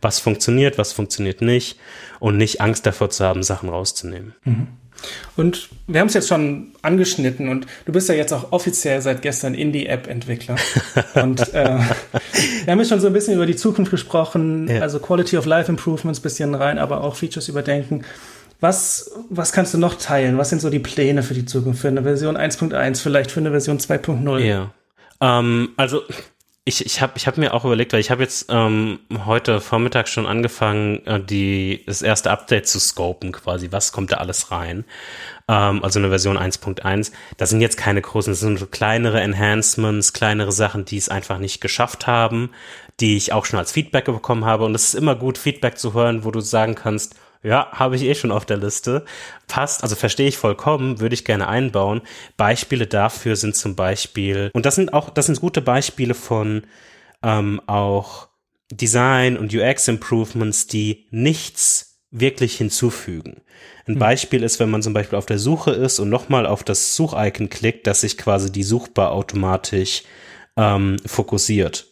was 0.00 0.20
funktioniert, 0.20 0.78
was 0.78 0.92
funktioniert 0.92 1.40
nicht 1.40 1.78
und 2.20 2.36
nicht 2.36 2.60
Angst 2.60 2.86
davor 2.86 3.10
zu 3.10 3.24
haben, 3.24 3.42
Sachen 3.42 3.68
rauszunehmen. 3.68 4.34
Mhm. 4.44 4.68
Und 5.36 5.68
wir 5.86 6.00
haben 6.00 6.06
es 6.06 6.14
jetzt 6.14 6.28
schon 6.28 6.72
angeschnitten 6.82 7.48
und 7.48 7.66
du 7.84 7.92
bist 7.92 8.08
ja 8.08 8.14
jetzt 8.14 8.32
auch 8.32 8.52
offiziell 8.52 9.02
seit 9.02 9.22
gestern 9.22 9.54
Indie-App-Entwickler. 9.54 10.56
und 11.14 11.52
äh, 11.52 11.78
wir 12.64 12.72
haben 12.72 12.78
jetzt 12.78 12.88
schon 12.88 13.00
so 13.00 13.08
ein 13.08 13.12
bisschen 13.12 13.34
über 13.34 13.46
die 13.46 13.56
Zukunft 13.56 13.90
gesprochen, 13.90 14.68
ja. 14.68 14.80
also 14.80 15.00
Quality 15.00 15.36
of 15.36 15.46
Life 15.46 15.70
Improvements 15.70 16.20
bisschen 16.20 16.54
rein, 16.54 16.78
aber 16.78 17.02
auch 17.02 17.16
Features 17.16 17.48
überdenken. 17.48 18.04
Was, 18.60 19.10
was 19.28 19.52
kannst 19.52 19.74
du 19.74 19.78
noch 19.78 19.96
teilen? 19.96 20.38
Was 20.38 20.48
sind 20.48 20.62
so 20.62 20.70
die 20.70 20.78
Pläne 20.78 21.22
für 21.22 21.34
die 21.34 21.44
Zukunft? 21.44 21.82
Für 21.82 21.88
eine 21.88 22.02
Version 22.02 22.36
1.1, 22.36 23.02
vielleicht 23.02 23.30
für 23.30 23.40
eine 23.40 23.50
Version 23.50 23.78
2.0? 23.78 24.38
Ja. 24.38 24.72
Ähm, 25.20 25.70
also 25.76 26.02
ich, 26.66 26.86
ich 26.86 27.02
habe 27.02 27.12
ich 27.16 27.26
hab 27.26 27.36
mir 27.36 27.52
auch 27.52 27.66
überlegt, 27.66 27.92
weil 27.92 28.00
ich 28.00 28.10
habe 28.10 28.22
jetzt 28.22 28.46
ähm, 28.48 29.00
heute 29.26 29.60
Vormittag 29.60 30.08
schon 30.08 30.26
angefangen, 30.26 31.06
äh, 31.06 31.22
die, 31.22 31.82
das 31.86 32.00
erste 32.00 32.30
Update 32.30 32.66
zu 32.66 32.80
scopen 32.80 33.32
quasi. 33.32 33.70
Was 33.70 33.92
kommt 33.92 34.12
da 34.12 34.16
alles 34.16 34.50
rein? 34.50 34.86
Ähm, 35.46 35.84
also 35.84 35.98
eine 35.98 36.08
Version 36.08 36.38
1.1. 36.38 37.12
Das 37.36 37.50
sind 37.50 37.60
jetzt 37.60 37.76
keine 37.76 38.00
großen, 38.00 38.32
das 38.32 38.40
sind 38.40 38.58
so 38.58 38.66
kleinere 38.66 39.20
Enhancements, 39.20 40.14
kleinere 40.14 40.52
Sachen, 40.52 40.86
die 40.86 40.96
es 40.96 41.10
einfach 41.10 41.38
nicht 41.38 41.60
geschafft 41.60 42.06
haben, 42.06 42.50
die 42.98 43.18
ich 43.18 43.34
auch 43.34 43.44
schon 43.44 43.58
als 43.58 43.72
Feedback 43.72 44.06
bekommen 44.06 44.46
habe. 44.46 44.64
Und 44.64 44.74
es 44.74 44.84
ist 44.84 44.94
immer 44.94 45.16
gut, 45.16 45.36
Feedback 45.36 45.76
zu 45.76 45.92
hören, 45.92 46.24
wo 46.24 46.30
du 46.30 46.40
sagen 46.40 46.74
kannst, 46.74 47.14
ja, 47.44 47.68
habe 47.72 47.94
ich 47.94 48.02
eh 48.02 48.14
schon 48.14 48.32
auf 48.32 48.46
der 48.46 48.56
Liste. 48.56 49.04
Passt, 49.46 49.82
also 49.82 49.94
verstehe 49.94 50.26
ich 50.26 50.38
vollkommen, 50.38 51.00
würde 51.00 51.14
ich 51.14 51.24
gerne 51.24 51.46
einbauen. 51.46 52.00
Beispiele 52.36 52.86
dafür 52.86 53.36
sind 53.36 53.54
zum 53.54 53.76
Beispiel, 53.76 54.50
und 54.54 54.64
das 54.66 54.74
sind 54.76 54.94
auch, 54.94 55.10
das 55.10 55.26
sind 55.26 55.40
gute 55.40 55.60
Beispiele 55.60 56.14
von 56.14 56.62
ähm, 57.22 57.60
auch 57.66 58.28
Design 58.72 59.36
und 59.36 59.54
UX-Improvements, 59.54 60.66
die 60.68 61.06
nichts 61.10 62.00
wirklich 62.10 62.56
hinzufügen. 62.56 63.42
Ein 63.86 63.94
hm. 63.94 63.98
Beispiel 63.98 64.42
ist, 64.42 64.58
wenn 64.58 64.70
man 64.70 64.82
zum 64.82 64.94
Beispiel 64.94 65.18
auf 65.18 65.26
der 65.26 65.38
Suche 65.38 65.72
ist 65.72 65.98
und 65.98 66.08
nochmal 66.08 66.46
auf 66.46 66.64
das 66.64 66.96
Suchicon 66.96 67.50
klickt, 67.50 67.86
dass 67.86 68.00
sich 68.00 68.16
quasi 68.16 68.50
die 68.50 68.62
Suchbar 68.62 69.12
automatisch 69.12 70.04
ähm, 70.56 70.96
fokussiert. 71.04 71.88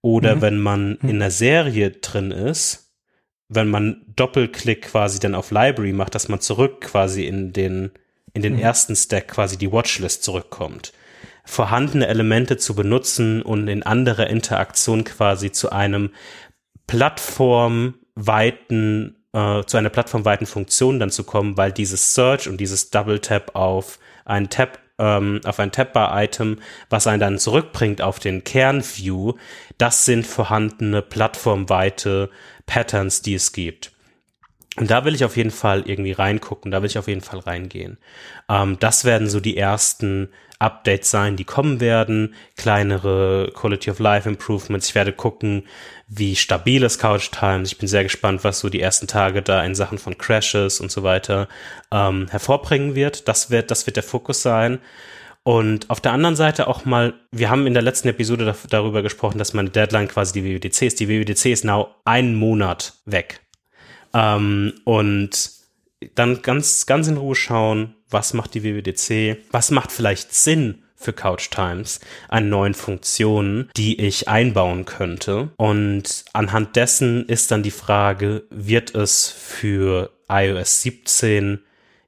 Oder 0.00 0.36
mhm. 0.36 0.40
wenn 0.42 0.58
man 0.58 0.98
mhm. 1.00 1.08
in 1.08 1.16
einer 1.16 1.30
Serie 1.30 1.90
drin 1.90 2.32
ist 2.32 2.83
wenn 3.48 3.68
man 3.68 4.02
Doppelklick 4.16 4.82
quasi 4.82 5.18
dann 5.18 5.34
auf 5.34 5.50
Library 5.50 5.92
macht, 5.92 6.14
dass 6.14 6.28
man 6.28 6.40
zurück 6.40 6.80
quasi 6.80 7.26
in 7.26 7.52
den, 7.52 7.90
in 8.32 8.42
den 8.42 8.54
mhm. 8.54 8.60
ersten 8.60 8.94
Stack 8.96 9.28
quasi 9.28 9.58
die 9.58 9.72
Watchlist 9.72 10.22
zurückkommt. 10.22 10.94
vorhandene 11.44 12.06
Elemente 12.06 12.56
zu 12.56 12.74
benutzen 12.74 13.42
und 13.42 13.68
in 13.68 13.82
anderer 13.82 14.28
Interaktion 14.28 15.04
quasi 15.04 15.52
zu 15.52 15.70
einem 15.70 16.10
plattformweiten, 16.86 19.16
äh, 19.32 19.64
zu 19.64 19.76
einer 19.76 19.90
plattformweiten 19.90 20.46
Funktion 20.46 20.98
dann 20.98 21.10
zu 21.10 21.24
kommen, 21.24 21.58
weil 21.58 21.72
dieses 21.72 22.14
Search 22.14 22.48
und 22.48 22.58
dieses 22.58 22.90
Double 22.90 23.18
Tap 23.20 23.54
auf 23.54 23.98
ein 24.24 24.48
Tab 24.48 24.78
ähm, 24.98 25.40
auf 25.44 25.58
ein 25.58 25.72
Tabbar-Item, 25.72 26.58
was 26.90 27.06
einen 27.06 27.20
dann 27.20 27.38
zurückbringt 27.38 28.02
auf 28.02 28.18
den 28.18 28.44
Kernview, 28.44 29.34
das 29.78 30.04
sind 30.04 30.26
vorhandene 30.26 31.02
plattformweite 31.02 32.30
Patterns, 32.66 33.22
die 33.22 33.34
es 33.34 33.52
gibt. 33.52 33.93
Und 34.76 34.90
da 34.90 35.04
will 35.04 35.14
ich 35.14 35.24
auf 35.24 35.36
jeden 35.36 35.52
Fall 35.52 35.84
irgendwie 35.86 36.12
reingucken, 36.12 36.72
da 36.72 36.82
will 36.82 36.90
ich 36.90 36.98
auf 36.98 37.06
jeden 37.06 37.20
Fall 37.20 37.38
reingehen. 37.38 37.98
Ähm, 38.48 38.76
das 38.80 39.04
werden 39.04 39.28
so 39.28 39.38
die 39.38 39.56
ersten 39.56 40.30
Updates 40.58 41.10
sein, 41.10 41.36
die 41.36 41.44
kommen 41.44 41.78
werden, 41.80 42.34
kleinere 42.56 43.52
Quality 43.54 43.90
of 43.90 43.98
Life 44.00 44.28
Improvements. 44.28 44.88
Ich 44.88 44.94
werde 44.94 45.12
gucken, 45.12 45.64
wie 46.08 46.34
stabil 46.34 46.82
ist 46.82 46.98
Couch 46.98 47.30
Times. 47.30 47.72
Ich 47.72 47.78
bin 47.78 47.88
sehr 47.88 48.02
gespannt, 48.02 48.42
was 48.42 48.60
so 48.60 48.68
die 48.68 48.80
ersten 48.80 49.06
Tage 49.06 49.42
da 49.42 49.64
in 49.64 49.74
Sachen 49.74 49.98
von 49.98 50.18
Crashes 50.18 50.80
und 50.80 50.90
so 50.90 51.02
weiter 51.02 51.48
ähm, 51.92 52.26
hervorbringen 52.30 52.94
wird. 52.94 53.28
Das 53.28 53.50
wird, 53.50 53.70
das 53.70 53.86
wird 53.86 53.96
der 53.96 54.02
Fokus 54.02 54.42
sein. 54.42 54.80
Und 55.44 55.90
auf 55.90 56.00
der 56.00 56.12
anderen 56.12 56.36
Seite 56.36 56.66
auch 56.66 56.86
mal, 56.86 57.14
wir 57.30 57.50
haben 57.50 57.66
in 57.66 57.74
der 57.74 57.82
letzten 57.82 58.08
Episode 58.08 58.46
da, 58.46 58.56
darüber 58.70 59.02
gesprochen, 59.02 59.38
dass 59.38 59.52
meine 59.52 59.70
Deadline 59.70 60.08
quasi 60.08 60.32
die 60.32 60.44
WWDC 60.44 60.82
ist. 60.82 61.00
Die 61.00 61.08
WWDC 61.08 61.46
ist 61.46 61.64
now 61.64 61.94
einen 62.04 62.34
Monat 62.34 62.94
weg. 63.04 63.43
Ähm, 64.14 64.72
und 64.84 65.50
dann 66.14 66.42
ganz, 66.42 66.86
ganz 66.86 67.08
in 67.08 67.16
Ruhe 67.16 67.34
schauen, 67.34 67.94
was 68.08 68.34
macht 68.34 68.54
die 68.54 68.62
WWDC, 68.62 69.38
was 69.50 69.70
macht 69.70 69.90
vielleicht 69.90 70.32
Sinn 70.32 70.82
für 70.94 71.12
Couch 71.12 71.50
Times 71.50 72.00
an 72.28 72.48
neuen 72.48 72.74
Funktionen, 72.74 73.70
die 73.76 74.00
ich 74.00 74.28
einbauen 74.28 74.84
könnte. 74.86 75.50
Und 75.56 76.24
anhand 76.32 76.76
dessen 76.76 77.26
ist 77.26 77.50
dann 77.50 77.62
die 77.62 77.70
Frage, 77.70 78.44
wird 78.50 78.94
es 78.94 79.28
für 79.28 80.10
iOS 80.28 80.82
17 80.82 81.60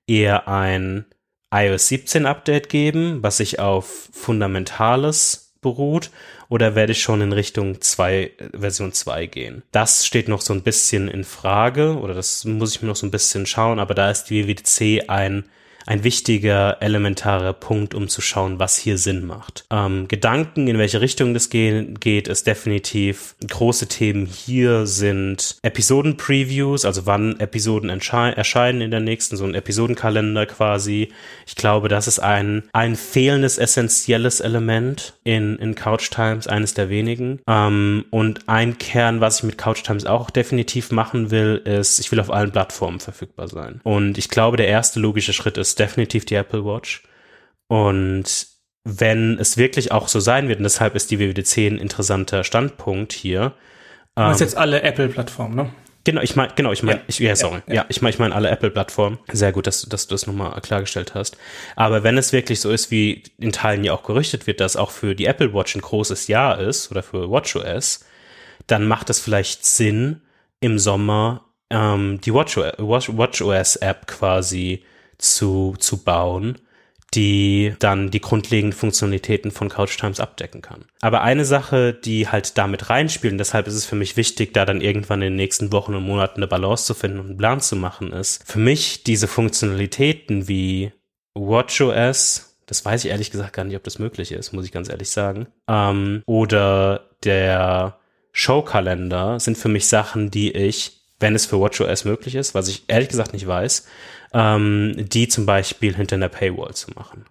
eher 0.07 0.48
ein 0.48 1.04
iOS 1.52 1.88
17 1.88 2.26
Update 2.26 2.68
geben, 2.68 3.22
was 3.22 3.38
sich 3.38 3.61
auf 3.61 4.09
Fundamentales 4.12 5.54
beruht, 5.61 6.11
oder 6.49 6.74
werde 6.74 6.92
ich 6.92 7.03
schon 7.03 7.20
in 7.20 7.32
Richtung 7.32 7.80
2, 7.80 8.32
Version 8.53 8.92
2 8.92 9.26
gehen? 9.26 9.62
Das 9.72 10.07
steht 10.07 10.28
noch 10.28 10.40
so 10.40 10.53
ein 10.53 10.62
bisschen 10.62 11.09
in 11.09 11.24
Frage, 11.24 11.99
oder 11.99 12.14
das 12.14 12.44
muss 12.44 12.74
ich 12.74 12.82
mir 12.82 12.88
noch 12.88 12.97
so 12.97 13.07
ein 13.07 13.11
bisschen 13.11 13.47
schauen, 13.47 13.78
aber 13.78 13.94
da 13.94 14.11
ist 14.11 14.24
die 14.24 14.47
WWDC 14.47 15.09
ein 15.09 15.44
ein 15.87 16.05
wichtiger, 16.05 16.78
elementarer 16.80 17.53
Punkt, 17.53 17.95
um 17.95 18.09
zu 18.09 18.20
schauen, 18.20 18.59
was 18.59 18.76
hier 18.76 18.99
Sinn 18.99 19.24
macht. 19.24 19.64
Ähm, 19.70 20.09
Gedanken, 20.09 20.66
in 20.66 20.78
welche 20.78 21.01
Richtung 21.01 21.32
das 21.32 21.49
gehen, 21.49 21.99
geht, 22.01 22.28
ist 22.28 22.47
definitiv 22.47 23.37
große 23.49 23.87
Themen 23.87 24.26
hier 24.26 24.87
sind 24.87 25.57
Episoden-Previews, 25.62 26.84
also 26.84 27.07
wann 27.07 27.39
Episoden 27.39 27.89
erscheinen 27.89 28.80
in 28.80 28.91
der 28.91 29.01
nächsten, 29.01 29.37
so 29.37 29.45
ein 29.45 29.55
Episodenkalender 29.55 30.47
quasi. 30.47 31.12
Ich 31.47 31.55
glaube, 31.55 31.89
das 31.89 32.09
ist 32.09 32.18
ein, 32.18 32.64
ein 32.72 32.97
fehlendes, 32.97 33.59
essentielles 33.59 34.41
Element 34.41 35.14
in, 35.22 35.57
in 35.57 35.76
Couch 35.76 36.11
Times, 36.11 36.49
eines 36.49 36.74
der 36.74 36.89
wenigen. 36.89 37.41
Ähm, 37.47 38.07
und 38.11 38.49
ein 38.49 38.78
Kern, 38.78 39.20
was 39.20 39.39
ich 39.39 39.45
mit 39.45 39.59
Couch 39.59 39.84
Times 39.84 40.05
auch 40.05 40.30
definitiv 40.30 40.91
machen 40.91 41.30
will, 41.30 41.62
ist, 41.64 42.01
ich 42.01 42.11
will 42.11 42.20
auf 42.20 42.32
allen 42.32 42.51
Plattformen 42.51 42.99
verfügbar 42.99 43.49
sein. 43.49 43.80
Und 43.84 44.18
ich 44.18 44.28
glaube, 44.28 44.57
der 44.57 44.68
erste 44.68 44.99
logische 44.99 45.32
Schritt 45.32 45.59
ist 45.59 45.76
definitiv 45.79 46.24
die 46.24 46.35
Apple 46.35 46.64
Watch. 46.64 47.03
Und 47.68 48.47
wenn 48.85 49.39
es 49.39 49.57
wirklich 49.57 49.91
auch 49.91 50.09
so 50.09 50.20
sein 50.20 50.49
wird, 50.49 50.59
und 50.59 50.64
deshalb 50.64 50.95
ist 50.95 51.11
die 51.11 51.18
WWDC 51.18 51.59
ein 51.66 51.79
interessanter 51.79 52.45
Standpunkt 52.45 53.12
hier. 53.12 53.53
Du 54.14 54.22
meinst 54.22 54.41
ähm, 54.41 54.47
jetzt 54.47 54.57
alle 54.57 54.83
Apple-Plattformen, 54.83 55.57
ne? 55.57 55.70
Genau, 56.05 56.20
ich 56.20 56.37
meine, 56.37 56.53
genau, 56.55 56.70
ich 56.70 56.85
meine, 56.85 57.01
ja, 57.01 57.05
ich, 57.09 57.18
ja, 57.18 57.35
sorry, 57.35 57.62
ja, 57.66 57.74
ja 57.74 57.87
ich 57.89 58.01
meine, 58.01 58.11
ich 58.11 58.20
meine 58.20 58.33
alle 58.33 58.49
Apple-Plattformen. 58.49 59.18
Sehr 59.33 59.51
gut, 59.51 59.66
dass, 59.66 59.83
dass 59.83 60.07
du 60.07 60.14
das 60.14 60.29
nochmal 60.29 60.61
klargestellt 60.61 61.16
hast. 61.16 61.37
Aber 61.74 62.05
wenn 62.05 62.16
es 62.16 62.33
wirklich 62.33 62.61
so 62.61 62.70
ist, 62.70 62.93
wie 62.93 63.24
in 63.39 63.51
Teilen 63.51 63.83
ja 63.83 63.93
auch 63.93 64.05
gerüchtet 64.05 64.47
wird, 64.47 64.61
dass 64.61 64.77
auch 64.77 64.93
für 64.93 65.16
die 65.16 65.27
Apple 65.27 65.53
Watch 65.53 65.74
ein 65.74 65.81
großes 65.81 66.29
Jahr 66.29 66.61
ist 66.61 66.93
oder 66.93 67.03
für 67.03 67.29
WatchOS, 67.29 68.05
dann 68.68 68.87
macht 68.87 69.11
es 69.11 69.18
vielleicht 69.18 69.64
Sinn, 69.64 70.20
im 70.61 70.79
Sommer 70.79 71.45
ähm, 71.70 72.20
die 72.20 72.33
WatchOS, 72.33 72.74
WatchOS 72.79 73.77
App 73.77 74.07
quasi 74.07 74.85
zu, 75.18 75.74
zu 75.78 76.04
bauen, 76.04 76.58
die 77.14 77.74
dann 77.78 78.10
die 78.10 78.20
grundlegenden 78.20 78.76
Funktionalitäten 78.76 79.50
von 79.50 79.68
Couch 79.68 79.96
Times 79.96 80.20
abdecken 80.20 80.60
kann. 80.60 80.84
Aber 81.00 81.22
eine 81.22 81.44
Sache, 81.44 81.94
die 81.94 82.28
halt 82.28 82.58
damit 82.58 82.90
reinspielt, 82.90 83.32
und 83.32 83.38
deshalb 83.38 83.66
ist 83.66 83.74
es 83.74 83.86
für 83.86 83.96
mich 83.96 84.16
wichtig, 84.16 84.52
da 84.52 84.64
dann 84.64 84.80
irgendwann 84.80 85.22
in 85.22 85.32
den 85.32 85.36
nächsten 85.36 85.72
Wochen 85.72 85.94
und 85.94 86.02
Monaten 86.02 86.40
eine 86.40 86.48
Balance 86.48 86.84
zu 86.84 86.94
finden 86.94 87.20
und 87.20 87.26
einen 87.26 87.38
Plan 87.38 87.60
zu 87.60 87.76
machen, 87.76 88.12
ist 88.12 88.42
für 88.44 88.58
mich 88.58 89.04
diese 89.04 89.28
Funktionalitäten 89.28 90.48
wie 90.48 90.92
WatchOS, 91.34 92.58
das 92.66 92.84
weiß 92.84 93.04
ich 93.04 93.10
ehrlich 93.10 93.30
gesagt 93.30 93.52
gar 93.52 93.64
nicht, 93.64 93.76
ob 93.76 93.84
das 93.84 93.98
möglich 93.98 94.32
ist, 94.32 94.52
muss 94.52 94.64
ich 94.64 94.72
ganz 94.72 94.88
ehrlich 94.88 95.10
sagen, 95.10 95.46
ähm, 95.68 96.22
oder 96.26 97.10
der 97.24 97.98
Showkalender 98.32 99.40
sind 99.40 99.56
für 99.56 99.68
mich 99.68 99.86
Sachen, 99.86 100.30
die 100.30 100.52
ich, 100.52 101.05
wenn 101.18 101.34
es 101.34 101.46
für 101.46 101.58
WatchOS 101.58 102.04
möglich 102.04 102.34
ist, 102.34 102.54
was 102.54 102.68
ich 102.68 102.84
ehrlich 102.88 103.08
gesagt 103.08 103.32
nicht 103.32 103.46
weiß, 103.46 103.86
ähm, 104.32 104.94
die 104.96 105.28
zum 105.28 105.46
Beispiel 105.46 105.94
hinter 105.94 106.16
einer 106.16 106.28
Paywall 106.28 106.74
zu 106.74 106.90
machen. 106.92 107.24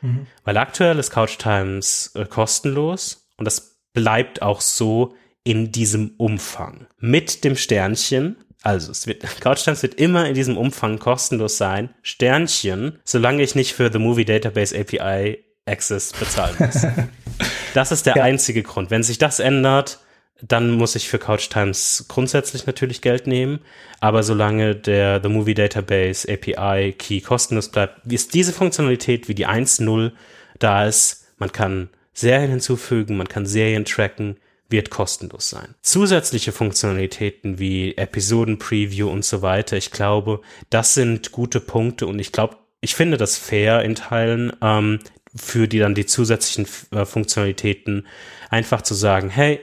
Mhm. 0.00 0.26
Weil 0.44 0.56
aktuell 0.56 0.98
ist 0.98 1.10
Couch 1.10 1.38
Times 1.38 2.12
äh, 2.14 2.24
kostenlos 2.24 3.28
und 3.36 3.44
das 3.44 3.80
bleibt 3.92 4.42
auch 4.42 4.60
so 4.60 5.14
in 5.44 5.72
diesem 5.72 6.14
Umfang. 6.18 6.86
Mit 6.98 7.44
dem 7.44 7.56
Sternchen, 7.56 8.36
also 8.62 8.90
es 8.90 9.06
wird, 9.06 9.22
Couch 9.40 9.64
Times 9.64 9.82
wird 9.82 9.94
immer 9.94 10.26
in 10.26 10.34
diesem 10.34 10.56
Umfang 10.56 10.98
kostenlos 10.98 11.58
sein. 11.58 11.90
Sternchen, 12.02 12.98
solange 13.04 13.42
ich 13.42 13.54
nicht 13.54 13.74
für 13.74 13.90
The 13.92 13.98
Movie 13.98 14.24
Database 14.24 14.78
API 14.78 15.44
Access 15.66 16.12
bezahlen 16.12 16.56
muss. 16.58 16.86
das 17.74 17.92
ist 17.92 18.06
der 18.06 18.16
ja. 18.16 18.22
einzige 18.22 18.62
Grund. 18.62 18.90
Wenn 18.90 19.02
sich 19.02 19.18
das 19.18 19.38
ändert, 19.38 20.00
dann 20.40 20.70
muss 20.72 20.94
ich 20.94 21.08
für 21.08 21.18
Couch 21.18 21.50
Times 21.50 22.04
grundsätzlich 22.08 22.66
natürlich 22.66 23.00
Geld 23.00 23.26
nehmen, 23.26 23.60
aber 24.00 24.22
solange 24.22 24.76
der 24.76 25.20
The 25.22 25.28
Movie 25.28 25.54
Database 25.54 26.28
API 26.30 26.92
Key 26.92 27.20
kostenlos 27.20 27.70
bleibt, 27.70 28.10
ist 28.10 28.34
diese 28.34 28.52
Funktionalität 28.52 29.28
wie 29.28 29.34
die 29.34 29.46
1.0 29.46 30.12
da 30.58 30.86
ist, 30.86 31.26
man 31.38 31.52
kann 31.52 31.88
Serien 32.12 32.50
hinzufügen, 32.50 33.16
man 33.16 33.28
kann 33.28 33.46
Serien 33.46 33.84
tracken, 33.84 34.36
wird 34.68 34.90
kostenlos 34.90 35.48
sein. 35.48 35.74
Zusätzliche 35.82 36.52
Funktionalitäten 36.52 37.58
wie 37.58 37.96
Episoden 37.96 38.58
Preview 38.58 39.08
und 39.08 39.24
so 39.24 39.42
weiter, 39.42 39.76
ich 39.76 39.90
glaube, 39.90 40.40
das 40.70 40.94
sind 40.94 41.32
gute 41.32 41.60
Punkte 41.60 42.06
und 42.06 42.18
ich 42.18 42.32
glaube, 42.32 42.56
ich 42.80 42.94
finde 42.94 43.16
das 43.16 43.36
fair 43.36 43.82
in 43.82 43.94
Teilen, 43.94 44.52
ähm, 44.62 45.00
für 45.34 45.68
die 45.68 45.78
dann 45.78 45.94
die 45.94 46.06
zusätzlichen 46.06 46.66
äh, 46.92 47.04
Funktionalitäten 47.04 48.06
einfach 48.50 48.82
zu 48.82 48.94
sagen, 48.94 49.30
hey, 49.30 49.60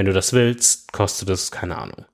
wenn 0.00 0.06
du 0.06 0.14
das 0.14 0.32
willst, 0.32 0.92
kostet 0.92 1.28
es, 1.28 1.50
keine 1.50 1.76
Ahnung. 1.76 2.06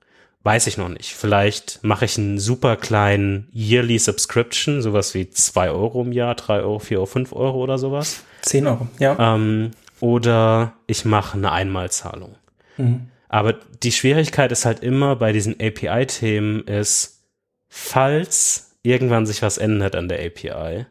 Weiß 0.43 0.67
ich 0.67 0.77
noch 0.77 0.89
nicht. 0.89 1.13
Vielleicht 1.13 1.79
mache 1.83 2.03
ich 2.03 2.17
einen 2.17 2.37
super 2.37 2.75
kleinen 2.75 3.47
Yearly 3.55 3.97
Subscription, 3.97 4.81
sowas 4.81 5.13
wie 5.13 5.29
zwei 5.29 5.69
Euro 5.69 6.01
im 6.01 6.11
Jahr, 6.11 6.35
drei 6.35 6.59
Euro, 6.59 6.79
vier 6.79 6.97
Euro, 6.97 7.05
fünf 7.05 7.31
Euro 7.31 7.63
oder 7.63 7.77
sowas. 7.77 8.23
Zehn 8.41 8.67
Euro, 8.67 8.89
ja. 8.99 9.15
Ähm, 9.17 9.71
oder 10.01 10.73
ich 10.85 11.05
mache 11.05 11.37
eine 11.37 11.53
Einmalzahlung. 11.53 12.35
Mhm. 12.75 13.07
Aber 13.29 13.53
die 13.53 13.93
Schwierigkeit 13.93 14.51
ist 14.51 14.65
halt 14.65 14.81
immer 14.81 15.15
bei 15.15 15.31
diesen 15.31 15.55
API-Themen 15.57 16.67
ist, 16.67 17.23
falls 17.69 18.75
irgendwann 18.83 19.25
sich 19.25 19.41
was 19.41 19.57
ändert 19.57 19.95
an 19.95 20.09
der 20.09 20.25
API, 20.25 20.87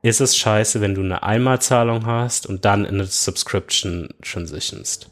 ist 0.00 0.22
es 0.22 0.34
scheiße, 0.34 0.80
wenn 0.80 0.94
du 0.94 1.02
eine 1.02 1.24
Einmalzahlung 1.24 2.06
hast 2.06 2.46
und 2.46 2.64
dann 2.64 2.86
in 2.86 2.94
eine 2.94 3.04
Subscription 3.04 4.14
transitionst. 4.22 5.10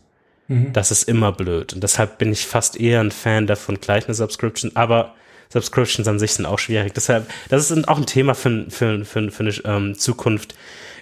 Mhm. 0.49 0.73
Das 0.73 0.91
ist 0.91 1.09
immer 1.09 1.33
blöd. 1.33 1.73
Und 1.73 1.83
deshalb 1.83 2.19
bin 2.19 2.33
ich 2.33 2.47
fast 2.47 2.79
eher 2.79 3.01
ein 3.01 3.11
Fan 3.11 3.47
davon, 3.47 3.81
gleich 3.81 4.07
eine 4.07 4.15
Subscription, 4.15 4.73
aber 4.75 5.15
Subscriptions 5.53 6.09
an 6.09 6.19
sich 6.19 6.33
sind 6.33 6.47
auch 6.47 6.59
schwierig. 6.59 6.95
Deshalb, 6.95 7.31
das 7.49 7.71
ist 7.71 7.89
auch 7.89 7.99
ein 7.99 8.07
Thema 8.07 8.35
für, 8.35 8.67
für, 8.69 9.05
für, 9.05 9.31
für 9.31 9.43
eine 9.43 9.53
ähm, 9.65 9.95
Zukunft, 9.99 10.55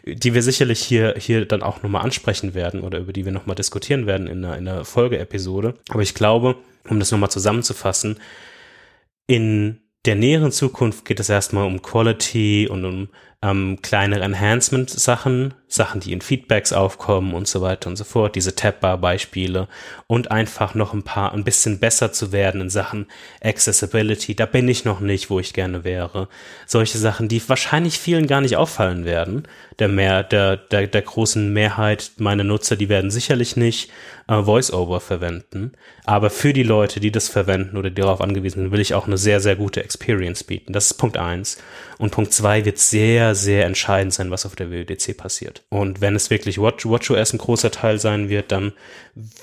die 0.04 0.34
wir 0.34 0.42
sicherlich 0.42 0.80
hier, 0.80 1.14
hier 1.16 1.46
dann 1.46 1.62
auch 1.62 1.82
nochmal 1.82 2.02
ansprechen 2.02 2.54
werden 2.54 2.80
oder 2.80 2.98
über 2.98 3.12
die 3.12 3.24
wir 3.24 3.32
nochmal 3.32 3.56
diskutieren 3.56 4.06
werden 4.06 4.26
in 4.26 4.44
einer, 4.44 4.58
in 4.58 4.68
einer 4.68 4.84
Folgeepisode. 4.84 5.74
Aber 5.90 6.02
ich 6.02 6.14
glaube, 6.14 6.56
um 6.88 6.98
das 6.98 7.10
nochmal 7.10 7.30
zusammenzufassen, 7.30 8.18
in 9.26 9.80
der 10.04 10.16
näheren 10.16 10.50
Zukunft 10.50 11.04
geht 11.04 11.20
es 11.20 11.28
erstmal 11.28 11.66
um 11.66 11.80
Quality 11.80 12.68
und 12.68 12.84
um 12.84 13.08
ähm, 13.42 13.78
kleinere 13.82 14.22
Enhancement-Sachen, 14.22 15.54
Sachen, 15.66 16.00
die 16.00 16.12
in 16.12 16.20
Feedbacks 16.20 16.72
aufkommen 16.72 17.34
und 17.34 17.48
so 17.48 17.60
weiter 17.60 17.90
und 17.90 17.96
so 17.96 18.04
fort, 18.04 18.36
diese 18.36 18.54
Tabbar-Beispiele 18.54 19.68
und 20.06 20.30
einfach 20.30 20.74
noch 20.74 20.92
ein 20.92 21.02
paar, 21.02 21.32
ein 21.32 21.42
bisschen 21.42 21.80
besser 21.80 22.12
zu 22.12 22.30
werden 22.30 22.60
in 22.60 22.70
Sachen 22.70 23.06
Accessibility. 23.42 24.36
Da 24.36 24.46
bin 24.46 24.68
ich 24.68 24.84
noch 24.84 25.00
nicht, 25.00 25.28
wo 25.28 25.40
ich 25.40 25.54
gerne 25.54 25.82
wäre. 25.82 26.28
Solche 26.66 26.98
Sachen, 26.98 27.28
die 27.28 27.46
wahrscheinlich 27.48 27.98
vielen 27.98 28.26
gar 28.26 28.40
nicht 28.40 28.56
auffallen 28.56 29.04
werden. 29.04 29.48
Der 29.78 29.88
mehr, 29.88 30.22
der, 30.22 30.56
der, 30.56 30.86
der 30.86 31.02
großen 31.02 31.52
Mehrheit 31.52 32.12
meiner 32.18 32.44
Nutzer, 32.44 32.76
die 32.76 32.88
werden 32.88 33.10
sicherlich 33.10 33.56
nicht 33.56 33.90
äh, 34.28 34.34
VoiceOver 34.34 35.00
verwenden. 35.00 35.72
Aber 36.04 36.30
für 36.30 36.52
die 36.52 36.62
Leute, 36.62 37.00
die 37.00 37.10
das 37.10 37.28
verwenden 37.28 37.76
oder 37.76 37.90
die 37.90 38.00
darauf 38.00 38.20
angewiesen 38.20 38.62
sind, 38.62 38.72
will 38.72 38.80
ich 38.80 38.94
auch 38.94 39.06
eine 39.06 39.18
sehr, 39.18 39.40
sehr 39.40 39.56
gute 39.56 39.82
Experience 39.82 40.44
bieten. 40.44 40.72
Das 40.72 40.86
ist 40.86 40.94
Punkt 40.94 41.16
eins. 41.16 41.58
Und 41.98 42.10
Punkt 42.10 42.32
zwei 42.32 42.64
wird 42.64 42.78
sehr, 42.78 43.34
sehr 43.34 43.66
entscheidend 43.66 44.12
sein, 44.14 44.30
was 44.30 44.46
auf 44.46 44.56
der 44.56 44.70
WWDC 44.70 45.16
passiert. 45.16 45.62
Und 45.68 46.00
wenn 46.00 46.14
es 46.14 46.30
wirklich 46.30 46.58
Watch, 46.58 46.86
WatchOS 46.86 47.32
ein 47.32 47.38
großer 47.38 47.70
Teil 47.70 47.98
sein 47.98 48.28
wird, 48.28 48.52
dann 48.52 48.72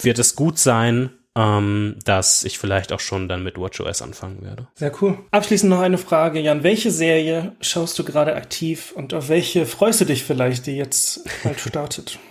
wird 0.02 0.20
es 0.20 0.36
gut 0.36 0.60
sein, 0.60 1.12
ähm, 1.38 1.98
dass 2.06 2.44
ich 2.44 2.60
vielleicht 2.60 2.92
auch 2.92 3.00
schon 3.00 3.30
dann 3.30 3.44
mit 3.44 3.58
WatchOS 3.58 4.02
anfangen 4.02 4.42
werde. 4.42 4.68
Sehr 4.76 4.92
cool. 5.02 5.18
Abschließend 5.32 5.70
noch 5.70 5.80
eine 5.80 5.98
Frage, 5.98 6.40
Jan. 6.40 6.64
Welche 6.64 6.92
Serie 6.92 7.56
schaust 7.62 7.98
du 8.00 8.04
gerade 8.04 8.36
aktiv 8.36 8.92
und 8.96 9.14
auf 9.14 9.30
welche 9.30 9.66
freust 9.66 10.02
du 10.02 10.06
dich 10.06 10.24
vielleicht, 10.24 10.66
die 10.66 10.76
jetzt 10.76 11.22
bald 11.44 11.60
startet? 11.60 12.20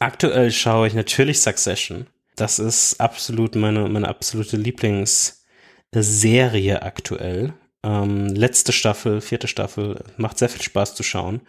Aktuell 0.00 0.50
schaue 0.50 0.88
ich 0.88 0.94
natürlich 0.94 1.40
Succession. 1.40 2.08
Das 2.36 2.58
ist 2.58 3.00
absolut 3.00 3.54
meine, 3.54 3.88
meine 3.88 4.08
absolute 4.08 4.56
Lieblingsserie 4.56 6.82
aktuell. 6.82 7.54
Ähm, 7.84 8.26
letzte 8.26 8.72
Staffel, 8.72 9.20
vierte 9.20 9.46
Staffel, 9.46 10.02
macht 10.16 10.38
sehr 10.38 10.48
viel 10.48 10.62
Spaß 10.62 10.96
zu 10.96 11.04
schauen. 11.04 11.42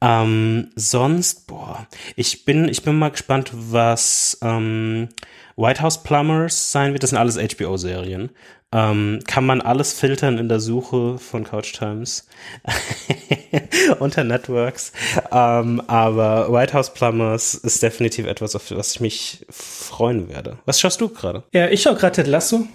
Ähm, 0.00 0.70
sonst, 0.76 1.46
boah, 1.46 1.86
ich 2.16 2.44
bin, 2.44 2.68
ich 2.68 2.82
bin 2.82 2.98
mal 2.98 3.10
gespannt, 3.10 3.50
was 3.52 4.38
ähm, 4.42 5.08
White 5.56 5.80
House 5.82 6.02
Plumbers 6.02 6.72
sein 6.72 6.92
wird. 6.92 7.02
Das 7.02 7.10
sind 7.10 7.18
alles 7.18 7.36
HBO-Serien. 7.38 8.30
Ähm, 8.72 9.20
kann 9.26 9.46
man 9.46 9.60
alles 9.60 9.92
filtern 9.92 10.36
in 10.38 10.48
der 10.48 10.58
Suche 10.58 11.16
von 11.18 11.44
Couch 11.44 11.74
Times 11.74 12.26
unter 14.00 14.24
Networks. 14.24 14.92
Ähm, 15.30 15.80
aber 15.86 16.52
White 16.52 16.72
House 16.74 16.92
Plumbers 16.92 17.54
ist 17.54 17.82
definitiv 17.82 18.26
etwas, 18.26 18.56
auf 18.56 18.70
was 18.72 18.94
ich 18.94 19.00
mich 19.00 19.46
freuen 19.50 20.28
werde. 20.28 20.58
Was 20.64 20.80
schaust 20.80 21.00
du 21.00 21.08
gerade? 21.08 21.44
Ja, 21.52 21.68
ich 21.68 21.82
schaue 21.82 21.94
gerade 21.94 22.16
Ted 22.16 22.26
Lasso 22.26 22.66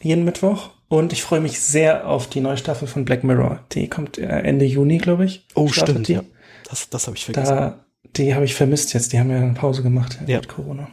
jeden 0.00 0.24
Mittwoch 0.24 0.70
und 0.88 1.12
ich 1.12 1.22
freue 1.22 1.40
mich 1.40 1.60
sehr 1.60 2.06
auf 2.06 2.28
die 2.28 2.40
neue 2.40 2.56
Staffel 2.56 2.86
von 2.88 3.04
Black 3.04 3.24
Mirror. 3.24 3.60
Die 3.72 3.88
kommt 3.88 4.16
äh, 4.16 4.22
Ende 4.26 4.64
Juni, 4.64 4.98
glaube 4.98 5.24
ich. 5.24 5.44
Oh, 5.54 5.68
stimmt, 5.68 6.08
die. 6.08 6.14
ja. 6.14 6.22
Das, 6.70 6.88
das 6.88 7.06
habe 7.06 7.16
ich 7.16 7.24
vergessen. 7.24 7.54
Da, 7.56 7.84
die 8.16 8.34
habe 8.34 8.44
ich 8.44 8.54
vermisst 8.54 8.94
jetzt. 8.94 9.12
Die 9.12 9.18
haben 9.18 9.30
ja 9.30 9.38
eine 9.38 9.54
Pause 9.54 9.82
gemacht 9.82 10.18
Ja. 10.26 10.36
mit 10.38 10.48
Corona. 10.48 10.88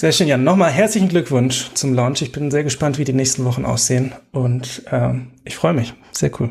Sehr 0.00 0.12
schön, 0.12 0.28
Jan. 0.28 0.44
Nochmal 0.44 0.70
herzlichen 0.70 1.10
Glückwunsch 1.10 1.74
zum 1.74 1.92
Launch. 1.92 2.22
Ich 2.22 2.32
bin 2.32 2.50
sehr 2.50 2.64
gespannt, 2.64 2.96
wie 2.96 3.04
die 3.04 3.12
nächsten 3.12 3.44
Wochen 3.44 3.66
aussehen. 3.66 4.14
Und 4.32 4.82
ähm, 4.90 5.32
ich 5.44 5.56
freue 5.56 5.74
mich. 5.74 5.92
Sehr 6.10 6.30
cool. 6.40 6.50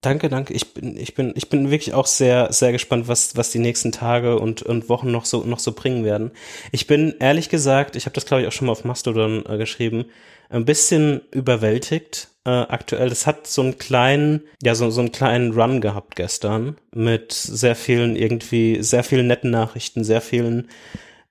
Danke, 0.00 0.30
danke. 0.30 0.54
Ich 0.54 0.72
bin, 0.72 0.96
ich 0.96 1.14
bin, 1.14 1.34
ich 1.36 1.50
bin 1.50 1.70
wirklich 1.70 1.92
auch 1.92 2.06
sehr, 2.06 2.50
sehr 2.50 2.72
gespannt, 2.72 3.08
was, 3.08 3.36
was 3.36 3.50
die 3.50 3.58
nächsten 3.58 3.92
Tage 3.92 4.38
und, 4.38 4.62
und 4.62 4.88
Wochen 4.88 5.10
noch 5.10 5.26
so, 5.26 5.44
noch 5.44 5.58
so 5.58 5.72
bringen 5.72 6.02
werden. 6.06 6.30
Ich 6.70 6.86
bin 6.86 7.14
ehrlich 7.20 7.50
gesagt, 7.50 7.94
ich 7.94 8.06
habe 8.06 8.14
das 8.14 8.24
glaube 8.24 8.40
ich 8.40 8.48
auch 8.48 8.52
schon 8.52 8.64
mal 8.64 8.72
auf 8.72 8.86
Mastodon 8.86 9.44
äh, 9.46 9.58
geschrieben, 9.58 10.06
ein 10.48 10.64
bisschen 10.64 11.20
überwältigt 11.30 12.28
äh, 12.46 12.52
aktuell. 12.52 13.10
Das 13.10 13.26
hat 13.26 13.46
so 13.46 13.60
einen 13.60 13.76
kleinen, 13.76 14.44
ja 14.62 14.74
so, 14.74 14.88
so 14.88 15.02
einen 15.02 15.12
kleinen 15.12 15.52
Run 15.52 15.82
gehabt 15.82 16.16
gestern 16.16 16.78
mit 16.94 17.32
sehr 17.32 17.76
vielen 17.76 18.16
irgendwie, 18.16 18.82
sehr 18.82 19.04
vielen 19.04 19.26
netten 19.26 19.50
Nachrichten, 19.50 20.04
sehr 20.04 20.22
vielen 20.22 20.68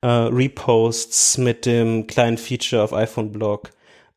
äh, 0.02 0.08
Reposts 0.08 1.38
mit 1.38 1.66
dem 1.66 2.08
kleinen 2.08 2.38
Feature 2.38 2.84
auf 2.84 2.94
iPhone 2.94 3.32
Blog. 3.32 3.72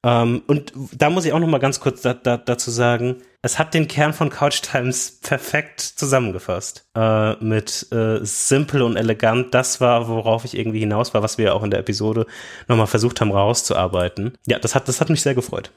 Ähm, 0.04 0.42
und 0.46 0.72
da 0.92 1.08
muss 1.08 1.24
ich 1.24 1.32
auch 1.32 1.38
noch 1.38 1.48
mal 1.48 1.58
ganz 1.58 1.80
kurz 1.80 2.02
da, 2.02 2.12
da, 2.12 2.36
dazu 2.36 2.70
sagen, 2.70 3.22
es 3.40 3.58
hat 3.58 3.74
den 3.74 3.88
Kern 3.88 4.12
von 4.12 4.30
Couch 4.30 4.62
Times 4.62 5.18
perfekt 5.22 5.80
zusammengefasst. 5.80 6.86
Äh, 6.94 7.34
mit 7.44 7.90
äh, 7.92 8.20
simpel 8.22 8.82
und 8.82 8.96
elegant. 8.96 9.54
Das 9.54 9.80
war, 9.80 10.08
worauf 10.08 10.44
ich 10.44 10.56
irgendwie 10.56 10.80
hinaus 10.80 11.14
war, 11.14 11.22
was 11.22 11.38
wir 11.38 11.54
auch 11.54 11.62
in 11.62 11.70
der 11.70 11.80
Episode 11.80 12.26
noch 12.68 12.76
mal 12.76 12.86
versucht 12.86 13.20
haben 13.20 13.32
rauszuarbeiten. 13.32 14.36
Ja, 14.46 14.58
das 14.58 14.74
hat, 14.74 14.88
das 14.88 15.00
hat 15.00 15.10
mich 15.10 15.22
sehr 15.22 15.34
gefreut. 15.34 15.70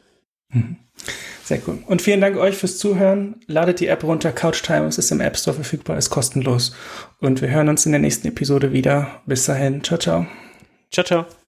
Sehr 1.47 1.61
cool. 1.65 1.79
Und 1.85 2.01
vielen 2.01 2.19
Dank 2.19 2.35
euch 2.35 2.57
fürs 2.57 2.77
Zuhören. 2.77 3.37
Ladet 3.47 3.79
die 3.79 3.87
App 3.87 4.03
runter. 4.03 4.33
Couch 4.33 4.63
Times 4.63 4.97
ist 4.97 5.11
im 5.11 5.21
App 5.21 5.37
Store 5.37 5.53
verfügbar, 5.53 5.97
ist 5.97 6.09
kostenlos. 6.09 6.75
Und 7.21 7.41
wir 7.41 7.49
hören 7.49 7.69
uns 7.69 7.85
in 7.85 7.93
der 7.93 8.01
nächsten 8.01 8.27
Episode 8.27 8.73
wieder. 8.73 9.21
Bis 9.25 9.45
dahin. 9.45 9.81
Ciao, 9.81 9.97
ciao. 9.97 10.27
Ciao, 10.91 11.05
ciao. 11.05 11.27